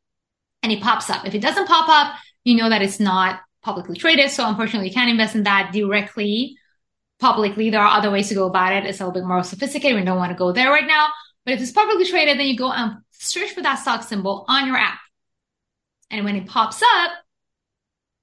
and 0.63 0.73
it 0.73 0.81
pops 0.81 1.11
up. 1.11 1.27
If 1.27 1.35
it 1.35 1.41
doesn't 1.41 1.67
pop 1.67 1.89
up, 1.89 2.17
you 2.45 2.57
know 2.57 2.69
that 2.69 2.83
it's 2.83 3.01
not 3.01 3.41
publicly 3.63 3.97
traded. 3.97 4.31
So 4.31 4.47
unfortunately, 4.47 4.89
you 4.89 4.95
can't 4.95 5.11
invest 5.11 5.35
in 5.35 5.45
that 5.45 5.73
directly 5.73 6.57
publicly. 7.25 7.71
There 7.71 7.81
are 7.81 7.97
other 7.97 8.11
ways 8.11 8.29
to 8.29 8.35
go 8.35 8.47
about 8.47 8.75
it. 8.75 8.85
It's 8.85 9.01
a 9.01 9.07
little 9.07 9.19
bit 9.19 9.27
more 9.27 9.43
sophisticated. 9.43 9.99
We 9.99 10.05
don't 10.05 10.19
want 10.19 10.33
to 10.33 10.37
go 10.37 10.53
there 10.53 10.71
right 10.71 10.87
now. 10.87 11.09
But 11.47 11.55
if 11.55 11.61
it's 11.63 11.73
publicly 11.73 12.05
traded, 12.05 12.39
then 12.39 12.47
you 12.47 12.59
go 12.59 12.71
and 12.71 12.99
search 13.13 13.53
for 13.53 13.63
that 13.63 13.77
stock 13.77 14.03
symbol 14.03 14.45
on 14.47 14.67
your 14.67 14.77
app. 14.77 14.99
And 16.11 16.27
when 16.27 16.37
it 16.37 16.47
pops 16.47 16.83
up, 16.83 17.13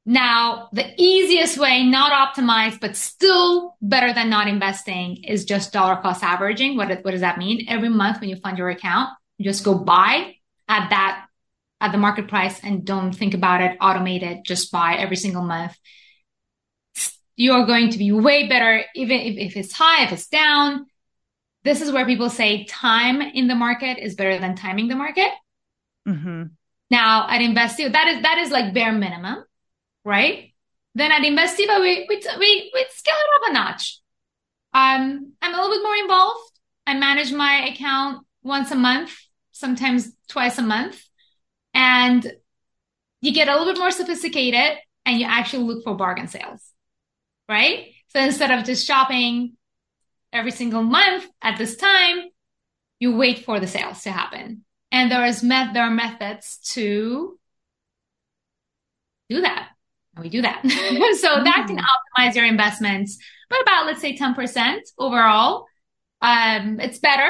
now, 0.06 0.70
the 0.72 0.94
easiest 0.98 1.58
way, 1.58 1.84
not 1.84 2.12
optimized, 2.12 2.80
but 2.80 2.96
still 2.96 3.76
better 3.82 4.14
than 4.14 4.30
not 4.30 4.48
investing 4.48 5.24
is 5.24 5.46
just 5.46 5.74
dollar 5.74 5.96
cost 6.00 6.24
averaging. 6.24 6.78
What, 6.78 6.90
what 7.04 7.12
does 7.12 7.22
that 7.22 7.40
mean? 7.40 7.66
Every 7.68 7.90
month 7.90 8.20
when 8.20 8.30
you 8.30 8.36
fund 8.36 8.60
your 8.60 8.70
account, 8.70 9.10
you 9.38 9.46
just 9.46 9.66
go 9.66 9.74
buy 9.76 10.36
at 10.68 10.90
that, 10.92 11.26
at 11.80 11.92
the 11.92 11.98
market 11.98 12.28
price 12.28 12.60
and 12.64 12.86
don't 12.86 13.14
think 13.14 13.34
about 13.34 13.62
it, 13.62 13.80
automate 13.80 14.22
it, 14.22 14.46
just 14.46 14.72
buy 14.72 14.96
every 14.96 15.18
single 15.18 15.44
month. 15.44 15.76
You're 17.42 17.66
going 17.66 17.90
to 17.92 17.98
be 17.98 18.12
way 18.12 18.48
better, 18.48 18.84
even 18.96 19.20
if, 19.20 19.38
if 19.38 19.58
it's 19.58 19.74
high, 19.74 20.04
if 20.06 20.12
it's 20.12 20.28
down. 20.28 20.86
This 21.64 21.82
is 21.82 21.92
where 21.92 22.06
people 22.06 22.30
say 22.30 22.66
time 22.66 23.22
in 23.22 23.48
the 23.48 23.56
market 23.56 23.98
is 23.98 24.16
better 24.16 24.38
than 24.40 24.56
timing 24.56 24.88
the 24.88 24.96
market. 24.96 25.32
Mm-hmm. 26.08 26.44
Now 26.90 27.28
at 27.30 27.42
Invest 27.42 27.78
Diva, 27.78 27.92
that 27.92 28.08
is, 28.08 28.22
that 28.24 28.38
is 28.40 28.52
like 28.52 28.74
bare 28.74 28.92
minimum 28.92 29.44
right? 30.04 30.54
Then 30.96 31.12
at 31.12 31.24
Invest 31.24 31.58
Diva, 31.58 31.80
we, 31.80 32.06
we, 32.10 32.22
we, 32.40 32.72
we 32.74 32.86
scale 32.90 33.16
it 33.16 33.44
up 33.44 33.50
a 33.50 33.54
notch. 33.54 34.00
Um, 34.74 35.34
I'm 35.42 35.54
a 35.54 35.58
little 35.58 35.76
bit 35.76 35.84
more 35.84 35.96
involved. 35.96 36.60
I 36.88 36.94
manage 36.96 37.32
my 37.32 37.68
account 37.72 38.26
once 38.44 38.72
a 38.72 38.76
month, 38.76 39.16
sometimes 39.52 40.12
twice 40.28 40.58
a 40.58 40.64
month. 40.64 41.02
And 41.74 42.34
you 43.22 43.34
get 43.34 43.48
a 43.48 43.52
little 43.58 43.74
bit 43.74 43.80
more 43.80 43.92
sophisticated 43.92 44.78
and 45.06 45.20
you 45.20 45.26
actually 45.26 45.64
look 45.64 45.84
for 45.84 45.96
bargain 45.96 46.28
sales, 46.28 46.71
right? 47.50 47.88
So 48.10 48.20
instead 48.20 48.52
of 48.52 48.66
just 48.66 48.86
shopping 48.86 49.58
every 50.34 50.52
single 50.52 50.84
month 50.84 51.28
at 51.42 51.58
this 51.58 51.76
time, 51.76 52.30
you 53.00 53.16
wait 53.16 53.46
for 53.46 53.60
the 53.60 53.68
sales 53.68 54.04
to 54.04 54.12
happen. 54.12 54.64
And 54.92 55.12
there 55.12 55.26
is 55.26 55.42
met, 55.44 55.74
there 55.74 55.84
are 55.84 55.92
methods 55.92 56.60
to 56.74 57.40
do 59.30 59.42
that. 59.42 59.70
And 60.16 60.24
we 60.24 60.30
do 60.30 60.42
that. 60.42 60.62
so 60.66 60.70
mm. 60.70 61.44
that 61.46 61.66
can 61.68 61.78
mm. 61.78 61.84
optimize 61.84 62.36
your 62.36 62.46
investments 62.46 63.18
by 63.50 63.60
about, 63.62 63.86
let's 63.86 64.02
say 64.02 64.18
10% 64.18 64.80
overall. 64.98 65.66
Um, 66.22 66.80
it's 66.80 67.00
better. 67.00 67.30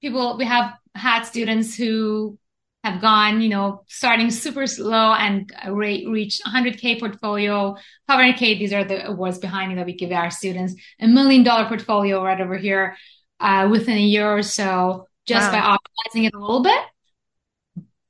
People, 0.00 0.36
we 0.38 0.44
have 0.44 0.74
had 0.94 1.22
students 1.24 1.76
who 1.76 2.38
have 2.84 3.00
gone, 3.00 3.40
you 3.40 3.48
know, 3.48 3.84
starting 3.86 4.30
super 4.30 4.66
slow 4.66 5.12
and 5.12 5.52
rate 5.68 6.08
reach 6.08 6.40
100k 6.44 6.98
portfolio, 6.98 7.76
500k. 8.10 8.58
These 8.58 8.72
are 8.72 8.84
the 8.84 9.08
awards 9.08 9.38
behind 9.38 9.72
it 9.72 9.76
that 9.76 9.86
we 9.86 9.94
give 9.94 10.10
our 10.10 10.30
students. 10.30 10.74
A 11.00 11.06
million 11.06 11.44
dollar 11.44 11.66
portfolio 11.68 12.22
right 12.24 12.40
over 12.40 12.56
here 12.56 12.96
uh, 13.38 13.68
within 13.70 13.98
a 13.98 14.00
year 14.00 14.28
or 14.28 14.42
so, 14.42 15.06
just 15.26 15.52
wow. 15.52 15.60
by 15.60 15.76
optimizing 15.76 16.26
it 16.26 16.34
a 16.34 16.38
little 16.38 16.62
bit. 16.62 16.80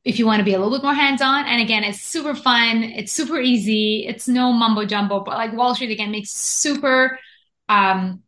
If 0.05 0.18
you 0.18 0.27
want 0.27 0.41
to 0.41 0.45
be 0.45 0.55
a 0.55 0.59
little 0.59 0.77
bit 0.77 0.83
more 0.83 0.95
hands 0.95 1.23
on, 1.23 1.45
and 1.45 1.61
again, 1.61 1.85
it's 1.85 2.01
super 2.01 2.35
fun. 2.35 2.83
It's 2.83 3.12
super 3.12 3.39
easy. 3.39 4.07
It's 4.07 4.27
no 4.27 4.53
mumbo 4.53 4.85
jumbo, 4.85 5.20
but 5.20 5.35
like 5.35 5.53
Wall 5.53 5.75
Street 5.75 5.93
again 5.93 6.11
makes 6.11 6.31
super 6.31 7.20
um, 7.68 8.23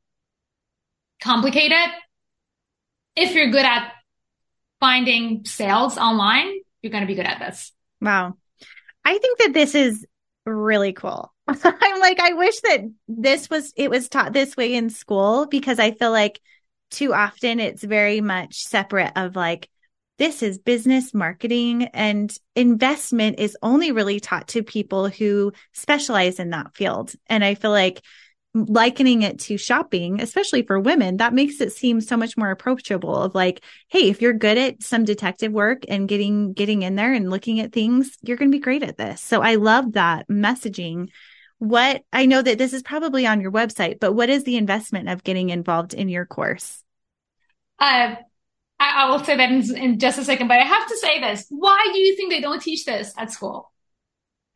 complicated. 1.23 1.91
If 3.17 3.35
you're 3.35 3.51
good 3.51 3.65
at 3.65 3.94
finding 4.85 5.43
sales 5.47 5.97
online, 5.97 6.53
you're 6.83 6.91
going 6.91 7.03
to 7.03 7.07
be 7.07 7.15
good 7.15 7.25
at 7.25 7.39
this. 7.39 7.73
Wow. 8.03 8.35
I 9.03 9.17
think 9.17 9.39
that 9.39 9.55
this 9.55 9.75
is 9.75 10.07
really 10.45 10.93
cool. 10.93 11.33
I'm 11.49 12.01
like, 12.01 12.21
I 12.21 12.35
wish 12.35 12.61
that 12.61 12.81
this 13.09 13.49
was, 13.49 13.73
it 13.77 13.89
was 13.89 14.11
taught 14.11 14.35
this 14.35 14.59
way 14.59 14.75
in 14.75 14.91
school 14.91 15.47
because 15.47 15.79
I 15.79 15.93
feel 15.93 16.11
like 16.11 16.39
too 16.91 17.15
often 17.15 17.61
it's 17.61 17.83
very 17.83 18.21
much 18.21 18.57
separate 18.57 19.13
of 19.17 19.37
like, 19.37 19.71
this 20.19 20.43
is 20.43 20.59
business 20.59 21.15
marketing 21.15 21.85
and 21.95 22.37
investment 22.55 23.39
is 23.39 23.57
only 23.63 23.91
really 23.91 24.21
taught 24.21 24.49
to 24.49 24.63
people 24.63 25.09
who 25.09 25.55
specialize 25.73 26.39
in 26.39 26.51
that 26.51 26.75
field. 26.75 27.11
And 27.27 27.43
I 27.43 27.55
feel 27.55 27.71
like 27.71 28.03
likening 28.55 29.23
it 29.23 29.41
to 29.41 29.59
shopping, 29.59 30.21
especially 30.21 30.63
for 30.63 30.79
women, 30.79 31.17
that 31.17 31.35
makes 31.35 31.61
it 31.61 31.73
seem 31.73 32.01
so 32.01 32.17
much 32.17 32.37
more 32.37 32.53
approachable 32.53 33.17
of 33.17 33.35
like, 33.35 33.63
hey, 33.89 34.09
if 34.09 34.23
you're 34.23 34.33
good 34.33 34.57
at 34.57 34.83
some 34.83 35.05
detective 35.05 35.53
work 35.53 35.83
and 35.89 36.09
getting 36.09 36.53
getting 36.53 36.83
in 36.83 36.95
there 36.95 37.13
and 37.13 37.31
looking 37.31 37.59
at 37.59 37.73
things, 37.73 38.17
you're 38.23 38.37
going 38.37 38.51
to 38.51 38.57
be 38.57 38.63
great 38.63 38.85
at 38.85 38.97
this. 38.97 39.21
So 39.21 39.43
I 39.43 39.57
love 39.57 39.93
that 39.95 40.29
messaging. 40.29 41.11
What 41.59 42.03
I 42.13 42.27
know 42.27 42.43
that 42.43 42.59
this 42.59 42.73
is 42.73 42.83
probably 42.83 43.27
on 43.27 43.41
your 43.41 43.53
website, 43.53 43.99
but 43.99 44.13
what 44.13 44.31
is 44.31 44.45
the 44.45 44.57
investment 44.57 45.09
of 45.09 45.25
getting 45.25 45.51
involved 45.51 45.93
in 45.93 46.09
your 46.09 46.25
course? 46.25 46.83
Uh, 47.81 48.15
I, 48.79 49.05
I 49.05 49.11
will 49.11 49.25
say 49.25 49.37
that 49.37 49.51
in, 49.51 49.77
in 49.77 49.99
just 49.99 50.19
a 50.19 50.25
second, 50.25 50.47
but 50.47 50.59
I 50.59 50.65
have 50.65 50.87
to 50.89 50.97
say 50.99 51.21
this. 51.21 51.47
Why 51.49 51.91
do 51.93 51.99
you 51.99 52.17
think 52.17 52.31
they 52.31 52.41
don't 52.41 52.63
teach 52.63 52.85
this 52.85 53.13
at 53.17 53.33
school? 53.33 53.73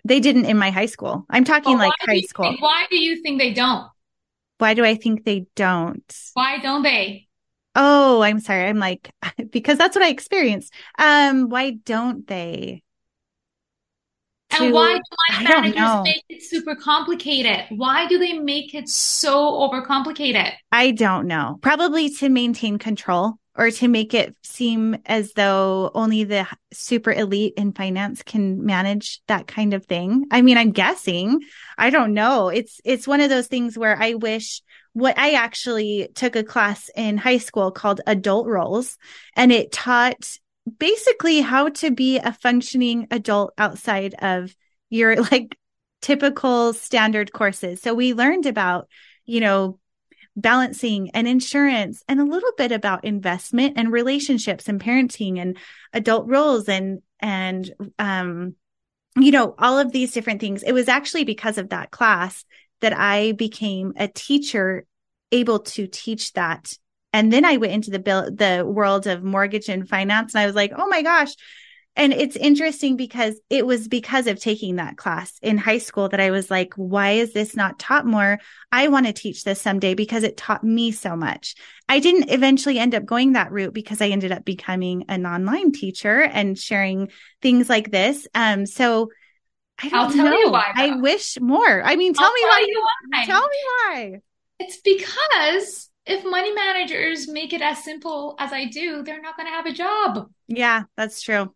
They 0.09 0.21
didn't 0.21 0.47
in 0.47 0.57
my 0.57 0.71
high 0.71 0.87
school. 0.87 1.27
I'm 1.29 1.45
talking 1.45 1.77
like 1.77 1.93
high 2.01 2.23
school. 2.23 2.47
Think, 2.47 2.63
why 2.63 2.87
do 2.89 2.97
you 2.97 3.21
think 3.21 3.39
they 3.39 3.53
don't? 3.53 3.87
Why 4.57 4.73
do 4.73 4.83
I 4.83 4.95
think 4.95 5.25
they 5.25 5.45
don't? 5.55 6.31
Why 6.33 6.59
don't 6.59 6.83
they? 6.83 7.29
Oh, 7.75 8.23
I'm 8.23 8.41
sorry. 8.41 8.65
I'm 8.65 8.79
like 8.79 9.13
because 9.51 9.77
that's 9.77 9.95
what 9.95 10.05
I 10.05 10.09
experienced. 10.09 10.73
Um, 10.99 11.51
why 11.51 11.73
don't 11.73 12.27
they? 12.27 12.83
And 14.51 14.69
to, 14.69 14.73
why 14.73 14.95
do 14.95 15.03
money 15.31 15.45
managers 15.45 16.05
make 16.05 16.25
it 16.31 16.43
super 16.43 16.75
complicated? 16.75 17.67
Why 17.69 18.09
do 18.09 18.19
they 18.19 18.39
make 18.39 18.75
it 18.75 18.89
so 18.89 19.37
overcomplicated? 19.37 20.55
I 20.73 20.93
don't 20.93 21.27
know. 21.27 21.59
Probably 21.61 22.09
to 22.15 22.31
maintain 22.31 22.79
control 22.79 23.35
or 23.59 23.73
to 23.73 23.89
make 23.89 24.15
it 24.15 24.37
seem 24.45 24.97
as 25.05 25.33
though 25.33 25.91
only 25.93 26.23
the 26.23 26.47
super 26.73 27.13
elite 27.13 27.55
in 27.57 27.73
finance 27.73 28.23
can 28.23 28.65
manage 28.65 29.21
that 29.27 29.49
kind 29.49 29.75
of 29.75 29.85
thing. 29.85 30.27
I 30.31 30.43
mean, 30.43 30.57
I'm 30.57 30.71
guessing. 30.71 31.41
I 31.77 31.91
don't 31.91 32.15
know. 32.15 32.49
It's 32.49 32.81
it's 32.85 33.09
one 33.09 33.21
of 33.21 33.31
those 33.31 33.49
things 33.49 33.77
where 33.77 34.01
I 34.01 34.15
wish 34.15 34.63
what 34.93 35.19
I 35.19 35.33
actually 35.33 36.09
took 36.15 36.37
a 36.37 36.45
class 36.45 36.89
in 36.97 37.19
high 37.19 37.39
school 37.39 37.73
called 37.73 38.01
adult 38.07 38.47
roles 38.47 38.97
and 39.35 39.51
it 39.51 39.73
taught 39.73 40.39
basically 40.79 41.41
how 41.41 41.69
to 41.69 41.91
be 41.91 42.19
a 42.19 42.33
functioning 42.33 43.09
adult 43.11 43.53
outside 43.59 44.15
of 44.21 44.55
your 44.89 45.17
like 45.33 45.59
typical 46.01 46.75
standard 46.75 47.33
courses. 47.33 47.83
So 47.83 47.93
we 47.93 48.15
learned 48.15 48.47
about, 48.47 48.89
you 49.25 49.41
know, 49.41 49.81
balancing 50.39 51.11
and 51.11 51.27
insurance 51.27 52.05
and 52.09 52.21
a 52.21 52.25
little 52.25 52.53
bit 52.57 52.71
about 52.71 53.05
investment 53.05 53.75
and 53.77 53.93
relationships 53.93 54.69
and 54.69 54.81
parenting 54.81 55.39
and 55.39 55.59
adult 55.93 56.29
roles 56.29 56.69
and 56.69 57.03
and 57.19 57.73
um 57.99 58.55
you 59.17 59.33
know 59.33 59.55
all 59.59 59.79
of 59.79 59.91
these 59.91 60.13
different 60.13 60.41
things. 60.41 60.63
It 60.63 60.73
was 60.73 60.89
actually 60.89 61.25
because 61.25 61.59
of 61.59 61.71
that 61.71 61.91
class 61.91 62.45
that 62.81 62.97
i 62.97 63.33
became 63.33 63.93
a 63.97 64.07
teacher 64.07 64.87
able 65.33 65.59
to 65.59 65.89
teach 65.89 66.33
that. 66.35 66.73
And 67.13 67.33
then 67.33 67.45
i 67.45 67.57
went 67.57 67.73
into 67.73 67.91
the 67.91 67.99
bill 67.99 68.31
the 68.31 68.65
world 68.65 69.09
of 69.09 69.25
mortgage 69.25 69.69
and 69.69 69.89
finance 69.89 70.35
and 70.35 70.43
i 70.43 70.47
was 70.47 70.55
like 70.55 70.73
oh 70.77 70.87
my 70.87 71.03
gosh 71.03 71.35
and 71.99 72.13
it's 72.13 72.37
interesting 72.37 72.97
because 72.97 73.41
it 73.51 73.67
was 73.67 73.89
because 73.89 74.29
of 74.29 74.39
taking 74.39 74.77
that 74.77 74.97
class 74.97 75.37
in 75.43 75.59
high 75.59 75.79
school 75.79 76.09
that 76.09 76.21
I 76.21 76.31
was 76.31 76.49
like, 76.49 76.73
why 76.77 77.11
is 77.11 77.33
this 77.33 77.57
not 77.57 77.81
taught 77.81 78.07
more? 78.07 78.39
I 78.71 78.87
want 78.87 79.07
to 79.07 79.13
teach 79.13 79.43
this 79.43 79.61
someday 79.61 79.95
because 79.95 80.23
it 80.23 80.37
taught 80.37 80.63
me 80.63 80.93
so 80.93 81.17
much. 81.17 81.57
I 81.89 81.99
didn't 81.99 82.31
eventually 82.31 82.79
end 82.79 82.95
up 82.95 83.05
going 83.05 83.33
that 83.33 83.51
route 83.51 83.75
because 83.75 84.01
I 84.01 84.09
ended 84.09 84.31
up 84.31 84.45
becoming 84.45 85.07
an 85.09 85.27
online 85.27 85.73
teacher 85.73 86.21
and 86.23 86.57
sharing 86.57 87.11
things 87.43 87.69
like 87.69 87.91
this. 87.91 88.29
Um, 88.33 88.65
so 88.65 89.11
I 89.83 89.89
don't 89.89 90.17
know. 90.17 90.51
Why, 90.51 90.71
I 90.75 90.97
wish 90.97 91.37
more. 91.41 91.83
I 91.83 91.97
mean, 91.97 92.15
tell 92.15 92.27
I'll 92.27 92.33
me 92.33 92.41
tell 92.41 92.49
why 92.49 92.67
you 92.67 92.89
why. 93.11 93.25
tell 93.25 93.43
me 93.43 93.57
why. 93.67 94.21
It's 94.61 94.81
because 94.81 95.91
if 96.07 96.25
money 96.25 96.53
managers 96.53 97.29
make 97.29 97.53
it 97.53 97.61
as 97.61 97.83
simple 97.83 98.37
as 98.39 98.53
I 98.53 98.67
do, 98.67 99.03
they're 99.03 99.21
not 99.21 99.37
going 99.37 99.47
to 99.47 99.53
have 99.53 99.67
a 99.67 99.73
job. 99.73 100.31
Yeah, 100.47 100.85
that's 100.97 101.21
true. 101.23 101.55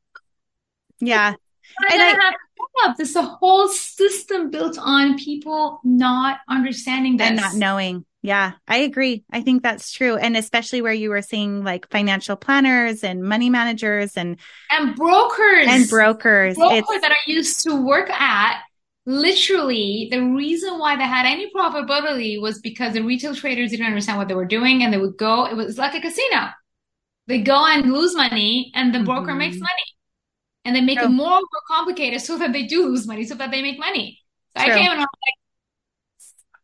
Yeah. 1.02 1.34
And 1.90 2.02
I 2.02 2.34
have 2.84 2.96
There's 2.96 3.16
a 3.16 3.22
whole 3.22 3.68
system 3.68 4.50
built 4.50 4.78
on 4.78 5.18
people 5.18 5.80
not 5.84 6.38
understanding 6.48 7.16
that 7.18 7.28
and 7.28 7.36
not 7.36 7.54
knowing. 7.54 8.04
Yeah, 8.24 8.52
I 8.68 8.78
agree. 8.78 9.24
I 9.32 9.40
think 9.40 9.64
that's 9.64 9.90
true. 9.90 10.16
And 10.16 10.36
especially 10.36 10.80
where 10.80 10.92
you 10.92 11.10
were 11.10 11.22
seeing 11.22 11.64
like 11.64 11.90
financial 11.90 12.36
planners 12.36 13.02
and 13.02 13.22
money 13.24 13.50
managers 13.50 14.16
and 14.16 14.38
and 14.70 14.94
brokers 14.94 15.66
and 15.68 15.88
brokers, 15.88 16.54
brokers 16.54 17.00
that 17.00 17.10
are 17.10 17.30
used 17.30 17.64
to 17.64 17.74
work 17.74 18.10
at 18.10 18.62
literally 19.06 20.06
the 20.12 20.20
reason 20.20 20.78
why 20.78 20.94
they 20.94 21.02
had 21.02 21.26
any 21.26 21.50
profitability 21.52 22.40
was 22.40 22.60
because 22.60 22.92
the 22.92 23.02
retail 23.02 23.34
traders 23.34 23.72
didn't 23.72 23.86
understand 23.86 24.18
what 24.18 24.28
they 24.28 24.34
were 24.34 24.44
doing 24.44 24.84
and 24.84 24.92
they 24.92 24.98
would 24.98 25.16
go, 25.16 25.46
it 25.46 25.56
was 25.56 25.76
like 25.76 25.94
a 25.94 26.00
casino. 26.00 26.50
They 27.26 27.42
go 27.42 27.66
and 27.66 27.92
lose 27.92 28.14
money 28.14 28.70
and 28.76 28.94
the 28.94 29.02
broker 29.02 29.30
mm-hmm. 29.30 29.38
makes 29.38 29.58
money 29.58 29.82
and 30.64 30.76
they 30.76 30.80
make 30.80 30.98
True. 30.98 31.08
it 31.08 31.10
more 31.10 31.40
complicated 31.68 32.20
so 32.20 32.38
that 32.38 32.52
they 32.52 32.64
do 32.64 32.86
lose 32.86 33.06
money, 33.06 33.24
so 33.24 33.34
that 33.34 33.50
they 33.50 33.62
make 33.62 33.78
money. 33.78 34.20
So 34.56 34.64
True. 34.64 34.72
I 34.72 34.76
came 34.76 34.90
and 34.90 35.00
I 35.00 35.04
was 35.04 35.08
like, 35.26 35.38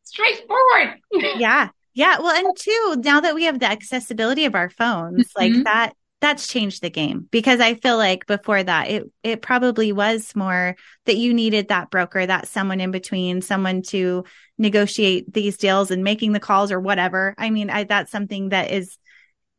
straightforward. 0.05 1.01
yeah. 1.41 1.69
Yeah. 1.95 2.19
Well, 2.21 2.35
and 2.35 2.57
two, 2.57 2.97
now 3.05 3.21
that 3.21 3.35
we 3.35 3.45
have 3.45 3.59
the 3.59 3.67
accessibility 3.67 4.45
of 4.45 4.55
our 4.55 4.71
phones, 4.71 5.29
mm-hmm. 5.29 5.55
like 5.55 5.65
that, 5.65 5.95
that's 6.21 6.49
changed 6.49 6.83
the 6.83 6.91
game 6.91 7.29
because 7.31 7.61
I 7.61 7.75
feel 7.75 7.97
like 7.97 8.27
before 8.27 8.63
that, 8.63 8.91
it, 8.91 9.05
it 9.23 9.43
probably 9.43 9.93
was 9.93 10.35
more 10.35 10.77
that 11.07 11.17
you 11.17 11.33
needed 11.33 11.69
that 11.69 11.91
broker, 11.91 12.25
that 12.25 12.49
someone 12.49 12.81
in 12.81 12.91
between, 12.91 13.41
someone 13.41 13.83
to 13.83 14.25
negotiate 14.59 15.33
these 15.33 15.57
deals 15.57 15.91
and 15.91 16.03
making 16.03 16.33
the 16.33 16.41
calls 16.41 16.73
or 16.73 16.81
whatever. 16.81 17.35
I 17.39 17.51
mean, 17.51 17.71
I, 17.71 17.85
that's 17.85 18.11
something 18.11 18.49
that 18.49 18.73
is, 18.73 18.99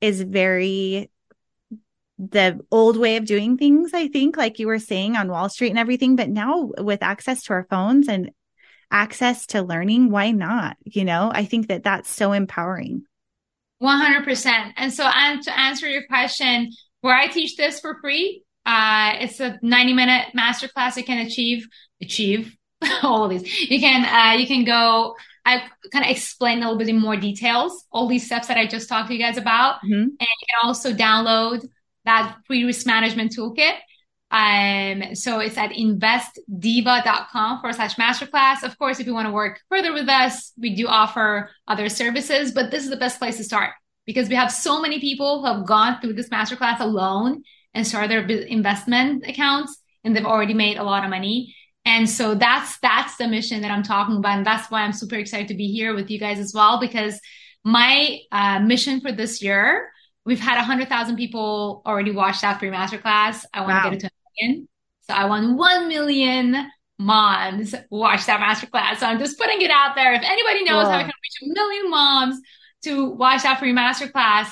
is 0.01 0.21
very 0.21 1.09
the 2.19 2.59
old 2.69 2.97
way 2.97 3.15
of 3.15 3.25
doing 3.25 3.57
things, 3.57 3.93
I 3.93 4.09
think, 4.09 4.35
like 4.35 4.59
you 4.59 4.67
were 4.67 4.79
saying 4.79 5.15
on 5.15 5.29
Wall 5.29 5.47
Street 5.47 5.69
and 5.69 5.79
everything. 5.79 6.17
But 6.17 6.29
now 6.29 6.71
with 6.77 7.01
access 7.01 7.43
to 7.43 7.53
our 7.53 7.65
phones 7.69 8.09
and 8.09 8.31
access 8.91 9.45
to 9.47 9.61
learning, 9.61 10.11
why 10.11 10.31
not? 10.31 10.75
You 10.83 11.05
know, 11.05 11.31
I 11.33 11.45
think 11.45 11.69
that 11.69 11.83
that's 11.83 12.09
so 12.09 12.33
empowering. 12.33 13.03
100%. 13.81 14.73
And 14.75 14.91
so 14.91 15.05
and 15.05 15.41
to 15.43 15.57
answer 15.57 15.89
your 15.89 16.05
question, 16.07 16.71
where 16.99 17.15
I 17.15 17.27
teach 17.27 17.55
this 17.55 17.79
for 17.79 17.97
free, 18.01 18.43
uh, 18.65 19.13
it's 19.21 19.39
a 19.39 19.57
90 19.61 19.93
minute 19.93 20.27
masterclass 20.37 20.97
you 20.97 21.05
can 21.05 21.25
achieve, 21.25 21.67
achieve 22.01 22.53
all 23.03 23.23
of 23.23 23.29
these. 23.29 23.69
You 23.69 23.79
can, 23.79 24.03
uh, 24.03 24.37
you 24.37 24.45
can 24.45 24.65
go, 24.65 25.15
I 25.45 25.63
kind 25.93 26.03
of 26.03 26.11
explain 26.11 26.57
a 26.57 26.61
little 26.63 26.77
bit 26.77 26.89
in 26.89 26.99
more 26.99 27.15
details, 27.15 27.85
all 27.93 28.09
these 28.09 28.25
steps 28.25 28.47
that 28.47 28.57
I 28.57 28.67
just 28.67 28.89
talked 28.89 29.07
to 29.07 29.13
you 29.13 29.19
guys 29.19 29.37
about. 29.37 29.75
Mm-hmm. 29.75 29.93
And 29.93 30.19
you 30.19 30.47
can 30.49 30.59
also 30.67 30.93
download 30.93 31.65
that 32.05 32.37
free 32.47 32.63
risk 32.63 32.85
management 32.85 33.35
toolkit. 33.35 33.75
Um, 34.31 35.15
so 35.15 35.39
it's 35.39 35.57
at 35.57 35.71
investdiva.com 35.71 37.61
forward 37.61 37.75
slash 37.75 37.95
masterclass. 37.95 38.63
Of 38.63 38.77
course, 38.77 38.99
if 38.99 39.07
you 39.07 39.13
want 39.13 39.27
to 39.27 39.33
work 39.33 39.59
further 39.69 39.91
with 39.91 40.07
us, 40.07 40.53
we 40.57 40.75
do 40.75 40.87
offer 40.87 41.49
other 41.67 41.89
services, 41.89 42.51
but 42.51 42.69
this 42.69 42.83
is 42.83 42.89
the 42.89 42.97
best 42.97 43.17
place 43.17 43.37
to 43.37 43.43
start 43.43 43.71
because 44.05 44.29
we 44.29 44.35
have 44.35 44.51
so 44.51 44.81
many 44.81 44.99
people 44.99 45.39
who 45.39 45.47
have 45.47 45.65
gone 45.65 45.99
through 45.99 46.13
this 46.13 46.29
masterclass 46.29 46.79
alone 46.79 47.43
and 47.73 47.85
started 47.85 48.11
their 48.11 48.39
investment 48.41 49.23
accounts 49.27 49.81
and 50.03 50.15
they've 50.15 50.25
already 50.25 50.53
made 50.53 50.77
a 50.77 50.83
lot 50.83 51.03
of 51.03 51.09
money. 51.09 51.55
And 51.85 52.07
so 52.07 52.35
that's, 52.35 52.77
that's 52.79 53.17
the 53.17 53.27
mission 53.27 53.61
that 53.61 53.71
I'm 53.71 53.83
talking 53.83 54.17
about. 54.17 54.37
And 54.37 54.45
that's 54.45 54.69
why 54.69 54.81
I'm 54.81 54.93
super 54.93 55.15
excited 55.15 55.47
to 55.47 55.55
be 55.55 55.71
here 55.71 55.95
with 55.95 56.09
you 56.11 56.19
guys 56.19 56.39
as 56.39 56.53
well, 56.53 56.79
because 56.79 57.19
my 57.63 58.19
uh, 58.31 58.59
mission 58.59 59.01
for 59.01 59.11
this 59.11 59.41
year, 59.41 59.91
we've 60.25 60.39
had 60.39 60.55
100,000 60.55 61.15
people 61.15 61.81
already 61.85 62.11
watch 62.11 62.41
that 62.41 62.59
free 62.59 62.69
masterclass. 62.69 63.45
I 63.53 63.61
want 63.61 63.71
wow. 63.71 63.83
to 63.83 63.89
get 63.89 63.93
it 63.93 63.99
to 64.01 64.07
a 64.07 64.45
million. 64.45 64.67
So 65.01 65.13
I 65.13 65.25
want 65.25 65.57
1 65.57 65.87
million 65.87 66.69
moms 66.99 67.73
watch 67.89 68.25
that 68.25 68.39
masterclass. 68.39 68.99
So 68.99 69.07
I'm 69.07 69.19
just 69.19 69.39
putting 69.39 69.61
it 69.61 69.71
out 69.71 69.95
there. 69.95 70.13
If 70.13 70.23
anybody 70.23 70.65
knows 70.65 70.87
how 70.87 70.97
I 70.97 71.03
can 71.03 71.07
reach 71.07 71.49
a 71.49 71.53
million 71.53 71.89
moms 71.89 72.41
to 72.83 73.09
watch 73.09 73.43
that 73.43 73.59
free 73.59 73.73
masterclass, 73.73 74.51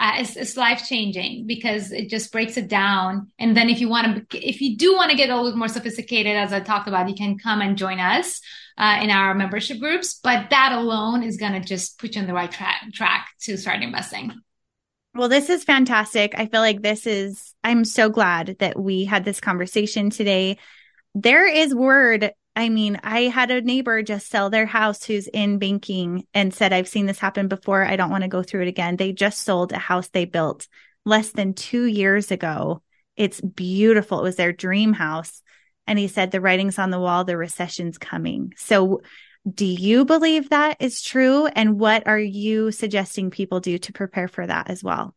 uh, 0.00 0.14
it's, 0.16 0.34
it's 0.34 0.56
life 0.56 0.82
changing 0.88 1.46
because 1.46 1.92
it 1.92 2.08
just 2.08 2.32
breaks 2.32 2.56
it 2.56 2.66
down. 2.66 3.30
And 3.38 3.56
then 3.56 3.68
if 3.68 3.80
you 3.80 3.88
want 3.88 4.28
to, 4.30 4.48
if 4.48 4.60
you 4.60 4.76
do 4.76 4.94
want 4.96 5.12
to 5.12 5.16
get 5.16 5.30
a 5.30 5.40
little 5.40 5.56
more 5.56 5.68
sophisticated, 5.68 6.34
as 6.34 6.52
I 6.52 6.58
talked 6.58 6.88
about, 6.88 7.08
you 7.08 7.14
can 7.14 7.38
come 7.38 7.60
and 7.60 7.78
join 7.78 8.00
us 8.00 8.40
uh, 8.78 8.98
in 9.00 9.10
our 9.10 9.32
membership 9.34 9.78
groups. 9.78 10.14
But 10.14 10.50
that 10.50 10.72
alone 10.72 11.22
is 11.22 11.36
going 11.36 11.52
to 11.52 11.60
just 11.60 12.00
put 12.00 12.16
you 12.16 12.22
on 12.22 12.26
the 12.26 12.34
right 12.34 12.50
track 12.50 12.82
track 12.92 13.28
to 13.42 13.56
start 13.56 13.82
investing. 13.82 14.32
Well, 15.14 15.28
this 15.28 15.50
is 15.50 15.64
fantastic. 15.64 16.34
I 16.36 16.46
feel 16.46 16.60
like 16.60 16.80
this 16.80 17.06
is, 17.06 17.54
I'm 17.62 17.84
so 17.84 18.08
glad 18.08 18.56
that 18.60 18.80
we 18.80 19.04
had 19.04 19.24
this 19.24 19.40
conversation 19.40 20.10
today. 20.10 20.58
There 21.14 21.46
is 21.46 21.74
word 21.74 22.32
I 22.54 22.68
mean, 22.68 23.00
I 23.02 23.22
had 23.22 23.50
a 23.50 23.62
neighbor 23.62 24.02
just 24.02 24.28
sell 24.28 24.50
their 24.50 24.66
house 24.66 25.04
who's 25.04 25.26
in 25.26 25.58
banking 25.58 26.26
and 26.34 26.52
said, 26.52 26.72
I've 26.72 26.88
seen 26.88 27.06
this 27.06 27.18
happen 27.18 27.48
before. 27.48 27.82
I 27.82 27.96
don't 27.96 28.10
want 28.10 28.24
to 28.24 28.28
go 28.28 28.42
through 28.42 28.62
it 28.62 28.68
again. 28.68 28.96
They 28.96 29.12
just 29.12 29.38
sold 29.38 29.72
a 29.72 29.78
house 29.78 30.08
they 30.08 30.26
built 30.26 30.68
less 31.06 31.30
than 31.30 31.54
two 31.54 31.84
years 31.84 32.30
ago. 32.30 32.82
It's 33.16 33.40
beautiful. 33.40 34.20
It 34.20 34.24
was 34.24 34.36
their 34.36 34.52
dream 34.52 34.92
house. 34.92 35.42
And 35.86 35.98
he 35.98 36.08
said, 36.08 36.30
the 36.30 36.40
writing's 36.40 36.78
on 36.78 36.90
the 36.90 37.00
wall, 37.00 37.24
the 37.24 37.36
recession's 37.36 37.96
coming. 37.96 38.52
So 38.56 39.00
do 39.50 39.64
you 39.64 40.04
believe 40.04 40.50
that 40.50 40.76
is 40.80 41.02
true? 41.02 41.46
And 41.46 41.78
what 41.78 42.06
are 42.06 42.18
you 42.18 42.70
suggesting 42.70 43.30
people 43.30 43.60
do 43.60 43.78
to 43.78 43.92
prepare 43.92 44.28
for 44.28 44.46
that 44.46 44.70
as 44.70 44.84
well? 44.84 45.14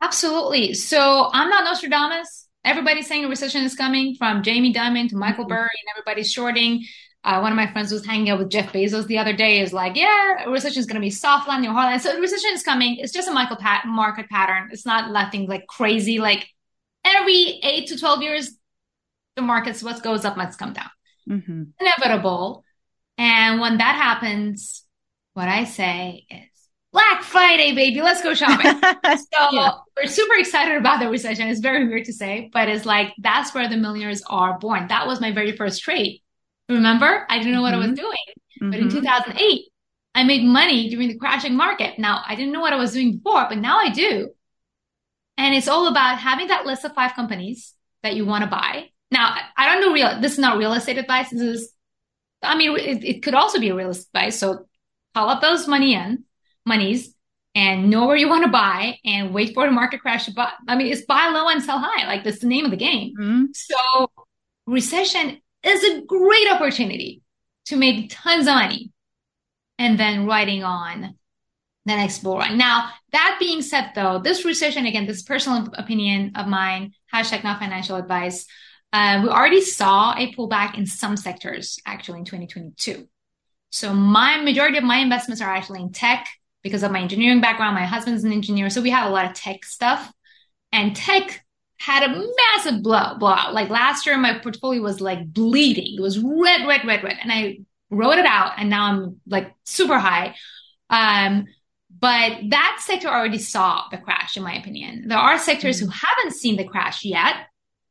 Absolutely. 0.00 0.74
So 0.74 1.30
I'm 1.32 1.50
not 1.50 1.64
Nostradamus 1.64 2.42
everybody's 2.64 3.06
saying 3.06 3.24
a 3.24 3.28
recession 3.28 3.64
is 3.64 3.74
coming 3.74 4.14
from 4.14 4.42
Jamie 4.42 4.72
Dimon 4.72 5.08
to 5.10 5.16
Michael 5.16 5.44
mm-hmm. 5.44 5.54
Burry 5.54 5.62
and 5.62 5.96
everybody's 5.96 6.30
shorting. 6.30 6.84
Uh, 7.24 7.38
one 7.38 7.52
of 7.52 7.56
my 7.56 7.70
friends 7.70 7.92
was 7.92 8.04
hanging 8.04 8.30
out 8.30 8.38
with 8.38 8.50
Jeff 8.50 8.72
Bezos 8.72 9.06
the 9.06 9.18
other 9.18 9.32
day 9.32 9.60
is 9.60 9.72
like, 9.72 9.96
yeah, 9.96 10.44
a 10.44 10.50
recession 10.50 10.80
is 10.80 10.86
going 10.86 10.96
to 10.96 11.00
be 11.00 11.10
soft 11.10 11.48
landing 11.48 11.70
or 11.70 11.72
hard 11.72 11.86
landing. 11.86 12.00
So 12.00 12.16
a 12.16 12.20
recession 12.20 12.50
is 12.52 12.64
coming. 12.64 12.96
It's 12.96 13.12
just 13.12 13.28
a 13.28 13.32
Michael 13.32 13.56
Pat- 13.56 13.86
market 13.86 14.28
pattern. 14.28 14.70
It's 14.72 14.84
not 14.84 15.12
nothing 15.12 15.46
like 15.46 15.66
crazy. 15.68 16.18
Like 16.18 16.48
every 17.04 17.60
eight 17.62 17.88
to 17.88 17.98
12 17.98 18.22
years, 18.22 18.56
the 19.36 19.42
markets, 19.42 19.82
what 19.84 20.02
goes 20.02 20.24
up 20.24 20.36
must 20.36 20.58
come 20.58 20.72
down. 20.72 20.90
Mm-hmm. 21.28 21.62
Inevitable. 21.80 22.64
And 23.18 23.60
when 23.60 23.78
that 23.78 23.96
happens, 23.96 24.84
what 25.34 25.48
I 25.48 25.64
say 25.64 26.26
is 26.30 26.48
Black 26.92 27.22
Friday, 27.22 27.74
baby. 27.74 28.02
Let's 28.02 28.22
go 28.22 28.34
shopping. 28.34 28.80
so 29.04 29.48
yeah. 29.52 29.72
we're 29.96 30.06
super 30.06 30.34
excited 30.34 30.76
about 30.76 31.00
the 31.00 31.08
recession. 31.08 31.48
It's 31.48 31.60
very 31.60 31.88
weird 31.88 32.04
to 32.04 32.12
say, 32.12 32.50
but 32.52 32.68
it's 32.68 32.84
like 32.84 33.14
that's 33.18 33.54
where 33.54 33.68
the 33.68 33.76
millionaires 33.76 34.22
are 34.26 34.58
born. 34.58 34.88
That 34.88 35.06
was 35.06 35.20
my 35.20 35.32
very 35.32 35.56
first 35.56 35.82
trade. 35.82 36.20
Remember? 36.68 37.26
I 37.28 37.38
didn't 37.38 37.52
know 37.52 37.62
what 37.62 37.72
mm-hmm. 37.72 37.82
I 37.82 37.88
was 37.88 37.98
mm-hmm. 37.98 38.06
doing. 38.06 38.26
Mm-hmm. 38.60 38.70
But 38.70 38.80
in 38.80 38.88
mm-hmm. 38.88 38.98
2008, 38.98 39.60
I 40.14 40.24
made 40.24 40.44
money 40.44 40.90
during 40.90 41.08
the 41.08 41.18
crashing 41.18 41.56
market. 41.56 41.98
Now, 41.98 42.22
I 42.26 42.34
didn't 42.34 42.52
know 42.52 42.60
what 42.60 42.72
I 42.72 42.76
was 42.76 42.92
doing 42.92 43.16
before, 43.16 43.46
but 43.48 43.58
now 43.58 43.78
I 43.78 43.88
do. 43.88 44.30
And 45.38 45.54
it's 45.54 45.68
all 45.68 45.88
about 45.88 46.18
having 46.18 46.48
that 46.48 46.66
list 46.66 46.84
of 46.84 46.94
five 46.94 47.14
companies 47.14 47.74
that 48.02 48.14
you 48.14 48.26
want 48.26 48.44
to 48.44 48.50
buy. 48.50 48.90
Now, 49.10 49.34
I 49.56 49.68
don't 49.68 49.80
know 49.80 49.92
real, 49.92 50.20
this 50.20 50.32
is 50.32 50.38
not 50.38 50.58
real 50.58 50.74
estate 50.74 50.98
advice. 50.98 51.30
This 51.30 51.40
is, 51.40 51.71
I 52.42 52.56
mean, 52.56 52.76
it, 52.76 53.04
it 53.04 53.22
could 53.22 53.34
also 53.34 53.60
be 53.60 53.68
a 53.68 53.74
real 53.74 53.90
estate 53.90 54.08
advice. 54.14 54.38
So 54.38 54.66
call 55.14 55.28
up 55.28 55.40
those 55.40 55.68
money 55.68 55.94
in 55.94 56.24
monies 56.64 57.14
and 57.54 57.90
know 57.90 58.06
where 58.06 58.16
you 58.16 58.28
want 58.28 58.44
to 58.44 58.50
buy 58.50 58.98
and 59.04 59.34
wait 59.34 59.54
for 59.54 59.66
the 59.66 59.72
market 59.72 60.00
crash 60.00 60.24
to 60.26 60.32
buy. 60.32 60.50
I 60.68 60.76
mean, 60.76 60.90
it's 60.90 61.02
buy 61.02 61.28
low 61.28 61.48
and 61.48 61.62
sell 61.62 61.78
high. 61.78 62.06
Like 62.06 62.24
that's 62.24 62.40
the 62.40 62.46
name 62.46 62.64
of 62.64 62.70
the 62.70 62.76
game. 62.76 63.14
Mm-hmm. 63.18 63.44
So 63.52 64.10
recession 64.66 65.40
is 65.62 65.84
a 65.84 66.02
great 66.02 66.50
opportunity 66.50 67.22
to 67.66 67.76
make 67.76 68.10
tons 68.10 68.46
of 68.46 68.54
money 68.54 68.92
and 69.78 69.98
then 69.98 70.26
riding 70.26 70.64
on 70.64 71.14
the 71.84 71.96
next 71.96 72.22
bull 72.22 72.38
run. 72.38 72.56
Now, 72.56 72.90
that 73.12 73.36
being 73.40 73.62
said, 73.62 73.90
though, 73.94 74.20
this 74.20 74.44
recession, 74.44 74.86
again, 74.86 75.06
this 75.06 75.22
personal 75.22 75.68
opinion 75.74 76.32
of 76.36 76.46
mine, 76.46 76.92
hashtag 77.12 77.44
not 77.44 77.58
financial 77.58 77.96
advice, 77.96 78.46
uh, 78.92 79.20
we 79.22 79.28
already 79.28 79.62
saw 79.62 80.14
a 80.14 80.32
pullback 80.34 80.76
in 80.76 80.86
some 80.86 81.16
sectors 81.16 81.78
actually 81.86 82.20
in 82.20 82.24
2022. 82.24 83.08
So 83.70 83.94
my 83.94 84.40
majority 84.42 84.78
of 84.78 84.84
my 84.84 84.98
investments 84.98 85.40
are 85.40 85.48
actually 85.48 85.80
in 85.80 85.92
tech, 85.92 86.26
because 86.62 86.82
of 86.82 86.92
my 86.92 87.00
engineering 87.00 87.40
background. 87.40 87.74
My 87.74 87.84
husband's 87.84 88.24
an 88.24 88.32
engineer. 88.32 88.70
So 88.70 88.80
we 88.80 88.90
have 88.90 89.08
a 89.08 89.12
lot 89.12 89.26
of 89.26 89.34
tech 89.34 89.64
stuff 89.64 90.12
and 90.70 90.94
tech 90.94 91.44
had 91.78 92.04
a 92.04 92.26
massive 92.54 92.82
blow, 92.82 93.16
blowout. 93.18 93.52
Like 93.52 93.68
last 93.68 94.06
year, 94.06 94.16
my 94.16 94.38
portfolio 94.38 94.80
was 94.80 95.00
like 95.00 95.32
bleeding. 95.32 95.96
It 95.96 96.00
was 96.00 96.18
red, 96.18 96.66
red, 96.66 96.84
red, 96.86 97.02
red. 97.02 97.18
And 97.20 97.32
I 97.32 97.58
wrote 97.90 98.18
it 98.18 98.26
out 98.26 98.52
and 98.56 98.70
now 98.70 98.84
I'm 98.86 99.20
like 99.26 99.52
super 99.64 99.98
high. 99.98 100.36
Um, 100.88 101.46
but 101.98 102.38
that 102.50 102.80
sector 102.80 103.08
already 103.08 103.38
saw 103.38 103.84
the 103.90 103.98
crash, 103.98 104.36
in 104.36 104.42
my 104.42 104.54
opinion. 104.54 105.08
There 105.08 105.18
are 105.18 105.38
sectors 105.38 105.78
mm-hmm. 105.78 105.86
who 105.86 105.92
haven't 105.92 106.36
seen 106.36 106.56
the 106.56 106.64
crash 106.64 107.04
yet. 107.04 107.34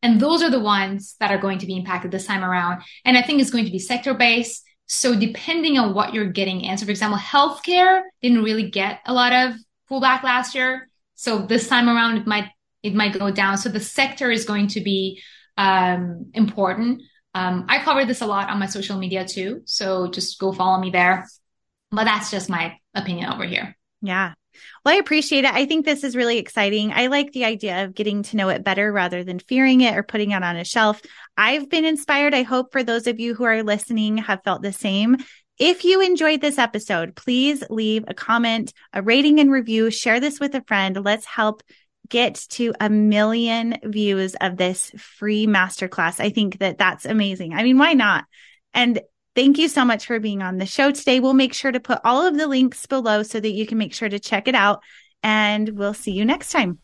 And 0.04 0.20
those 0.20 0.42
are 0.42 0.50
the 0.50 0.60
ones 0.60 1.16
that 1.20 1.32
are 1.32 1.38
going 1.38 1.60
to 1.60 1.66
be 1.66 1.76
impacted 1.76 2.12
this 2.12 2.26
time 2.26 2.44
around. 2.44 2.82
And 3.06 3.18
I 3.18 3.22
think 3.22 3.40
it's 3.40 3.52
going 3.52 3.66
to 3.66 3.72
be 3.72 3.80
sector 3.80 4.14
based. 4.14 4.64
So 4.88 5.18
depending 5.18 5.78
on 5.78 5.94
what 5.94 6.14
you're 6.14 6.32
getting 6.32 6.62
in, 6.62 6.78
so 6.78 6.86
for 6.86 6.92
example, 6.92 7.20
healthcare 7.20 8.02
didn't 8.22 8.44
really 8.44 8.70
get 8.70 9.00
a 9.06 9.14
lot 9.14 9.32
of 9.32 9.56
pullback 9.90 10.24
last 10.24 10.56
year. 10.56 10.90
So 11.16 11.40
this 11.40 11.68
time 11.68 11.88
around, 11.88 12.18
it 12.18 12.28
might 12.28 12.50
it 12.84 12.96
might 12.96 13.18
go 13.18 13.30
down. 13.30 13.58
So 13.58 13.70
the 13.70 13.80
sector 13.80 14.32
is 14.32 14.44
going 14.44 14.68
to 14.70 14.82
be 14.82 15.22
um, 15.56 16.32
important. 16.34 17.04
Um, 17.36 17.66
I 17.70 17.84
cover 17.84 18.06
this 18.06 18.22
a 18.22 18.26
lot 18.26 18.50
on 18.50 18.60
my 18.60 18.66
social 18.66 18.98
media 18.98 19.26
too. 19.26 19.62
So 19.66 20.10
just 20.10 20.40
go 20.40 20.52
follow 20.52 20.82
me 20.82 20.90
there. 20.90 21.28
But 21.92 22.06
that's 22.06 22.32
just 22.32 22.50
my 22.50 22.78
opinion 22.96 23.32
over 23.32 23.46
here. 23.46 23.78
Yeah. 24.02 24.34
Well, 24.84 24.96
I 24.96 24.98
appreciate 24.98 25.46
it. 25.46 25.54
I 25.54 25.66
think 25.66 25.86
this 25.86 26.04
is 26.04 26.16
really 26.16 26.38
exciting. 26.38 26.92
I 26.94 27.08
like 27.08 27.32
the 27.32 27.46
idea 27.46 27.84
of 27.84 27.94
getting 27.96 28.24
to 28.24 28.38
know 28.38 28.50
it 28.50 28.64
better 28.64 28.92
rather 28.92 29.24
than 29.24 29.40
fearing 29.40 29.82
it 29.82 29.96
or 29.96 30.04
putting 30.04 30.32
it 30.32 30.44
on 30.44 30.56
a 30.56 30.64
shelf. 30.64 31.02
I've 31.38 31.70
been 31.70 31.86
inspired. 31.86 32.34
I 32.34 32.44
hope 32.44 32.72
for 32.72 32.84
those 32.84 33.08
of 33.08 33.20
you 33.20 33.36
who 33.36 33.44
are 33.44 33.64
listening 33.64 34.18
have 34.18 34.44
felt 34.44 34.62
the 34.62 34.74
same. 34.74 35.18
If 35.60 35.86
you 35.86 36.02
enjoyed 36.02 36.42
this 36.42 36.58
episode, 36.58 37.16
please 37.16 37.64
leave 37.70 38.06
a 38.08 38.16
comment, 38.16 38.74
a 38.94 39.02
rating 39.02 39.40
and 39.40 39.52
review, 39.52 39.92
share 39.92 40.20
this 40.20 40.40
with 40.40 40.56
a 40.56 40.64
friend. 40.64 40.98
Let's 41.04 41.26
help 41.26 41.62
get 42.10 42.36
to 42.50 42.74
a 42.80 42.90
million 42.90 43.78
views 43.84 44.36
of 44.42 44.58
this 44.58 44.92
free 44.98 45.48
masterclass. 45.48 46.20
I 46.20 46.30
think 46.30 46.60
that 46.60 46.78
that's 46.78 47.06
amazing. 47.06 47.54
I 47.54 47.64
mean, 47.64 47.78
why 47.78 47.94
not? 47.94 48.26
And 48.74 49.00
Thank 49.34 49.58
you 49.58 49.70
so 49.70 49.86
much 49.86 50.06
for 50.06 50.20
being 50.20 50.42
on 50.42 50.58
the 50.58 50.66
show 50.66 50.92
today. 50.92 51.20
We'll 51.20 51.34
make 51.34 51.54
sure 51.54 51.72
to 51.72 51.80
put 51.80 52.02
all 52.04 52.26
of 52.26 52.38
the 52.38 52.48
links 52.48 52.86
below 52.86 53.24
so 53.24 53.40
that 53.40 53.52
you 53.52 53.66
can 53.66 53.78
make 53.78 53.94
sure 53.94 54.10
to 54.10 54.20
check 54.20 54.48
it 54.48 54.56
out. 54.56 54.82
And 55.24 55.70
we'll 55.78 55.94
see 55.94 56.12
you 56.12 56.26
next 56.26 56.52
time. 56.52 56.80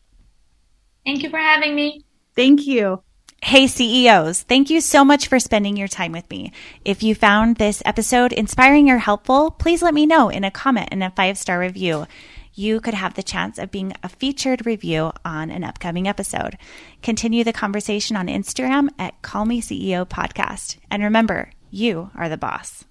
Thank 1.04 1.22
you 1.22 1.30
for 1.30 1.38
having 1.38 1.74
me. 1.74 2.04
Thank 2.34 2.66
you. 2.66 3.02
Hey, 3.42 3.66
CEOs, 3.66 4.42
thank 4.42 4.68
you 4.68 4.80
so 4.80 5.04
much 5.04 5.28
for 5.28 5.38
spending 5.38 5.76
your 5.76 5.88
time 5.88 6.10
with 6.10 6.28
me. 6.28 6.52
If 6.84 7.02
you 7.02 7.14
found 7.14 7.56
this 7.56 7.82
episode 7.84 8.32
inspiring 8.32 8.90
or 8.90 8.98
helpful, 8.98 9.52
please 9.52 9.80
let 9.80 9.94
me 9.94 10.06
know 10.06 10.28
in 10.28 10.42
a 10.42 10.50
comment 10.50 10.88
and 10.90 11.04
a 11.04 11.10
five 11.10 11.38
star 11.38 11.60
review. 11.60 12.06
You 12.54 12.80
could 12.80 12.94
have 12.94 13.14
the 13.14 13.22
chance 13.22 13.58
of 13.58 13.70
being 13.70 13.92
a 14.02 14.08
featured 14.08 14.66
review 14.66 15.12
on 15.24 15.50
an 15.50 15.62
upcoming 15.62 16.08
episode. 16.08 16.58
Continue 17.02 17.44
the 17.44 17.52
conversation 17.52 18.16
on 18.16 18.26
Instagram 18.26 18.88
at 18.98 19.22
Call 19.22 19.44
Me 19.44 19.62
CEO 19.62 20.04
Podcast. 20.04 20.76
And 20.90 21.04
remember, 21.04 21.52
you 21.70 22.10
are 22.14 22.28
the 22.28 22.36
boss. 22.36 22.84